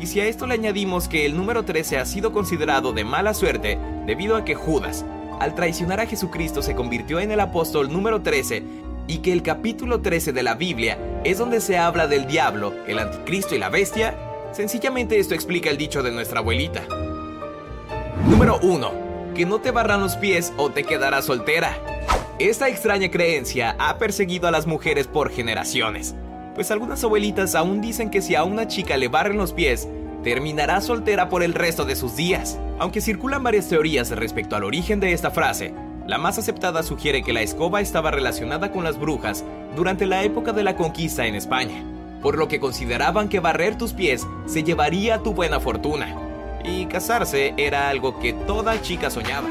[0.00, 3.34] Y si a esto le añadimos que el número 13 ha sido considerado de mala
[3.34, 5.04] suerte debido a que Judas,
[5.40, 8.62] al traicionar a Jesucristo, se convirtió en el apóstol número 13
[9.08, 13.00] y que el capítulo 13 de la Biblia es donde se habla del diablo, el
[13.00, 14.14] anticristo y la bestia,
[14.54, 16.82] sencillamente esto explica el dicho de nuestra abuelita.
[18.28, 19.34] Número 1.
[19.34, 21.76] Que no te barran los pies o te quedarás soltera.
[22.38, 26.14] Esta extraña creencia ha perseguido a las mujeres por generaciones,
[26.54, 29.88] pues algunas abuelitas aún dicen que si a una chica le barren los pies,
[30.22, 32.58] terminará soltera por el resto de sus días.
[32.78, 35.74] Aunque circulan varias teorías respecto al origen de esta frase,
[36.06, 39.44] la más aceptada sugiere que la escoba estaba relacionada con las brujas
[39.76, 41.84] durante la época de la conquista en España,
[42.24, 46.16] por lo que consideraban que barrer tus pies se llevaría tu buena fortuna,
[46.64, 49.46] y casarse era algo que toda chica soñaba.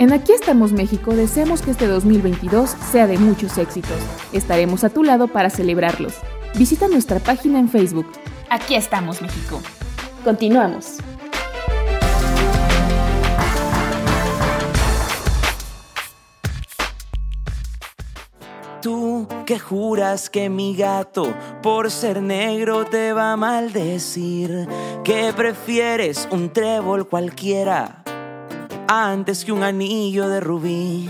[0.00, 3.96] En Aquí estamos México deseamos que este 2022 sea de muchos éxitos.
[4.32, 6.14] Estaremos a tu lado para celebrarlos.
[6.56, 8.06] Visita nuestra página en Facebook.
[8.50, 9.62] Aquí estamos México.
[10.24, 10.98] Continuamos.
[18.84, 21.32] Tú que juras que mi gato
[21.62, 24.68] por ser negro te va a maldecir,
[25.02, 28.04] que prefieres un trébol cualquiera
[28.86, 31.08] antes que un anillo de rubí.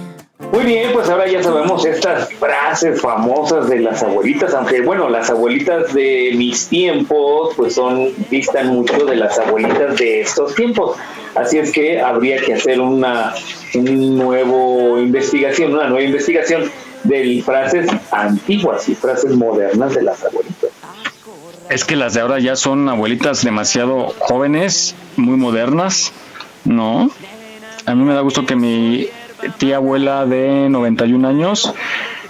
[0.53, 5.31] Muy bien, pues ahora ya sabemos estas frases famosas de las abuelitas, aunque bueno, las
[5.31, 10.97] abuelitas de mis tiempos pues son distan mucho de las abuelitas de estos tiempos.
[11.35, 13.35] Así es que habría que hacer una,
[13.75, 16.71] un nuevo investigación, una nueva investigación
[17.05, 20.71] de frases antiguas y frases modernas de las abuelitas.
[21.71, 26.13] Es que las de ahora ya son abuelitas demasiado jóvenes, muy modernas,
[26.65, 27.11] ¿no?
[27.87, 29.09] A mí me da gusto que mi
[29.59, 31.73] tía abuela de 91 años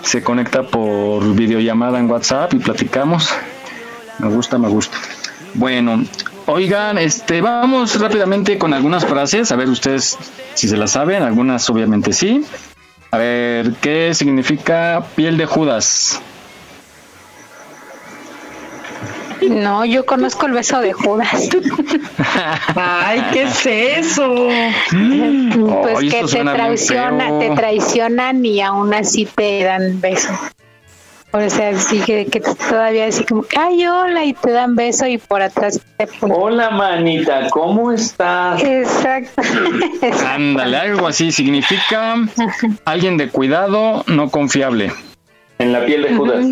[0.02, 3.30] se conecta por videollamada en WhatsApp y platicamos.
[4.18, 4.96] Me gusta, me gusta.
[5.54, 6.04] Bueno,
[6.46, 10.18] oigan, este, vamos rápidamente con algunas frases, a ver ustedes
[10.54, 12.44] si se las saben, algunas obviamente sí.
[13.14, 16.20] A ver, ¿qué significa piel de Judas?
[19.48, 21.30] No, yo conozco el beso de Judas.
[22.74, 24.48] Ay, ¿qué es eso?
[25.82, 27.38] Pues que te suena bien traiciona, feo.
[27.38, 30.32] te traicionan y aún así te dan beso.
[31.36, 35.18] O sea, sí que, que todavía así como, ay, hola, y te dan beso y
[35.18, 36.36] por atrás te ponen.
[36.38, 38.62] Hola, manita, ¿cómo estás?
[38.62, 39.42] Exacto.
[40.28, 42.14] Ándale, algo así significa
[42.84, 44.92] alguien de cuidado, no confiable.
[45.58, 46.46] En la piel de Judas.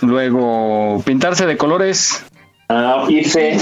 [0.00, 2.24] Luego, pintarse de colores.
[2.70, 3.58] Ah, irse.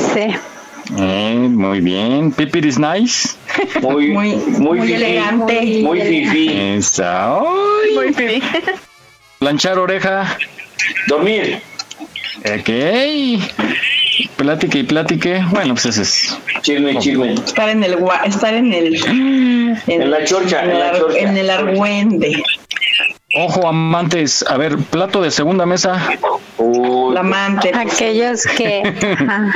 [0.96, 2.30] Eh, muy bien.
[2.30, 3.36] Pipir is nice.
[3.80, 4.92] Muy, muy, muy fifí.
[4.92, 5.80] elegante.
[5.82, 6.00] Muy.
[6.00, 6.80] Ay.
[7.94, 8.44] Muy feliz.
[9.44, 10.38] Planchar oreja.
[11.06, 11.60] Dormir.
[12.38, 12.70] Ok.
[14.36, 15.44] Plática y plátique.
[15.50, 16.38] Bueno, pues ese es.
[16.62, 17.34] Chisme, chisme.
[17.34, 18.94] Estar en el gua- estar en el
[19.86, 21.18] En la chorcha, en la chorcha.
[21.18, 22.42] en el argüende.
[23.34, 24.42] Ojo, amantes.
[24.48, 26.00] A ver, plato de segunda mesa.
[27.12, 27.70] La amante.
[27.74, 28.82] Aquellos que.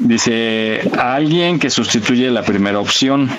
[0.00, 3.30] Dice a alguien que sustituye la primera opción.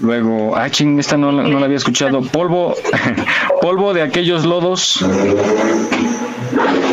[0.00, 2.20] Luego, ah, ching, esta no, la- no la había escuchado.
[2.22, 2.74] Polvo,
[3.62, 5.02] polvo de aquellos lodos.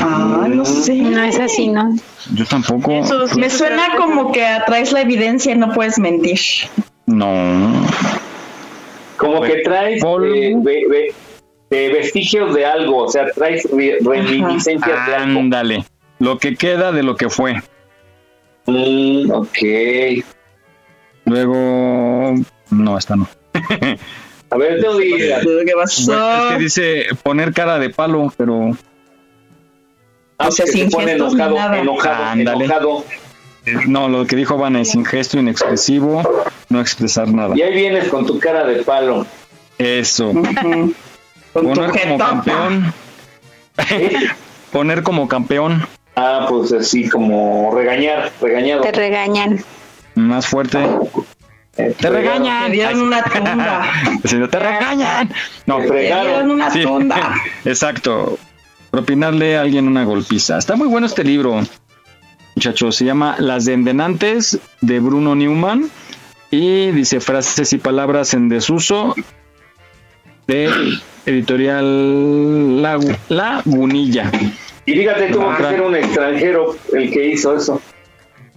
[0.01, 0.95] Ah, no sé.
[0.95, 1.95] No es así, ¿no?
[2.33, 3.01] Yo tampoco.
[3.37, 6.39] Me suena como que atraes la evidencia y no puedes mentir.
[7.05, 7.85] No.
[9.17, 11.13] Como que traes eh, ve- ve-
[11.71, 15.39] eh, vestigios de algo, o sea, traes re- reminiscencias de algo.
[15.39, 15.85] Ándale.
[16.19, 17.61] Lo que queda de lo que fue.
[18.65, 19.57] Mm, ok.
[21.25, 22.35] Luego,
[22.73, 23.27] no, esta no.
[24.49, 25.39] A ver, te diga.
[25.41, 26.11] ¿Qué pasó?
[26.13, 28.71] Bueno, es que dice poner cara de palo, pero
[30.37, 31.79] Ah, O sea, que se sin pone enojado, nada.
[31.79, 32.65] enojado, Ándale.
[32.65, 33.05] enojado.
[33.87, 36.21] No, lo que dijo Van es sin gesto inexpresivo,
[36.69, 37.55] no expresar nada.
[37.55, 39.25] Y ahí vienes con tu cara de palo.
[39.77, 40.33] Eso.
[40.33, 42.93] Con tu Poner como campeón.
[44.71, 45.85] Poner como campeón.
[46.15, 48.81] Ah, pues así como regañar, regañado.
[48.81, 49.63] Te regañan.
[50.15, 50.79] Más fuerte.
[51.75, 52.67] Te regañan.
[52.67, 53.83] Te dieron una tunda.
[54.21, 55.29] Diciendo, te regañan.
[55.65, 56.83] No, Te dieron una Sí.
[56.83, 57.35] tunda.
[57.65, 58.37] Exacto.
[58.91, 60.57] Propinarle a alguien una golpiza.
[60.59, 61.59] Está muy bueno este libro,
[62.55, 62.95] muchachos.
[62.95, 65.89] Se llama Las Dendenantes de Bruno Newman.
[66.51, 69.15] Y dice frases y palabras en desuso
[70.45, 70.69] de
[71.25, 71.83] editorial
[72.83, 74.29] Lagu- Lagunilla.
[74.85, 77.81] Y fíjate, tuvo que ser un extranjero el que hizo eso.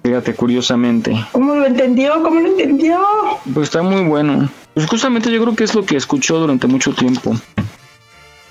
[0.07, 1.12] Fíjate, curiosamente.
[1.32, 2.22] ¿Cómo lo entendió?
[2.22, 3.00] ¿Cómo lo entendió?
[3.52, 4.48] Pues está muy bueno.
[4.74, 7.34] Pues justamente yo creo que es lo que escuchó durante mucho tiempo.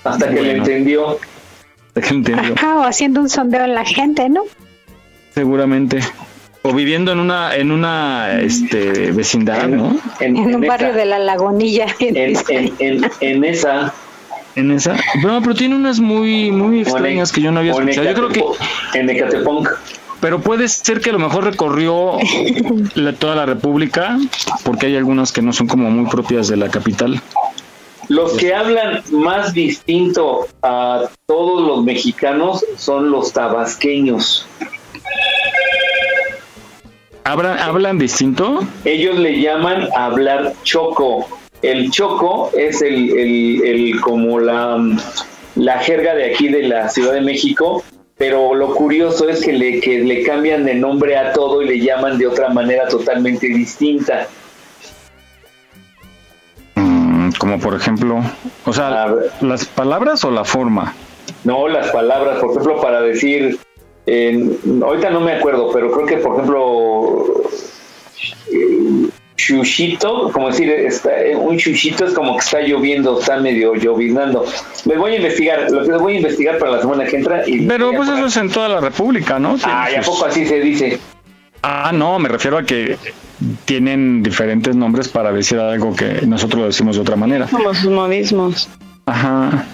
[0.04, 0.50] Hasta que Bueno.
[0.64, 1.18] entendió.
[1.88, 2.54] Hasta que entendió.
[2.56, 4.42] Ajá, o haciendo un sondeo en la gente, ¿no?
[5.34, 6.00] Seguramente.
[6.60, 9.96] O viviendo en una, en una este, vecindad, ¿no?
[10.20, 11.86] En, En un esa- barrio de la lagunilla.
[12.00, 13.94] en, en, en, en esa.
[14.56, 14.94] En esa.
[15.22, 18.06] Pero, pero tiene unas muy, muy extrañas que yo no había escuchado.
[18.06, 18.98] Yo creo que.
[18.98, 19.68] En Ecatepunk.
[20.26, 22.14] Pero puede ser que a lo mejor recorrió
[22.96, 24.18] la- toda la República,
[24.64, 27.20] porque hay algunas que no son como muy propias de la capital.
[28.08, 34.48] Los que hablan más distinto a todos los mexicanos son los tabasqueños.
[37.22, 38.66] ¿Hablan, ¿hablan distinto?
[38.84, 41.28] Ellos le llaman hablar choco.
[41.62, 44.76] El choco es el, el, el- como la,
[45.54, 47.84] la jerga de aquí de la Ciudad de México,
[48.18, 51.80] pero lo curioso es que le, que le cambian de nombre a todo y le
[51.80, 54.26] llaman de otra manera totalmente distinta.
[56.76, 58.20] Mm, como por ejemplo,
[58.64, 60.94] o sea, las palabras o la forma.
[61.44, 63.58] No, las palabras, por ejemplo, para decir,
[64.06, 67.26] eh, ahorita no me acuerdo, pero creo que, por ejemplo,
[68.52, 73.74] eh, chuchito, como decir, está- eh, un chuchito es como que está lloviendo, está medio
[73.74, 74.44] lloviznando.
[74.84, 77.48] Les voy a investigar, lo que les voy a investigar para la semana que entra.
[77.48, 79.56] Y Pero pues eso es en toda la República, ¿no?
[79.64, 80.98] Ah, ¿y a Tiene poco así se dice?
[81.62, 82.96] Ah, no, me refiero a que
[83.64, 87.46] tienen diferentes nombres para decir algo que nosotros lo decimos de otra manera.
[87.50, 88.68] Como sus modismos.
[89.06, 89.64] Ajá.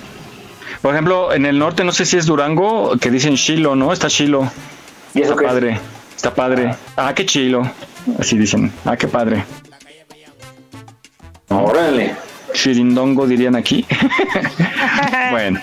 [0.81, 3.93] Por ejemplo, en el norte, no sé si es Durango, que dicen chilo, ¿no?
[3.93, 4.51] Está chilo.
[5.15, 5.53] ¿Y eso está qué es?
[5.53, 5.81] padre.
[6.17, 6.75] Está padre.
[6.97, 7.63] Ah, qué chilo.
[8.19, 8.73] Así dicen.
[8.85, 9.45] Ah, qué padre.
[11.49, 12.15] Órale.
[12.55, 13.85] Chirindongo dirían aquí.
[15.31, 15.61] bueno.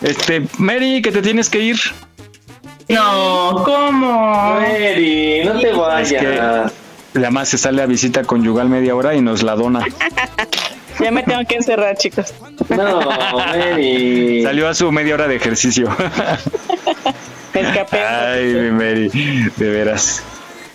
[0.00, 1.76] Este, Mary, que te tienes que ir.
[2.88, 4.54] No, ¿cómo?
[4.60, 6.22] Mary, no te Es vayas.
[6.22, 9.80] que además se sale a visita conyugal media hora y nos la dona.
[10.98, 12.32] Ya me tengo que encerrar, chicos.
[12.70, 14.42] No, Mary.
[14.42, 15.90] Salió a su media hora de ejercicio.
[17.52, 17.98] Escapé.
[18.02, 19.08] Ay, mi Mary,
[19.58, 20.22] de veras.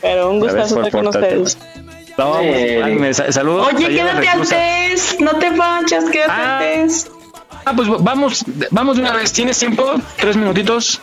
[0.01, 1.57] Pero un gustazo estar con ustedes.
[2.17, 2.37] No,
[2.97, 3.69] pues, sa- saludos.
[3.73, 5.17] Oye, quédate antes.
[5.19, 7.11] No te vayas, quédate antes.
[7.65, 9.31] Ah, pues vamos, vamos de una vez.
[9.31, 9.93] ¿Tienes tiempo?
[10.17, 11.01] ¿Tres minutitos?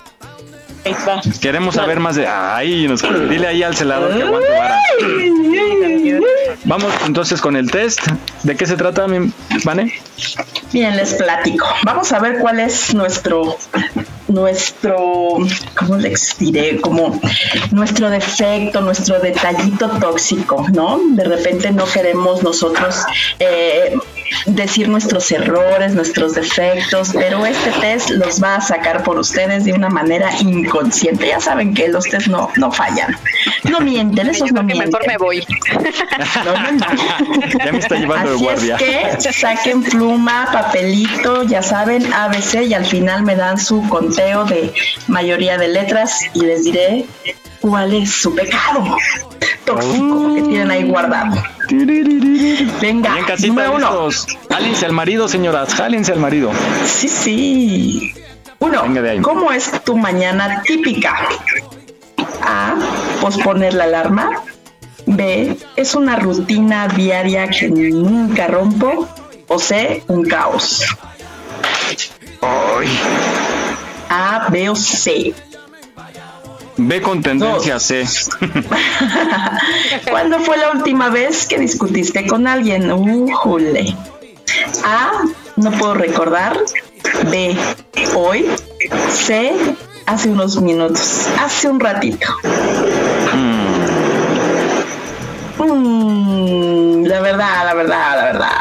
[0.84, 1.20] Ahí está.
[1.40, 2.26] Queremos saber más de.
[2.26, 3.02] Ay, nos...
[3.28, 4.80] dile ahí al celador que aguante vara.
[6.64, 8.00] Vamos entonces con el test.
[8.42, 9.06] ¿De qué se trata,
[9.64, 9.92] Vane?
[10.72, 11.66] Bien, les platico.
[11.84, 13.56] Vamos a ver cuál es nuestro,
[14.28, 15.38] nuestro,
[15.74, 16.80] ¿cómo les diré?
[16.80, 17.20] Como
[17.70, 21.00] nuestro defecto, nuestro detallito tóxico, ¿no?
[21.10, 23.02] De repente no queremos nosotros
[23.38, 23.96] eh,
[24.46, 29.72] decir nuestros errores, nuestros defectos, pero este test los va a sacar por ustedes de
[29.72, 31.28] una manera inconsciente.
[31.28, 33.16] Ya saben que los test no, no fallan.
[33.64, 34.88] No mienten, esos no mienten.
[34.90, 35.46] Mejor me voy.
[37.64, 38.76] Ya me está llevando de Así guardia.
[38.76, 44.44] es que saquen pluma, papelito, ya saben, ABC y al final me dan su conteo
[44.44, 44.72] de
[45.06, 47.06] mayoría de letras y les diré
[47.68, 48.96] cuál es su pecado
[49.64, 51.36] tóxico que tienen ahí guardado.
[52.80, 54.08] Venga, casita, número uno.
[54.50, 55.74] Jálense al marido, señoras.
[55.74, 56.50] Jálense al marido.
[56.86, 58.14] Sí, sí.
[58.60, 58.82] Uno.
[59.22, 61.14] ¿cómo es tu mañana típica?
[62.42, 62.74] A,
[63.20, 64.42] posponer la alarma.
[65.06, 69.06] B, es una rutina diaria que nunca rompo.
[69.48, 70.84] O C, un caos.
[72.40, 72.98] Ay.
[74.08, 75.34] A, B o C.
[76.78, 78.06] Ve con tendencia C.
[80.10, 82.92] ¿Cuándo fue la última vez que discutiste con alguien?
[82.92, 83.96] Ujule.
[84.84, 85.10] A,
[85.56, 86.56] no puedo recordar.
[87.30, 87.56] B,
[88.14, 88.46] hoy.
[89.10, 89.52] C,
[90.06, 91.26] hace unos minutos.
[91.42, 92.28] Hace un ratito.
[95.58, 98.58] Mm, la verdad, la verdad, la verdad.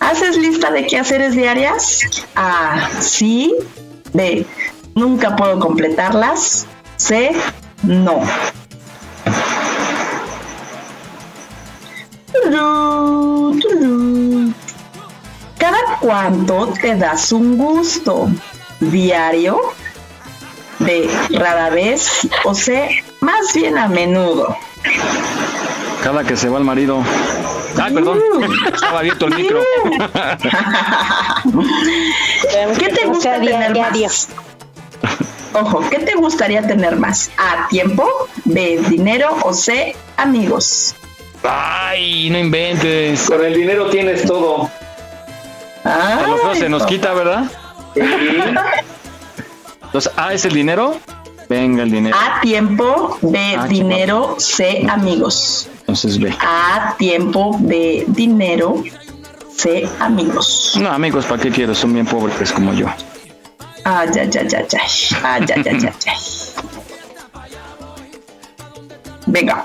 [0.00, 2.00] ¿Haces lista de quehaceres diarias?
[2.36, 3.54] A, sí.
[4.14, 4.46] B.
[4.94, 6.66] Nunca puedo completarlas.
[6.96, 7.32] C.
[7.82, 8.20] No.
[15.58, 18.28] ¿Cada cuánto te das un gusto?
[18.80, 19.58] ¿Diario?
[20.78, 21.08] B.
[21.30, 22.28] Rara vez.
[22.44, 23.02] O C.
[23.20, 24.56] Más bien a menudo.
[26.02, 27.02] Cada que se va el marido.
[27.80, 28.20] Ah, perdón.
[28.72, 29.60] Estaba abierto el micro.
[32.78, 34.28] ¿Qué te gusta tener más?
[35.54, 37.30] Ojo, ¿qué te gustaría tener más?
[37.38, 38.08] A, tiempo,
[38.44, 40.96] B, dinero o C, amigos.
[41.44, 43.28] Ay, no inventes.
[43.28, 44.68] Con el dinero tienes todo.
[45.84, 47.44] A lo feo se nos quita, ¿verdad?
[49.82, 50.96] Entonces, A es el dinero.
[51.48, 52.16] Venga, el dinero.
[52.16, 55.68] A, tiempo, B, Ah, dinero, C, amigos.
[55.80, 56.34] Entonces ve.
[56.40, 58.82] A, tiempo, B, dinero,
[59.54, 60.72] C, amigos.
[60.80, 61.74] No, amigos, ¿para qué quiero?
[61.74, 62.86] Son bien pobres como yo.
[63.84, 64.80] Ya, ya, ya.
[65.22, 66.14] Ah, ya, ya, ya, ya.
[69.26, 69.64] Venga.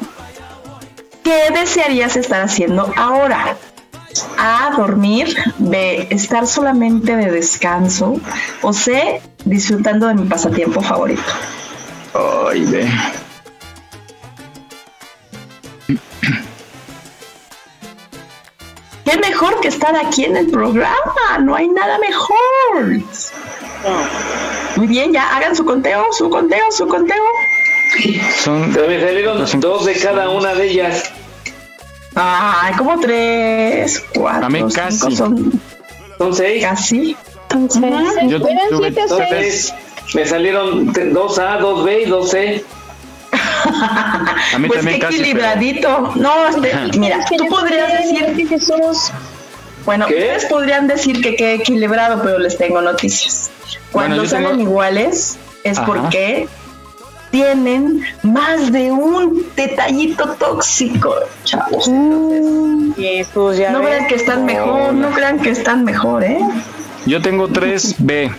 [1.24, 3.56] ¿Qué desearías estar haciendo ahora?
[4.38, 5.36] A, dormir.
[5.58, 8.20] B, estar solamente de descanso.
[8.62, 11.32] O C, disfrutando de mi pasatiempo favorito.
[12.14, 12.90] Ay, ve.
[19.10, 21.40] ¿Qué mejor que estar aquí en el programa?
[21.42, 23.00] No hay nada mejor.
[24.76, 27.24] Muy bien, ya hagan su conteo, su conteo, su conteo.
[28.44, 28.70] Son.
[28.72, 31.12] Me salieron dos de cada una de ellas.
[32.16, 34.46] Ay, como tres, cuatro.
[34.46, 35.16] A mí cinco, casi.
[35.16, 35.60] Son,
[36.18, 36.64] Son seis.
[36.64, 37.18] casi.
[37.50, 38.40] Yo Eran
[38.70, 39.30] tuve siete o tres.
[39.30, 39.74] seis.
[40.14, 42.64] Me salieron dos A, dos B y dos C.
[44.56, 45.18] A mí pues también qué casi.
[45.18, 46.12] pero- equilibradito.
[46.16, 49.12] No, este, mira, tú podrías decir que somos.
[49.86, 50.16] Bueno, ¿Qué?
[50.16, 53.50] ustedes podrían decir que qué equilibrado, pero les tengo noticias.
[53.92, 55.86] Cuando Bueno, salen tengo- iguales es Ajá.
[55.88, 56.48] porque
[57.32, 61.88] tienen más de un detallito tóxico, chavos.
[63.58, 63.90] ya no ves.
[63.90, 66.40] crean que están mejor, no crean que están mejor, ¿eh?
[67.06, 68.32] Yo tengo tres B.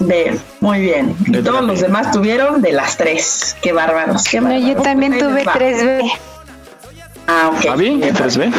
[0.00, 1.14] De, muy bien.
[1.26, 3.56] Y todos los demás tuvieron de las tres.
[3.62, 4.66] Qué bárbaros, qué bárbaros.
[4.66, 5.54] yo también tuve les va.
[5.54, 6.12] 3B.
[7.26, 7.64] Ah, ok.
[7.64, 8.00] ¿Fabi?
[8.14, 8.50] ¿Tres B?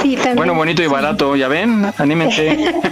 [0.00, 0.36] Sí, también.
[0.36, 2.72] Bueno, bonito y barato, ya ven, anímense.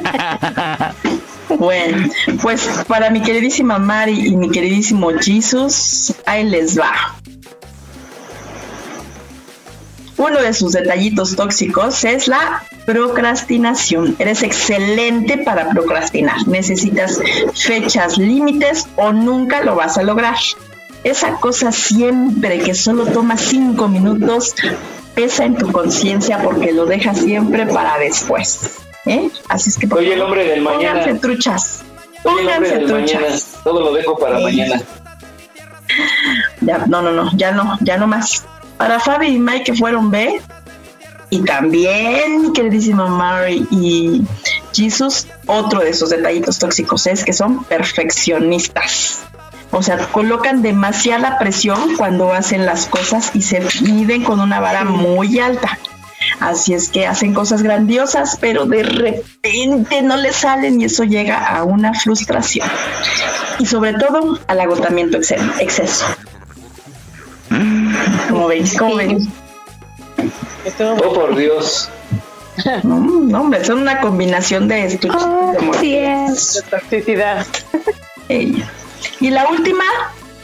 [1.59, 2.09] Bueno,
[2.43, 6.93] pues para mi queridísima Mari y mi queridísimo Jesus, ahí les va.
[10.17, 14.15] Uno de sus detallitos tóxicos es la procrastinación.
[14.19, 16.47] Eres excelente para procrastinar.
[16.47, 17.21] Necesitas
[17.55, 20.37] fechas límites o nunca lo vas a lograr.
[21.03, 24.55] Esa cosa siempre que solo toma cinco minutos
[25.15, 28.79] pesa en tu conciencia porque lo dejas siempre para después.
[29.07, 29.31] ¿eh?
[29.49, 31.01] Así es que Soy el hombre del mañana.
[31.01, 31.83] Pónganse truchas.
[32.23, 32.87] Pónganse mañana.
[32.87, 33.47] truchas.
[33.65, 34.81] Todo lo dejo para mañana.
[36.61, 38.45] Ya, no, no, no, ya no, ya no más.
[38.79, 40.41] Para Fabi y Mike que fueron B,
[41.31, 44.23] y también mi queridísima Mary y
[44.73, 49.21] Jesus, otro de esos detallitos tóxicos es que son perfeccionistas.
[49.71, 54.85] O sea, colocan demasiada presión cuando hacen las cosas y se miden con una vara
[54.85, 55.79] muy alta.
[56.41, 61.39] Así es que hacen cosas grandiosas, pero de repente no les salen y eso llega
[61.39, 62.69] a una frustración.
[63.59, 66.05] Y sobre todo al agotamiento exce- exceso.
[68.29, 68.77] ¿Cómo veis?
[70.81, 71.91] Oh, por Dios.
[72.85, 75.91] No, no, hombre, son una combinación de estuches de Así
[76.61, 77.45] De toxicidad.
[78.29, 78.71] Ella.
[79.19, 79.83] Y la última,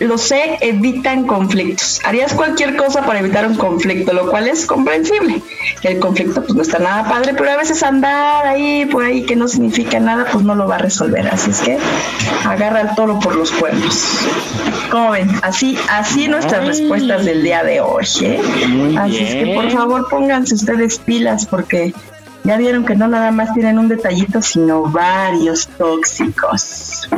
[0.01, 2.01] lo sé, evitan conflictos.
[2.05, 5.42] Harías cualquier cosa para evitar un conflicto, lo cual es comprensible.
[5.82, 9.36] El conflicto pues no está nada padre, pero a veces andar ahí por ahí que
[9.36, 11.28] no significa nada, pues no lo va a resolver.
[11.28, 11.78] Así es que
[12.46, 14.20] agarra el toro por los cuernos.
[14.90, 15.30] ¿Cómo ven?
[15.42, 18.07] Así, así nuestras respuestas del día de hoy.
[18.22, 18.40] ¿eh?
[18.98, 21.94] Así es que por favor pónganse ustedes pilas porque
[22.44, 27.09] ya vieron que no nada más tienen un detallito, sino varios tóxicos.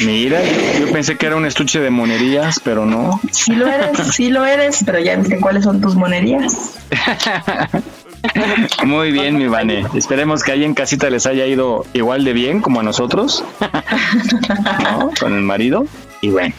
[0.00, 0.40] Mira,
[0.80, 3.20] yo pensé que era un estuche de monerías, pero no.
[3.30, 6.78] Sí lo eres, sí lo eres, pero ya viste cuáles son tus monerías.
[8.84, 9.84] Muy bien, mi Vane.
[9.94, 13.44] Esperemos que ahí en casita les haya ido igual de bien como a nosotros.
[14.82, 15.10] ¿No?
[15.20, 15.86] Con el marido.
[16.20, 16.54] Y bueno.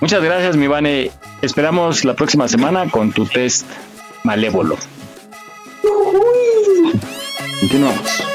[0.00, 1.10] Muchas gracias, mi Vane.
[1.40, 3.66] Esperamos la próxima semana con tu test
[4.24, 4.76] malévolo.
[7.60, 8.33] Continuamos.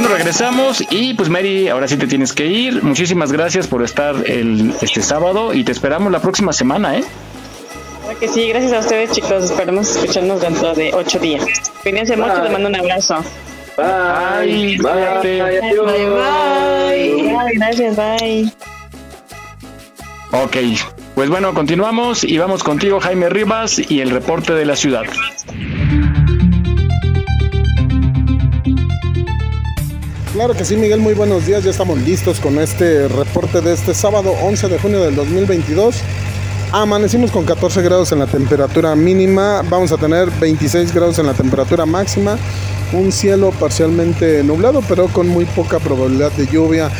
[0.00, 2.82] Bueno, regresamos y pues Mary, ahora sí te tienes que ir.
[2.82, 7.04] Muchísimas gracias por estar el, este sábado y te esperamos la próxima semana, ¿eh?
[8.04, 9.44] Claro que sí, gracias a ustedes chicos.
[9.44, 11.44] Esperemos escucharnos dentro de ocho días.
[11.82, 12.42] Cuídense mucho, Bye.
[12.44, 13.22] les mando un abrazo.
[13.76, 14.78] Bye.
[14.78, 15.18] Bye.
[15.22, 16.22] Bye, bye.
[16.22, 18.50] Ay, gracias, bye.
[20.32, 20.56] Ok,
[21.14, 25.04] pues bueno, continuamos y vamos contigo Jaime Rivas y el reporte de la ciudad.
[30.40, 31.64] Claro que sí, Miguel, muy buenos días.
[31.64, 35.96] Ya estamos listos con este reporte de este sábado 11 de junio del 2022.
[36.72, 41.34] Amanecimos con 14 grados en la temperatura mínima, vamos a tener 26 grados en la
[41.34, 42.38] temperatura máxima,
[42.94, 46.90] un cielo parcialmente nublado pero con muy poca probabilidad de lluvia.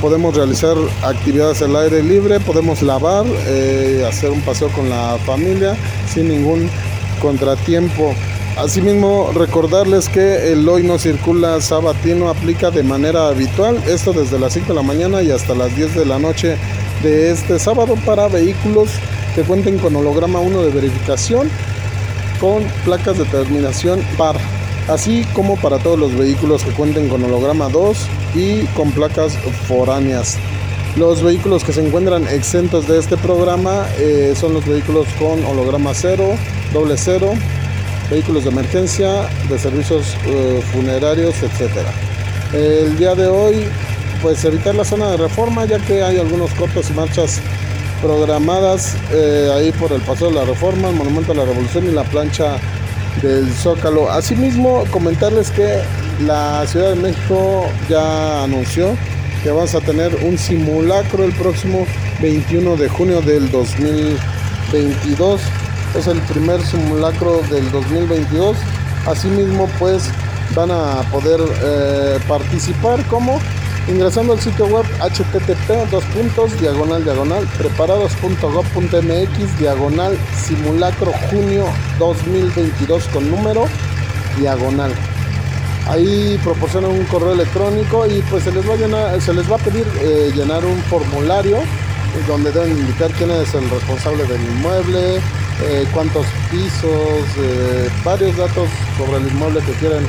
[0.00, 5.76] Podemos realizar actividades al aire libre, podemos lavar, eh, hacer un paseo con la familia
[6.12, 6.68] sin ningún
[7.22, 8.12] contratiempo.
[8.58, 14.54] Asimismo, recordarles que el hoy no circula sabatino aplica de manera habitual, esto desde las
[14.54, 16.56] 5 de la mañana y hasta las 10 de la noche
[17.04, 18.90] de este sábado para vehículos
[19.36, 21.48] que cuenten con holograma 1 de verificación
[22.40, 24.36] con placas de terminación par,
[24.88, 27.96] así como para todos los vehículos que cuenten con holograma 2
[28.34, 29.34] y con placas
[29.68, 30.36] foráneas.
[30.96, 35.94] Los vehículos que se encuentran exentos de este programa eh, son los vehículos con holograma
[35.94, 36.34] 0,
[36.72, 37.34] doble 0,
[38.10, 41.70] vehículos de emergencia, de servicios eh, funerarios, etc.
[42.52, 43.66] El día de hoy,
[44.22, 47.40] pues evitar la zona de reforma, ya que hay algunos cortes y marchas
[48.00, 51.90] programadas eh, ahí por el Paseo de la Reforma, el Monumento a la Revolución y
[51.90, 52.56] la plancha
[53.22, 54.10] del Zócalo.
[54.10, 55.80] Asimismo, comentarles que
[56.24, 58.96] la Ciudad de México ya anunció
[59.42, 61.86] que vamos a tener un simulacro el próximo
[62.20, 65.40] 21 de junio del 2022.
[65.94, 68.56] Es el primer simulacro del 2022.
[69.06, 70.08] Asimismo, pues
[70.54, 73.38] van a poder eh, participar como
[73.88, 81.64] ingresando al sitio web http dos puntos diagonal diagonal preparados.gov.mx diagonal simulacro junio
[81.98, 83.66] 2022 con número
[84.38, 84.92] diagonal
[85.88, 89.56] ahí proporcionan un correo electrónico y pues se les va a llenar, se les va
[89.56, 91.64] a pedir eh, llenar un formulario eh,
[92.26, 95.20] donde deben indicar quién es el responsable del inmueble
[95.62, 100.06] eh, cuántos pisos eh, varios datos sobre el inmueble que quieren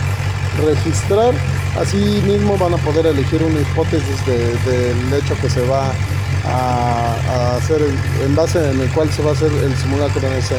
[0.66, 1.34] registrar
[1.80, 5.92] Así mismo van a poder elegir una hipótesis de- del hecho que se va
[6.46, 10.34] a, hacer, en- en base en el cual se va a hacer el simulacro en
[10.34, 10.56] ese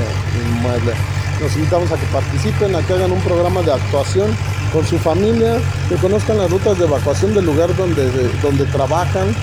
[0.55, 0.93] inmueble.
[1.41, 4.29] Los invitamos a que participen, a que hagan un programa de actuación
[4.73, 8.09] con su familia, que conozcan las rutas de evacuación del lugar donde,
[8.41, 9.35] donde trabajan,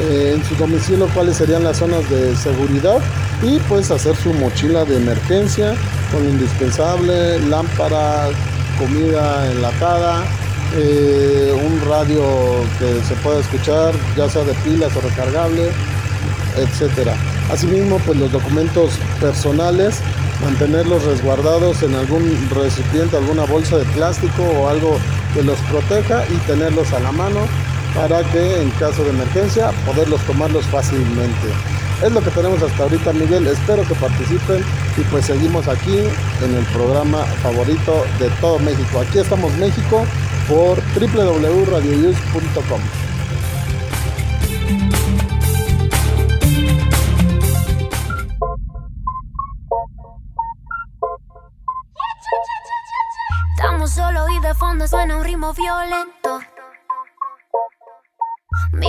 [0.00, 2.98] eh, en su domicilio cuáles serían las zonas de seguridad
[3.42, 5.74] y pues hacer su mochila de emergencia
[6.12, 8.28] con indispensable, lámpara,
[8.78, 10.24] comida enlatada,
[10.74, 12.22] eh, un radio
[12.78, 15.70] que se pueda escuchar, ya sea de pilas o recargable,
[16.56, 17.14] etcétera.
[17.50, 20.00] Asimismo, pues los documentos personales,
[20.42, 24.98] mantenerlos resguardados en algún recipiente, alguna bolsa de plástico o algo
[25.32, 27.40] que los proteja y tenerlos a la mano
[27.96, 31.48] para que en caso de emergencia poderlos tomarlos fácilmente.
[32.02, 33.46] Es lo que tenemos hasta ahorita, Miguel.
[33.46, 34.62] Espero que participen
[34.98, 35.98] y pues seguimos aquí
[36.42, 39.00] en el programa favorito de todo México.
[39.00, 40.04] Aquí estamos México
[40.46, 42.80] por www.radioyus.com.
[53.56, 56.55] Estamos solos y de fondo suena un ritmo violento.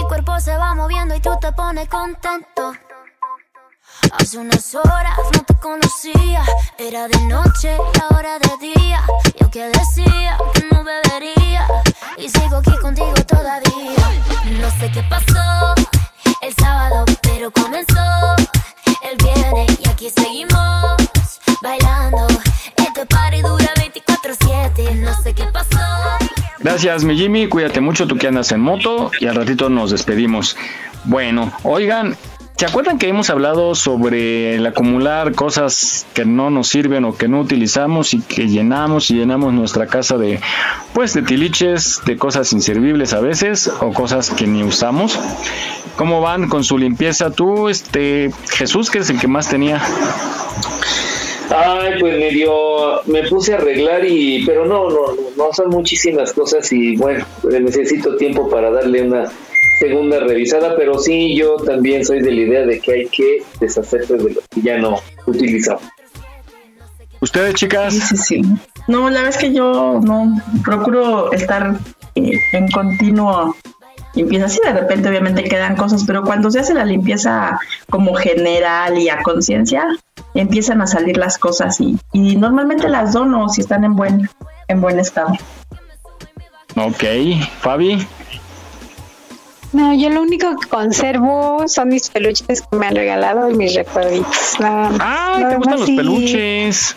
[0.08, 2.74] Cuerpo se va moviendo y tú te pones contento.
[4.18, 6.44] Hace unas horas no te conocía,
[6.78, 9.02] era de noche y ahora de día.
[9.40, 11.68] Yo que decía que no bebería
[12.18, 14.22] y sigo aquí contigo todavía.
[14.62, 15.76] No sé qué pasó
[16.42, 18.36] el sábado, pero comenzó
[19.04, 20.96] el viernes y aquí seguimos
[21.62, 22.28] bailando.
[22.78, 26.17] Este party dura 24/7, no sé qué pasó.
[26.70, 27.48] Gracias, mi Jimmy.
[27.48, 29.10] Cuídate mucho, tú que andas en moto.
[29.22, 30.58] Y al ratito nos despedimos.
[31.06, 32.18] Bueno, oigan,
[32.58, 37.30] ¿se acuerdan que hemos hablado sobre el acumular cosas que no nos sirven o que
[37.30, 40.42] no utilizamos y que llenamos y llenamos nuestra casa de,
[40.94, 45.18] pues, de tiliches, de cosas inservibles a veces o cosas que ni usamos?
[45.96, 47.32] ¿Cómo van con su limpieza?
[47.32, 49.82] Tú, este, Jesús, que es el que más tenía.
[51.50, 56.72] Ay, pues medio me puse a arreglar y pero no, no, no, son muchísimas cosas
[56.72, 59.32] y bueno, pues, necesito tiempo para darle una
[59.80, 64.18] segunda revisada, pero sí yo también soy de la idea de que hay que deshacerse
[64.18, 65.84] de lo que ya no utilizamos.
[67.20, 67.94] ¿Ustedes, chicas?
[67.94, 68.42] Sí, sí, sí.
[68.88, 71.76] No, la verdad es que yo no procuro estar
[72.16, 73.56] eh, en continuo
[74.18, 74.50] limpieza.
[74.50, 79.10] Sí, de repente obviamente quedan cosas, pero cuando se hace la limpieza como general y
[79.10, 79.88] a conciencia,
[80.34, 84.30] empiezan a salir las cosas y, y normalmente las dono si están en buen,
[84.68, 85.34] en buen estado.
[86.76, 87.04] Ok,
[87.62, 88.06] Fabi.
[89.74, 93.76] No, yo lo único que conservo son mis peluches que me han regalado y mis
[93.76, 94.60] recuerditos.
[94.60, 94.96] Más.
[95.00, 95.96] Ah, ¿te gustan los sí.
[95.96, 96.96] peluches?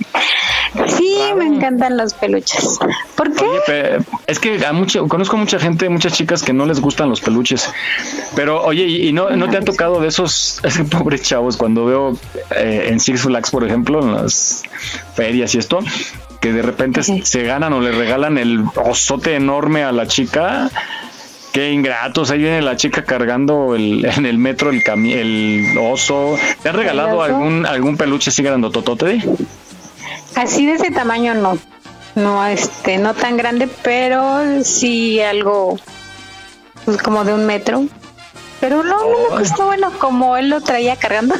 [0.96, 2.78] Sí, me encantan los peluches.
[3.16, 3.44] ¿Por qué?
[3.44, 7.08] Oye, pe- es que a mucha, conozco mucha gente, muchas chicas que no les gustan
[7.08, 7.68] los peluches.
[8.36, 11.56] Pero, oye, ¿y y no, no te han tocado de esos es que pobres chavos
[11.56, 12.16] cuando veo
[12.56, 14.62] eh, en Six Flags, por ejemplo, en las
[15.14, 15.80] ferias y esto,
[16.40, 20.70] que de repente se ganan o le regalan el osote enorme a la chica?
[21.52, 26.36] Qué ingratos, ahí viene la chica cargando el, en el metro el, cami- el oso.
[26.62, 29.20] ¿Te han regalado algún algún peluche así grandototote?
[30.40, 31.58] Así de ese tamaño no.
[32.14, 35.78] No, este, no tan grande, pero sí algo
[36.86, 37.84] pues, como de un metro.
[38.58, 41.34] Pero no, no me costó bueno como él lo traía cargando.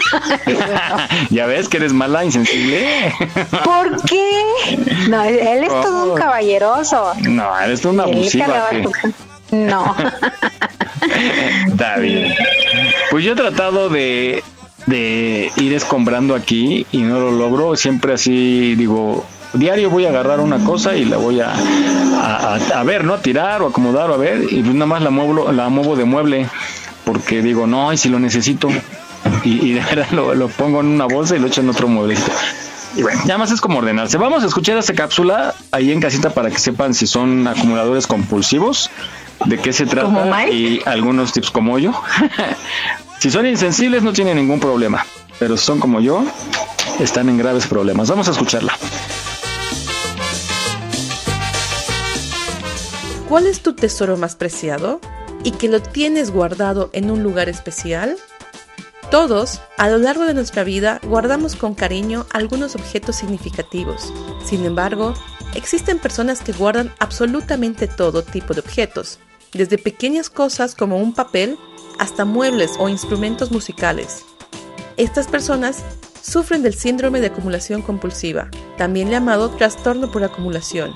[1.31, 3.15] ya ves que eres mala, insensible.
[3.65, 4.45] ¿Por qué?
[5.09, 7.15] No, él es todo un caballeroso.
[7.23, 8.69] No, eres una abusiva.
[9.51, 9.97] No.
[11.69, 12.35] Está bien.
[13.11, 14.45] Pues yo he tratado de,
[14.91, 17.77] de ir escombrando aquí y no lo logro.
[17.77, 22.81] Siempre así digo, diario voy a agarrar una cosa y la voy a, a, a-
[22.81, 23.15] a ver, ¿no?
[23.15, 24.43] A tirar o acomodar o a ver.
[24.51, 26.47] Y pues nada más la muevo, la muevo de mueble
[27.05, 28.69] porque digo, no, y si lo necesito.
[29.45, 31.89] Y, y de verdad lo, lo pongo en una bolsa y lo echo en otro
[31.89, 32.33] mueblecito.
[32.97, 34.19] Y bueno, ya más es como ordenarse.
[34.19, 38.91] Vamos a escuchar esta cápsula ahí en casita para que sepan si son acumuladores compulsivos,
[39.45, 40.09] de qué se trata
[40.51, 41.93] y algunos tips como yo.
[43.21, 45.05] si son insensibles no tienen ningún problema,
[45.39, 46.25] pero si son como yo,
[46.99, 48.09] están en graves problemas.
[48.09, 48.73] Vamos a escucharla.
[53.29, 55.01] ¿Cuál es tu tesoro más preciado?
[55.45, 58.17] ¿Y que lo tienes guardado en un lugar especial?
[59.11, 64.15] Todos, a lo largo de nuestra vida, guardamos con cariño algunos objetos significativos.
[64.47, 65.13] Sin embargo,
[65.55, 69.19] existen personas que guardan absolutamente todo tipo de objetos,
[69.53, 71.59] desde pequeñas cosas como un papel
[71.99, 74.25] hasta muebles o instrumentos musicales.
[74.97, 75.83] Estas personas
[76.23, 80.93] sufren del síndrome de acumulación compulsiva, también llamado trastorno por acumulación.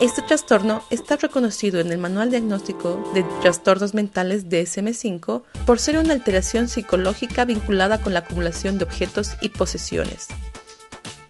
[0.00, 6.14] Este trastorno está reconocido en el Manual Diagnóstico de Trastornos Mentales DSM-5 por ser una
[6.14, 10.28] alteración psicológica vinculada con la acumulación de objetos y posesiones.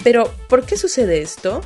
[0.02, 1.60] Pero, ¿por qué sucede esto?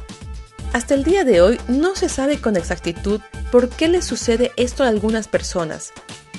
[0.73, 3.21] Hasta el día de hoy no se sabe con exactitud
[3.51, 5.93] por qué le sucede esto a algunas personas,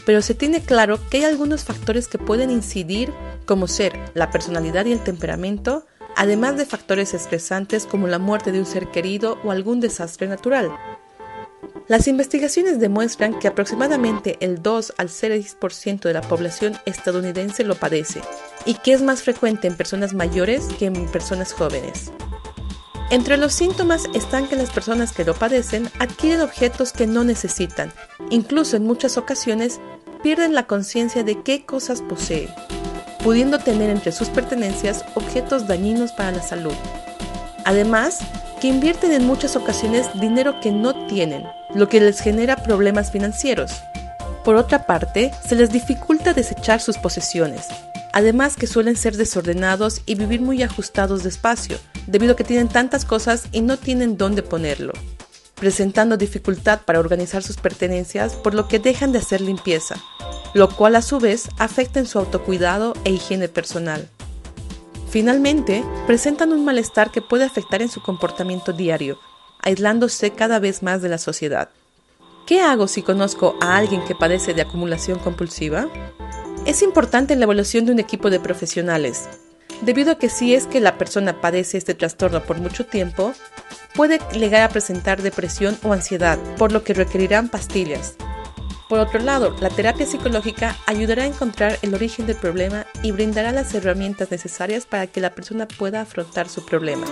[0.05, 3.11] pero se tiene claro que hay algunos factores que pueden incidir,
[3.45, 5.85] como ser la personalidad y el temperamento,
[6.15, 10.71] además de factores estresantes como la muerte de un ser querido o algún desastre natural.
[11.87, 18.21] Las investigaciones demuestran que aproximadamente el 2 al 6% de la población estadounidense lo padece
[18.65, 22.11] y que es más frecuente en personas mayores que en personas jóvenes.
[23.09, 27.93] Entre los síntomas están que las personas que lo padecen adquieren objetos que no necesitan,
[28.29, 29.79] incluso en muchas ocasiones
[30.23, 32.49] pierden la conciencia de qué cosas poseen,
[33.23, 36.73] pudiendo tener entre sus pertenencias objetos dañinos para la salud.
[37.63, 38.19] Además,
[38.59, 43.83] que invierten en muchas ocasiones dinero que no tienen, lo que les genera problemas financieros.
[44.43, 47.67] Por otra parte, se les dificulta desechar sus posesiones,
[48.17, 51.77] además que suelen ser desordenados y vivir muy ajustados de espacio,
[52.07, 54.93] debido a que tienen tantas cosas y no tienen dónde ponerlo,
[55.53, 59.97] presentando dificultad para organizar sus pertenencias por lo que dejan de hacer limpieza,
[60.55, 64.09] lo cual a su vez afecta en su autocuidado e higiene personal.
[65.11, 69.19] Finalmente, presentan un malestar que puede afectar en su comportamiento diario,
[69.59, 71.69] aislándose cada vez más de la sociedad.
[72.47, 75.87] ¿Qué hago si conozco a alguien que padece de acumulación compulsiva?
[76.67, 79.29] Es importante la evaluación de un equipo de profesionales,
[79.83, 83.31] debido a que si es que la persona padece este trastorno por mucho tiempo,
[83.95, 88.15] puede llegar a presentar depresión o ansiedad, por lo que requerirán pastillas.
[88.89, 93.53] Por otro lado, la terapia psicológica ayudará a encontrar el origen del problema y brindará
[93.53, 97.07] las herramientas necesarias para que la persona pueda afrontar su problema.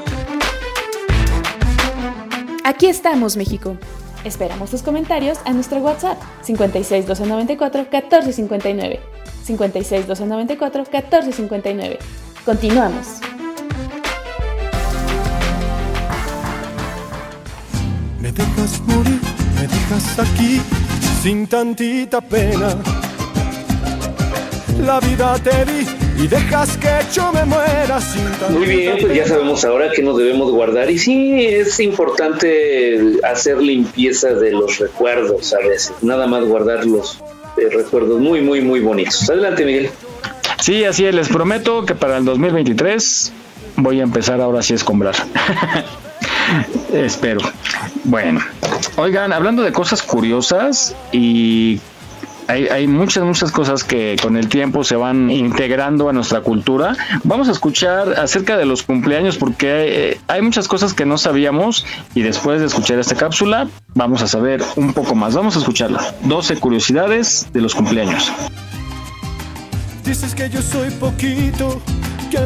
[2.65, 3.77] Aquí estamos, México.
[4.25, 9.24] Esperamos tus comentarios a nuestro WhatsApp 56 294 1459.
[9.45, 11.99] 56 294 1459.
[12.43, 13.07] Continuamos.
[18.19, 19.19] Me dejas morir,
[19.55, 20.61] me dejas aquí
[21.21, 22.75] sin tantita pena.
[24.83, 25.87] La vida te di
[26.23, 30.01] y dejas que yo me muera sin tantita Muy bien, pues ya sabemos ahora que
[30.01, 36.27] nos debemos guardar y sí es importante hacer limpieza de los recuerdos a veces, nada
[36.27, 37.19] más guardar los
[37.57, 39.29] eh, recuerdos muy, muy, muy bonitos.
[39.29, 39.89] Adelante, Miguel.
[40.61, 43.33] Sí, así es, les prometo que para el 2023
[43.77, 45.15] voy a empezar ahora sí a escombrar.
[46.93, 47.41] Espero.
[48.03, 48.41] Bueno,
[48.97, 51.81] Oigan, hablando de cosas curiosas y
[52.47, 56.95] hay, muchas, muchas cosas que con el tiempo se van integrando a nuestra cultura.
[57.23, 61.17] Vamos a escuchar acerca de los cumpleaños porque hay, eh, hay, muchas cosas que no
[61.17, 65.33] sabíamos y después de escuchar esta cápsula vamos a saber un poco más.
[65.33, 66.13] Vamos a escucharla.
[66.23, 68.31] 12 curiosidades de los cumpleaños.
[70.03, 71.81] Dices que yo soy poquito,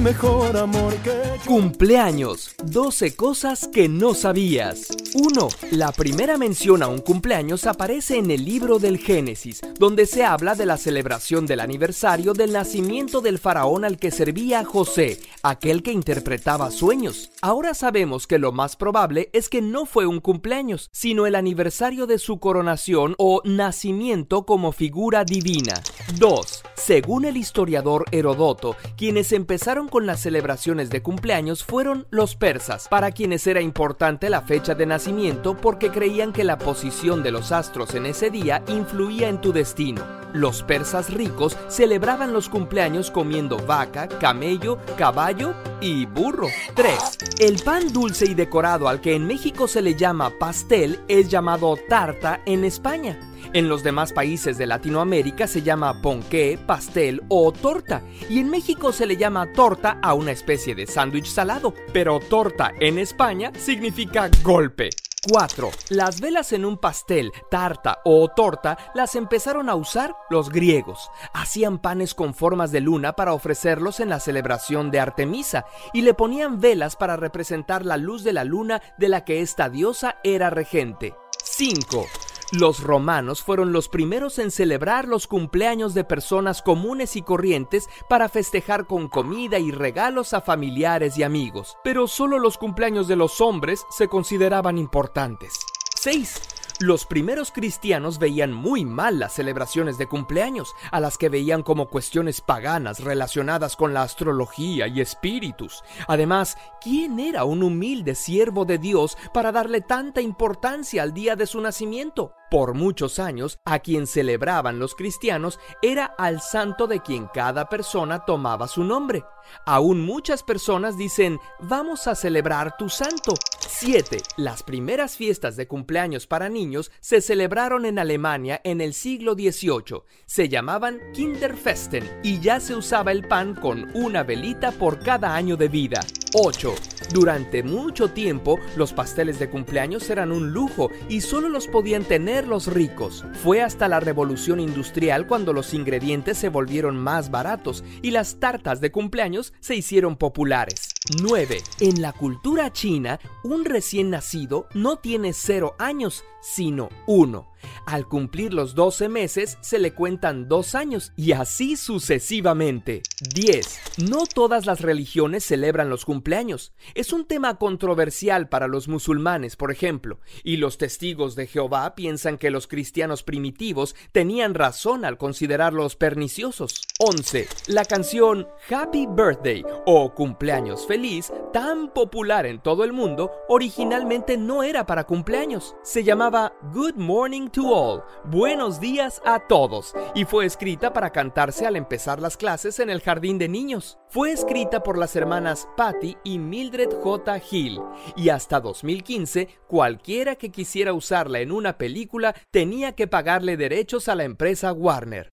[0.01, 1.11] mejor amor que.
[1.45, 2.56] Cumpleaños.
[2.64, 4.88] 12 cosas que no sabías.
[5.15, 5.47] 1.
[5.72, 10.56] La primera mención a un cumpleaños aparece en el libro del Génesis, donde se habla
[10.56, 15.91] de la celebración del aniversario del nacimiento del faraón al que servía José, aquel que
[15.91, 17.31] interpretaba sueños.
[17.41, 22.06] Ahora sabemos que lo más probable es que no fue un cumpleaños, sino el aniversario
[22.06, 25.81] de su coronación o nacimiento como figura divina.
[26.18, 26.64] 2.
[26.76, 33.12] Según el historiador Herodoto, quienes empezaron con las celebraciones de cumpleaños fueron los persas, para
[33.12, 37.94] quienes era importante la fecha de nacimiento porque creían que la posición de los astros
[37.94, 40.02] en ese día influía en tu destino.
[40.34, 46.48] Los persas ricos celebraban los cumpleaños comiendo vaca, camello, caballo y burro.
[46.74, 47.18] 3.
[47.40, 51.78] El pan dulce y decorado al que en México se le llama pastel es llamado
[51.88, 53.28] tarta en España.
[53.51, 58.03] En los demás países de Latinoamérica se llama ponqué, pastel o torta.
[58.30, 61.73] Y en México se le llama torta a una especie de sándwich salado.
[61.91, 64.89] Pero torta en España significa golpe.
[65.27, 65.71] 4.
[65.89, 71.09] Las velas en un pastel, tarta o torta las empezaron a usar los griegos.
[71.34, 76.13] Hacían panes con formas de luna para ofrecerlos en la celebración de Artemisa y le
[76.13, 80.49] ponían velas para representar la luz de la luna de la que esta diosa era
[80.49, 81.15] regente.
[81.43, 82.05] 5.
[82.51, 88.27] Los romanos fueron los primeros en celebrar los cumpleaños de personas comunes y corrientes para
[88.27, 93.39] festejar con comida y regalos a familiares y amigos, pero solo los cumpleaños de los
[93.39, 95.59] hombres se consideraban importantes.
[95.95, 96.41] 6.
[96.80, 101.89] Los primeros cristianos veían muy mal las celebraciones de cumpleaños, a las que veían como
[101.89, 105.84] cuestiones paganas relacionadas con la astrología y espíritus.
[106.07, 111.45] Además, ¿quién era un humilde siervo de Dios para darle tanta importancia al día de
[111.45, 112.34] su nacimiento?
[112.49, 118.26] Por muchos años, a quien celebraban los cristianos era al santo de quien cada persona
[118.26, 119.23] tomaba su nombre.
[119.67, 123.34] Aún muchas personas dicen, vamos a celebrar tu santo.
[123.59, 124.17] 7.
[124.38, 130.01] Las primeras fiestas de cumpleaños para niños se celebraron en Alemania en el siglo XVIII.
[130.26, 135.55] Se llamaban Kinderfesten y ya se usaba el pan con una velita por cada año
[135.55, 136.01] de vida.
[136.34, 136.76] 8.
[137.11, 142.39] Durante mucho tiempo, los pasteles de cumpleaños eran un lujo y solo los podían tener
[142.48, 143.26] los ricos.
[143.44, 148.82] Fue hasta la revolución industrial cuando los ingredientes se volvieron más baratos y las tartas
[148.82, 150.90] de cumpleaños se hicieron populares.
[151.22, 151.61] 9.
[151.80, 157.48] En la cultura china, un recién nacido no tiene 0 años, sino 1.
[157.86, 163.02] Al cumplir los 12 meses se le cuentan 2 años y así sucesivamente.
[163.34, 163.80] 10.
[164.10, 166.73] No todas las religiones celebran los cumpleaños.
[166.95, 172.38] Es un tema controversial para los musulmanes, por ejemplo, y los testigos de Jehová piensan
[172.38, 176.81] que los cristianos primitivos tenían razón al considerarlos perniciosos.
[176.99, 177.48] 11.
[177.68, 184.64] La canción Happy Birthday o Cumpleaños Feliz, tan popular en todo el mundo, originalmente no
[184.64, 185.76] era para cumpleaños.
[185.84, 191.65] Se llamaba Good Morning to All, Buenos días a todos, y fue escrita para cantarse
[191.65, 193.97] al empezar las clases en el jardín de niños.
[194.09, 197.41] Fue escrita por las hermanas Patty y Mildred J.
[197.49, 197.81] Hill,
[198.15, 204.15] y hasta 2015 cualquiera que quisiera usarla en una película tenía que pagarle derechos a
[204.15, 205.30] la empresa Warner.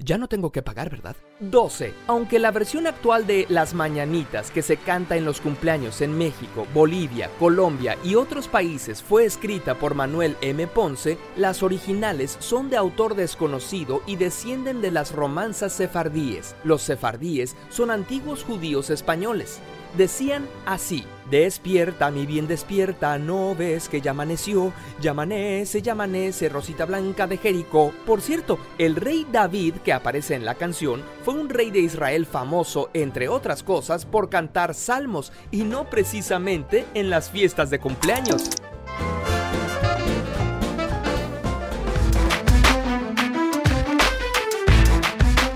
[0.00, 1.16] Ya no tengo que pagar, ¿verdad?
[1.40, 1.92] 12.
[2.06, 6.66] Aunque la versión actual de Las Mañanitas que se canta en los cumpleaños en México,
[6.72, 10.66] Bolivia, Colombia y otros países fue escrita por Manuel M.
[10.68, 16.54] Ponce, las originales son de autor desconocido y descienden de las romanzas sefardíes.
[16.62, 19.60] Los sefardíes son antiguos judíos españoles.
[19.96, 26.48] Decían así, despierta, mi bien despierta, no ves que ya amaneció, ya amanece, ya amanece,
[26.48, 27.92] Rosita Blanca de Jericó.
[28.06, 32.26] Por cierto, el rey David que aparece en la canción fue un rey de Israel
[32.26, 38.50] famoso, entre otras cosas, por cantar salmos y no precisamente en las fiestas de cumpleaños.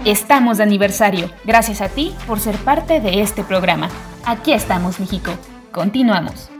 [0.04, 1.30] Estamos de aniversario.
[1.44, 3.88] Gracias a ti por ser parte de este programa.
[4.24, 5.30] Aquí estamos, México.
[5.70, 6.50] Continuamos.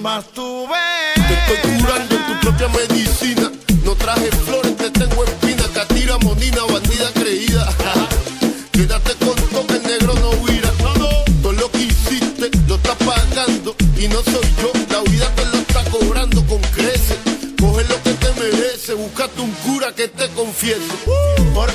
[0.00, 0.76] Masturbé.
[1.14, 3.50] Te estoy curando en tu propia medicina.
[3.84, 5.64] No traje flores, te tengo espina.
[5.74, 7.68] Catira, monina, bandida creída.
[8.72, 10.70] Quédate con todo que el negro no huirá.
[11.42, 13.74] Todo lo que hiciste lo estás pagando.
[13.98, 17.18] Y no soy yo, la vida te lo está cobrando con creces.
[17.58, 20.92] Coge lo que te merece, búscate un cura que te confiese.
[21.54, 21.70] Por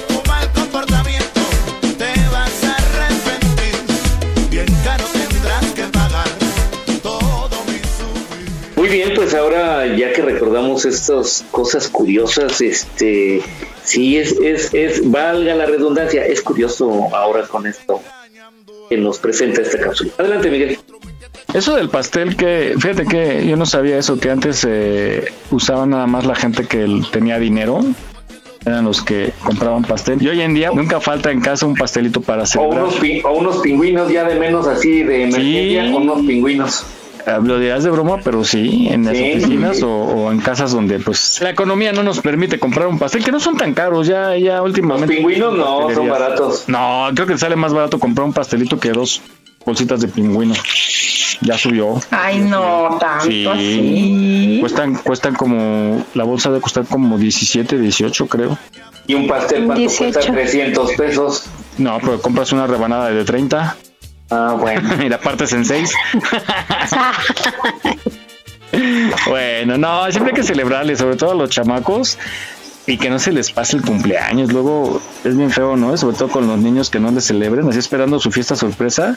[9.56, 13.42] ahora ya que recordamos estas cosas curiosas, este,
[13.84, 18.02] sí es, es, es, valga la redundancia, es curioso ahora con esto
[18.90, 20.12] que nos presenta esta cápsula.
[20.18, 20.78] Adelante, Miguel.
[21.54, 26.06] Eso del pastel que, fíjate que yo no sabía eso, que antes eh, usaban nada
[26.08, 27.80] más la gente que tenía dinero,
[28.66, 30.22] eran los que compraban pastel.
[30.22, 32.84] Y hoy en día nunca falta en casa un pastelito para O celebrar.
[32.84, 35.94] unos, pi- o unos pingüinos ya de menos así de emergencia, Sí.
[35.94, 36.84] unos pingüinos.
[37.44, 39.32] Lo dirás de broma, pero sí, en las Sí.
[39.36, 43.24] oficinas o, o en casas donde pues la economía no nos permite comprar un pastel,
[43.24, 45.08] que no son tan caros, ya, ya últimamente.
[45.08, 46.64] Los pingüinos no, son baratos.
[46.68, 49.22] No, creo que sale más barato comprar un pastelito que dos
[49.66, 50.54] bolsitas de pingüino.
[51.42, 52.02] Ya subió.
[52.12, 53.46] Ay, no, tanto Sí.
[53.48, 54.58] así.
[54.60, 58.58] Cuestan, cuestan como, la bolsa debe costar como 17, 18 creo.
[59.08, 60.20] Y un pastel, ¿cuánto cuesta?
[60.20, 61.46] 300 pesos.
[61.78, 63.78] No, pero compras una rebanada de 30.
[64.30, 65.04] Ah, bueno.
[65.04, 65.94] y la partes en 6.
[69.28, 72.18] bueno, no, siempre hay que celebrarle, sobre todo a los chamacos.
[72.88, 74.52] Y que no se les pase el cumpleaños.
[74.52, 75.96] Luego es bien feo, ¿no?
[75.96, 79.16] Sobre todo con los niños que no les celebren, así esperando su fiesta sorpresa.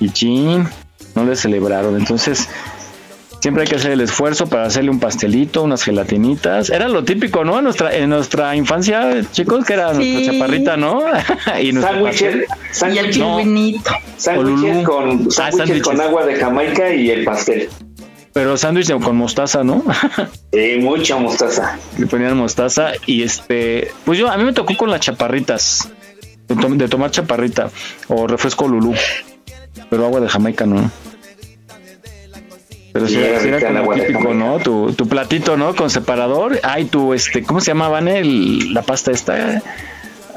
[0.00, 0.66] Y chin,
[1.14, 1.96] no les celebraron.
[1.96, 2.48] Entonces,
[3.40, 6.70] siempre hay que hacer el esfuerzo para hacerle un pastelito, unas gelatinitas.
[6.70, 7.58] Era lo típico, ¿no?
[7.58, 11.00] En nuestra, en nuestra infancia, chicos, que era nuestra chaparrita, ¿no?
[11.60, 12.34] y Sándwiches,
[12.82, 13.90] el No, pingüinito.
[14.16, 15.82] sándwiches con, Ah, sándwiches sándwiches.
[15.82, 17.68] con agua de Jamaica y el pastel.
[18.32, 19.82] Pero sándwich con mostaza, ¿no?
[20.52, 21.78] Sí, mucha mostaza.
[21.98, 25.88] Le ponían mostaza y este, pues yo a mí me tocó con las chaparritas,
[26.48, 27.68] de, tom- de tomar chaparrita
[28.08, 28.94] o refresco Lulú,
[29.90, 30.90] pero agua de Jamaica no.
[32.96, 33.18] Pero sí,
[33.48, 34.32] era como típico.
[34.34, 34.58] ¿no?
[34.58, 35.74] Tu, tu platito, ¿no?
[35.74, 36.58] Con separador.
[36.62, 38.20] Ay, tu, este, ¿cómo se llama, Vane?
[38.20, 39.60] El- la pasta esta.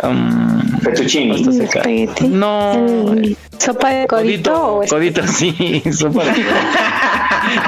[0.02, 1.34] Um, Fettuccine.
[1.34, 1.82] pasta seca.
[2.28, 3.16] No.
[3.58, 6.32] ¿Sopa de codito o es- Codito, sí, sopa de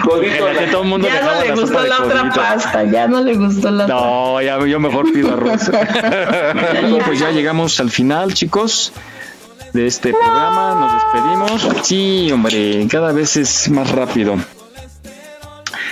[0.03, 0.45] Codito.
[0.59, 2.35] Que todo el mundo Ya dejaba no le gustó la otra codito.
[2.35, 3.95] pasta, ya no le gustó la otra.
[3.95, 5.69] No, ya, yo mejor pido arroz.
[6.81, 8.93] Bueno, pues ya llegamos al final, chicos,
[9.73, 10.75] de este programa.
[10.79, 11.85] Nos despedimos.
[11.85, 14.35] Sí, hombre, cada vez es más rápido.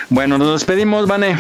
[0.10, 1.38] Bueno, nos despedimos, Vane.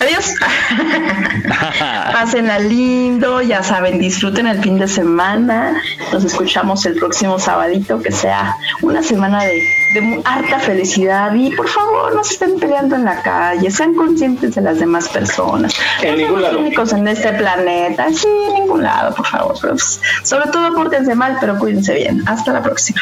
[0.00, 0.34] Adiós.
[2.12, 5.80] Pásenla lindo, ya saben, disfruten el fin de semana.
[6.12, 9.62] Nos escuchamos el próximo sabadito, que sea una semana de,
[9.94, 11.32] de harta felicidad.
[11.34, 15.08] Y por favor, no se estén peleando en la calle, sean conscientes de las demás
[15.08, 15.72] personas.
[16.00, 16.58] En no ningún lado.
[16.58, 18.08] únicos en este planeta.
[18.12, 19.54] Sí, en ningún lado, por favor.
[19.60, 22.24] Pero, pues, sobre todo, pórtense mal, pero cuídense bien.
[22.26, 23.00] Hasta la próxima.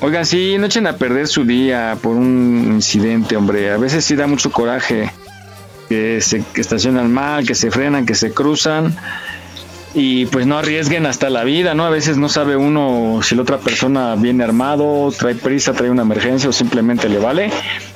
[0.00, 3.72] Oigan, sí, no echen a perder su día por un incidente, hombre.
[3.72, 5.10] A veces sí da mucho coraje
[5.88, 8.96] que se que mal, que se frenan, que se cruzan.
[9.94, 11.84] Y pues no arriesguen hasta la vida, ¿no?
[11.84, 16.02] A veces no sabe uno si la otra persona viene armado, trae prisa, trae una
[16.02, 17.50] emergencia o simplemente le vale.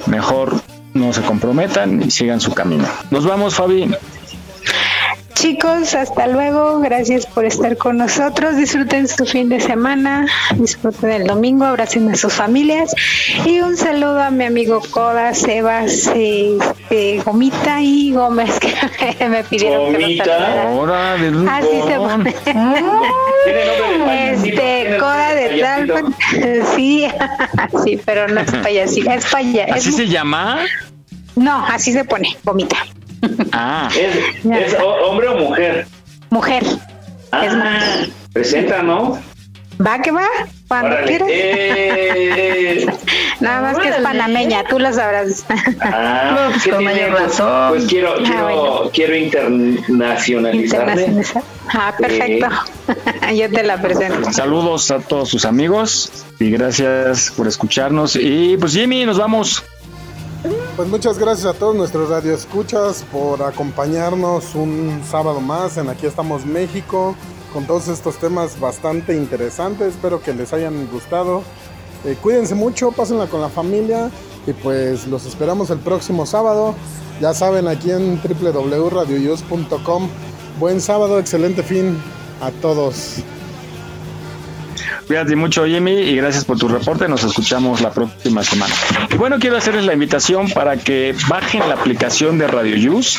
[0.07, 0.61] Mejor
[0.95, 2.87] no se comprometan y sigan su camino.
[3.11, 3.95] Nos vamos, Fabi.
[5.34, 6.78] Chicos, hasta luego.
[6.80, 8.56] Gracias por estar con nosotros.
[8.56, 10.26] Disfruten su fin de semana.
[10.56, 11.64] Disfruten el domingo.
[11.64, 12.94] Abracen a sus familias.
[13.44, 18.59] Y un saludo a mi amigo Coda, Sebas, este, Gomita y Gómez,
[19.18, 20.24] que me pidieron que los Gomita.
[20.24, 20.68] saludara.
[20.68, 22.34] Ahora de Así se pone.
[24.32, 26.14] Este, Coda de Tlalpan.
[26.76, 27.06] Sí,
[27.84, 29.10] sí, pero no es payasito.
[29.10, 29.66] Es paya.
[29.74, 30.60] ¿Así es- se llama?
[31.34, 32.76] No, así se pone, Gomita.
[33.52, 33.88] Ah.
[33.98, 35.86] ¿Es, es ho- hombre o mujer?
[36.30, 36.62] Mujer.
[37.32, 39.18] Ah, presenta, ¿no?
[39.84, 40.26] Va que va,
[40.68, 41.06] cuando Órale.
[41.09, 41.28] quieras.
[41.30, 42.86] Eh.
[43.40, 45.44] Nada más que es panameña, tú lo sabrás.
[45.80, 47.70] Ah, No, pues ¿qué con mayor razón.
[47.70, 48.90] Pues quiero, Ah, quiero, bueno.
[48.92, 51.02] quiero internacionalizarme.
[51.02, 51.44] Internacional.
[51.74, 52.46] Ah, perfecto.
[53.34, 54.32] Yo te la presento.
[54.32, 58.16] Saludos a todos sus amigos y gracias por escucharnos.
[58.16, 59.64] Y pues Jimmy, nos vamos.
[60.77, 66.44] Pues muchas gracias a todos nuestros radioescuchas por acompañarnos un sábado más en Aquí estamos
[66.44, 67.14] México
[67.52, 69.94] con todos estos temas bastante interesantes.
[69.94, 71.43] Espero que les hayan gustado.
[72.05, 74.10] Eh, cuídense mucho, pásenla con la familia
[74.47, 76.74] y pues los esperamos el próximo sábado.
[77.20, 80.09] Ya saben, aquí en www.radioyus.com.
[80.59, 82.02] Buen sábado, excelente fin
[82.40, 83.23] a todos.
[85.07, 87.09] Cuídate mucho, Jimmy, y gracias por tu reporte.
[87.09, 88.74] Nos escuchamos la próxima semana.
[89.11, 93.19] Y bueno, quiero hacerles la invitación para que bajen la aplicación de Radio Use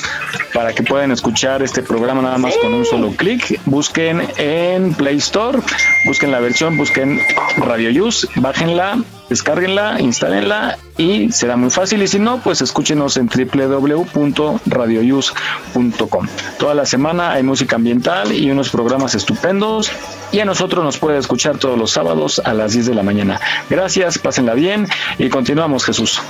[0.54, 3.60] para que puedan escuchar este programa nada más con un solo clic.
[3.66, 5.60] Busquen en Play Store,
[6.06, 7.20] busquen la versión, busquen
[7.58, 9.00] Radio Use, bájenla,
[9.34, 12.04] descárguenla, instálenla y será muy fácil.
[12.04, 16.28] Y si no, pues escúchenos en www.radioyus.com.
[16.60, 19.92] Toda la semana hay música ambiental y unos programas estupendos.
[20.32, 23.42] Y a nosotros nos puede escuchar todos los sábados a las 10 de la mañana.
[23.72, 24.88] Gracias, pásenla bien
[25.18, 26.22] y continuamos, Jesús.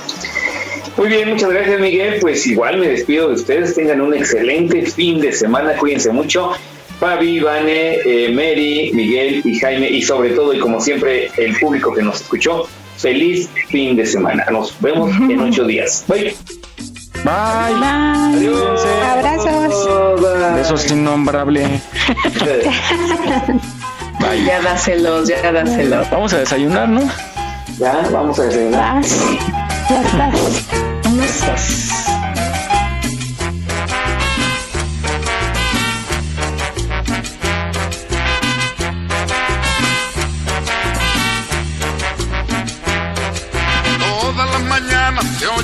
[0.96, 2.20] Muy bien, muchas gracias Miguel.
[2.22, 3.74] Pues igual me despido de ustedes.
[3.74, 5.74] Tengan un excelente fin de semana.
[5.74, 6.52] Cuídense mucho.
[6.98, 11.92] Fabi, Vane, eh, Mary, Miguel y Jaime y sobre todo y como siempre el público
[11.92, 12.66] que nos escuchó.
[12.96, 14.44] Feliz fin de semana.
[14.50, 16.04] Nos vemos en ocho días.
[16.08, 16.34] Bye.
[17.24, 17.32] Bye.
[18.36, 18.80] Adiós.
[19.12, 20.54] Abrazos.
[20.56, 21.80] Besos innombrable.
[24.46, 26.10] Ya dáselos, ya dáselos.
[26.10, 27.02] Vamos a desayunar, ¿no?
[27.78, 29.02] Ya, vamos a desayunar.
[29.02, 30.38] Ya estás.
[31.02, 32.03] Todas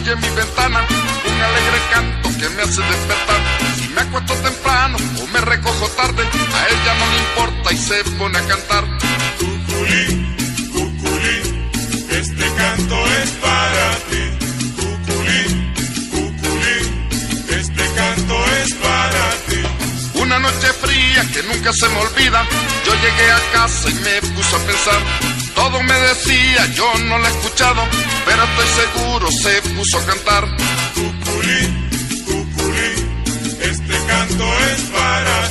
[0.00, 0.86] oye en mi ventana
[1.26, 3.40] un alegre canto que me hace despertar.
[3.76, 8.04] Si me acuesto temprano o me recojo tarde, a ella no le importa y se
[8.18, 8.84] pone a cantar.
[9.38, 10.36] Cuculín,
[10.72, 11.70] cuculín,
[12.10, 14.22] este canto es para ti.
[14.76, 15.74] Cuculín,
[16.10, 17.08] cuculín,
[17.50, 20.18] este canto es para ti.
[20.20, 22.46] Una noche fría que nunca se me olvida,
[22.86, 25.39] yo llegué a casa y me puse a pensar.
[25.54, 27.82] Todo me decía, yo no lo he escuchado,
[28.24, 30.44] pero estoy seguro se puso a cantar.
[30.94, 31.90] Cuculín,
[32.24, 33.24] cuculín,
[33.60, 35.48] este canto es para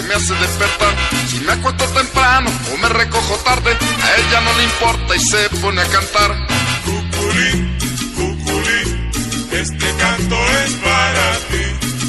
[0.00, 0.94] que me hace despertar.
[1.28, 5.48] Si me acuesto temprano o me recojo tarde, a ella no le importa y se
[5.60, 6.46] pone a cantar.
[6.84, 7.78] Cuculín,
[8.14, 9.10] cuculín,
[9.52, 11.64] este canto es para ti.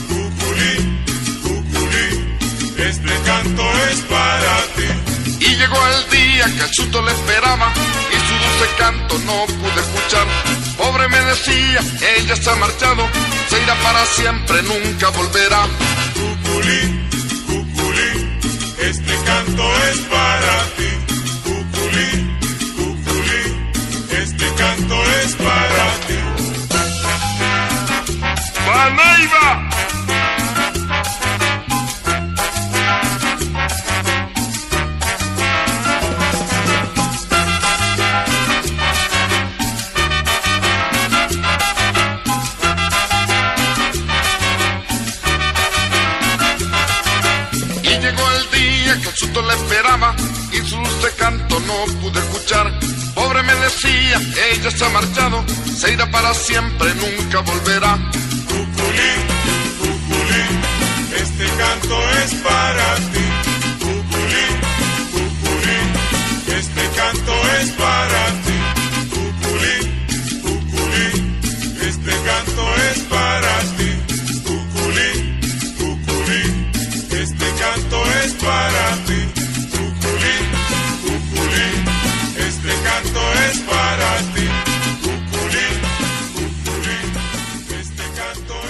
[0.07, 1.05] Cuculín,
[1.41, 2.38] cuculín,
[2.77, 5.45] este canto es para ti.
[5.45, 7.73] Y llegó el día que el susto le esperaba
[8.11, 10.27] y su dulce canto no pude escuchar.
[10.77, 11.80] Pobre me decía,
[12.18, 13.07] ella se ha marchado,
[13.49, 15.68] se irá para siempre, nunca volverá.
[16.13, 17.01] Cuculín,
[19.61, 20.89] canto es para ti.
[21.43, 22.21] Cuculín,
[22.75, 23.71] cuculín,
[24.11, 26.19] este canto es para ti.
[28.65, 29.60] ¡Maneiva!
[53.83, 55.43] Ella se ha marchado,
[55.75, 57.97] se irá para siempre, nunca volverá.
[58.47, 59.21] Cuculín,
[59.79, 60.61] cuculín,
[61.15, 63.20] este canto es para ti.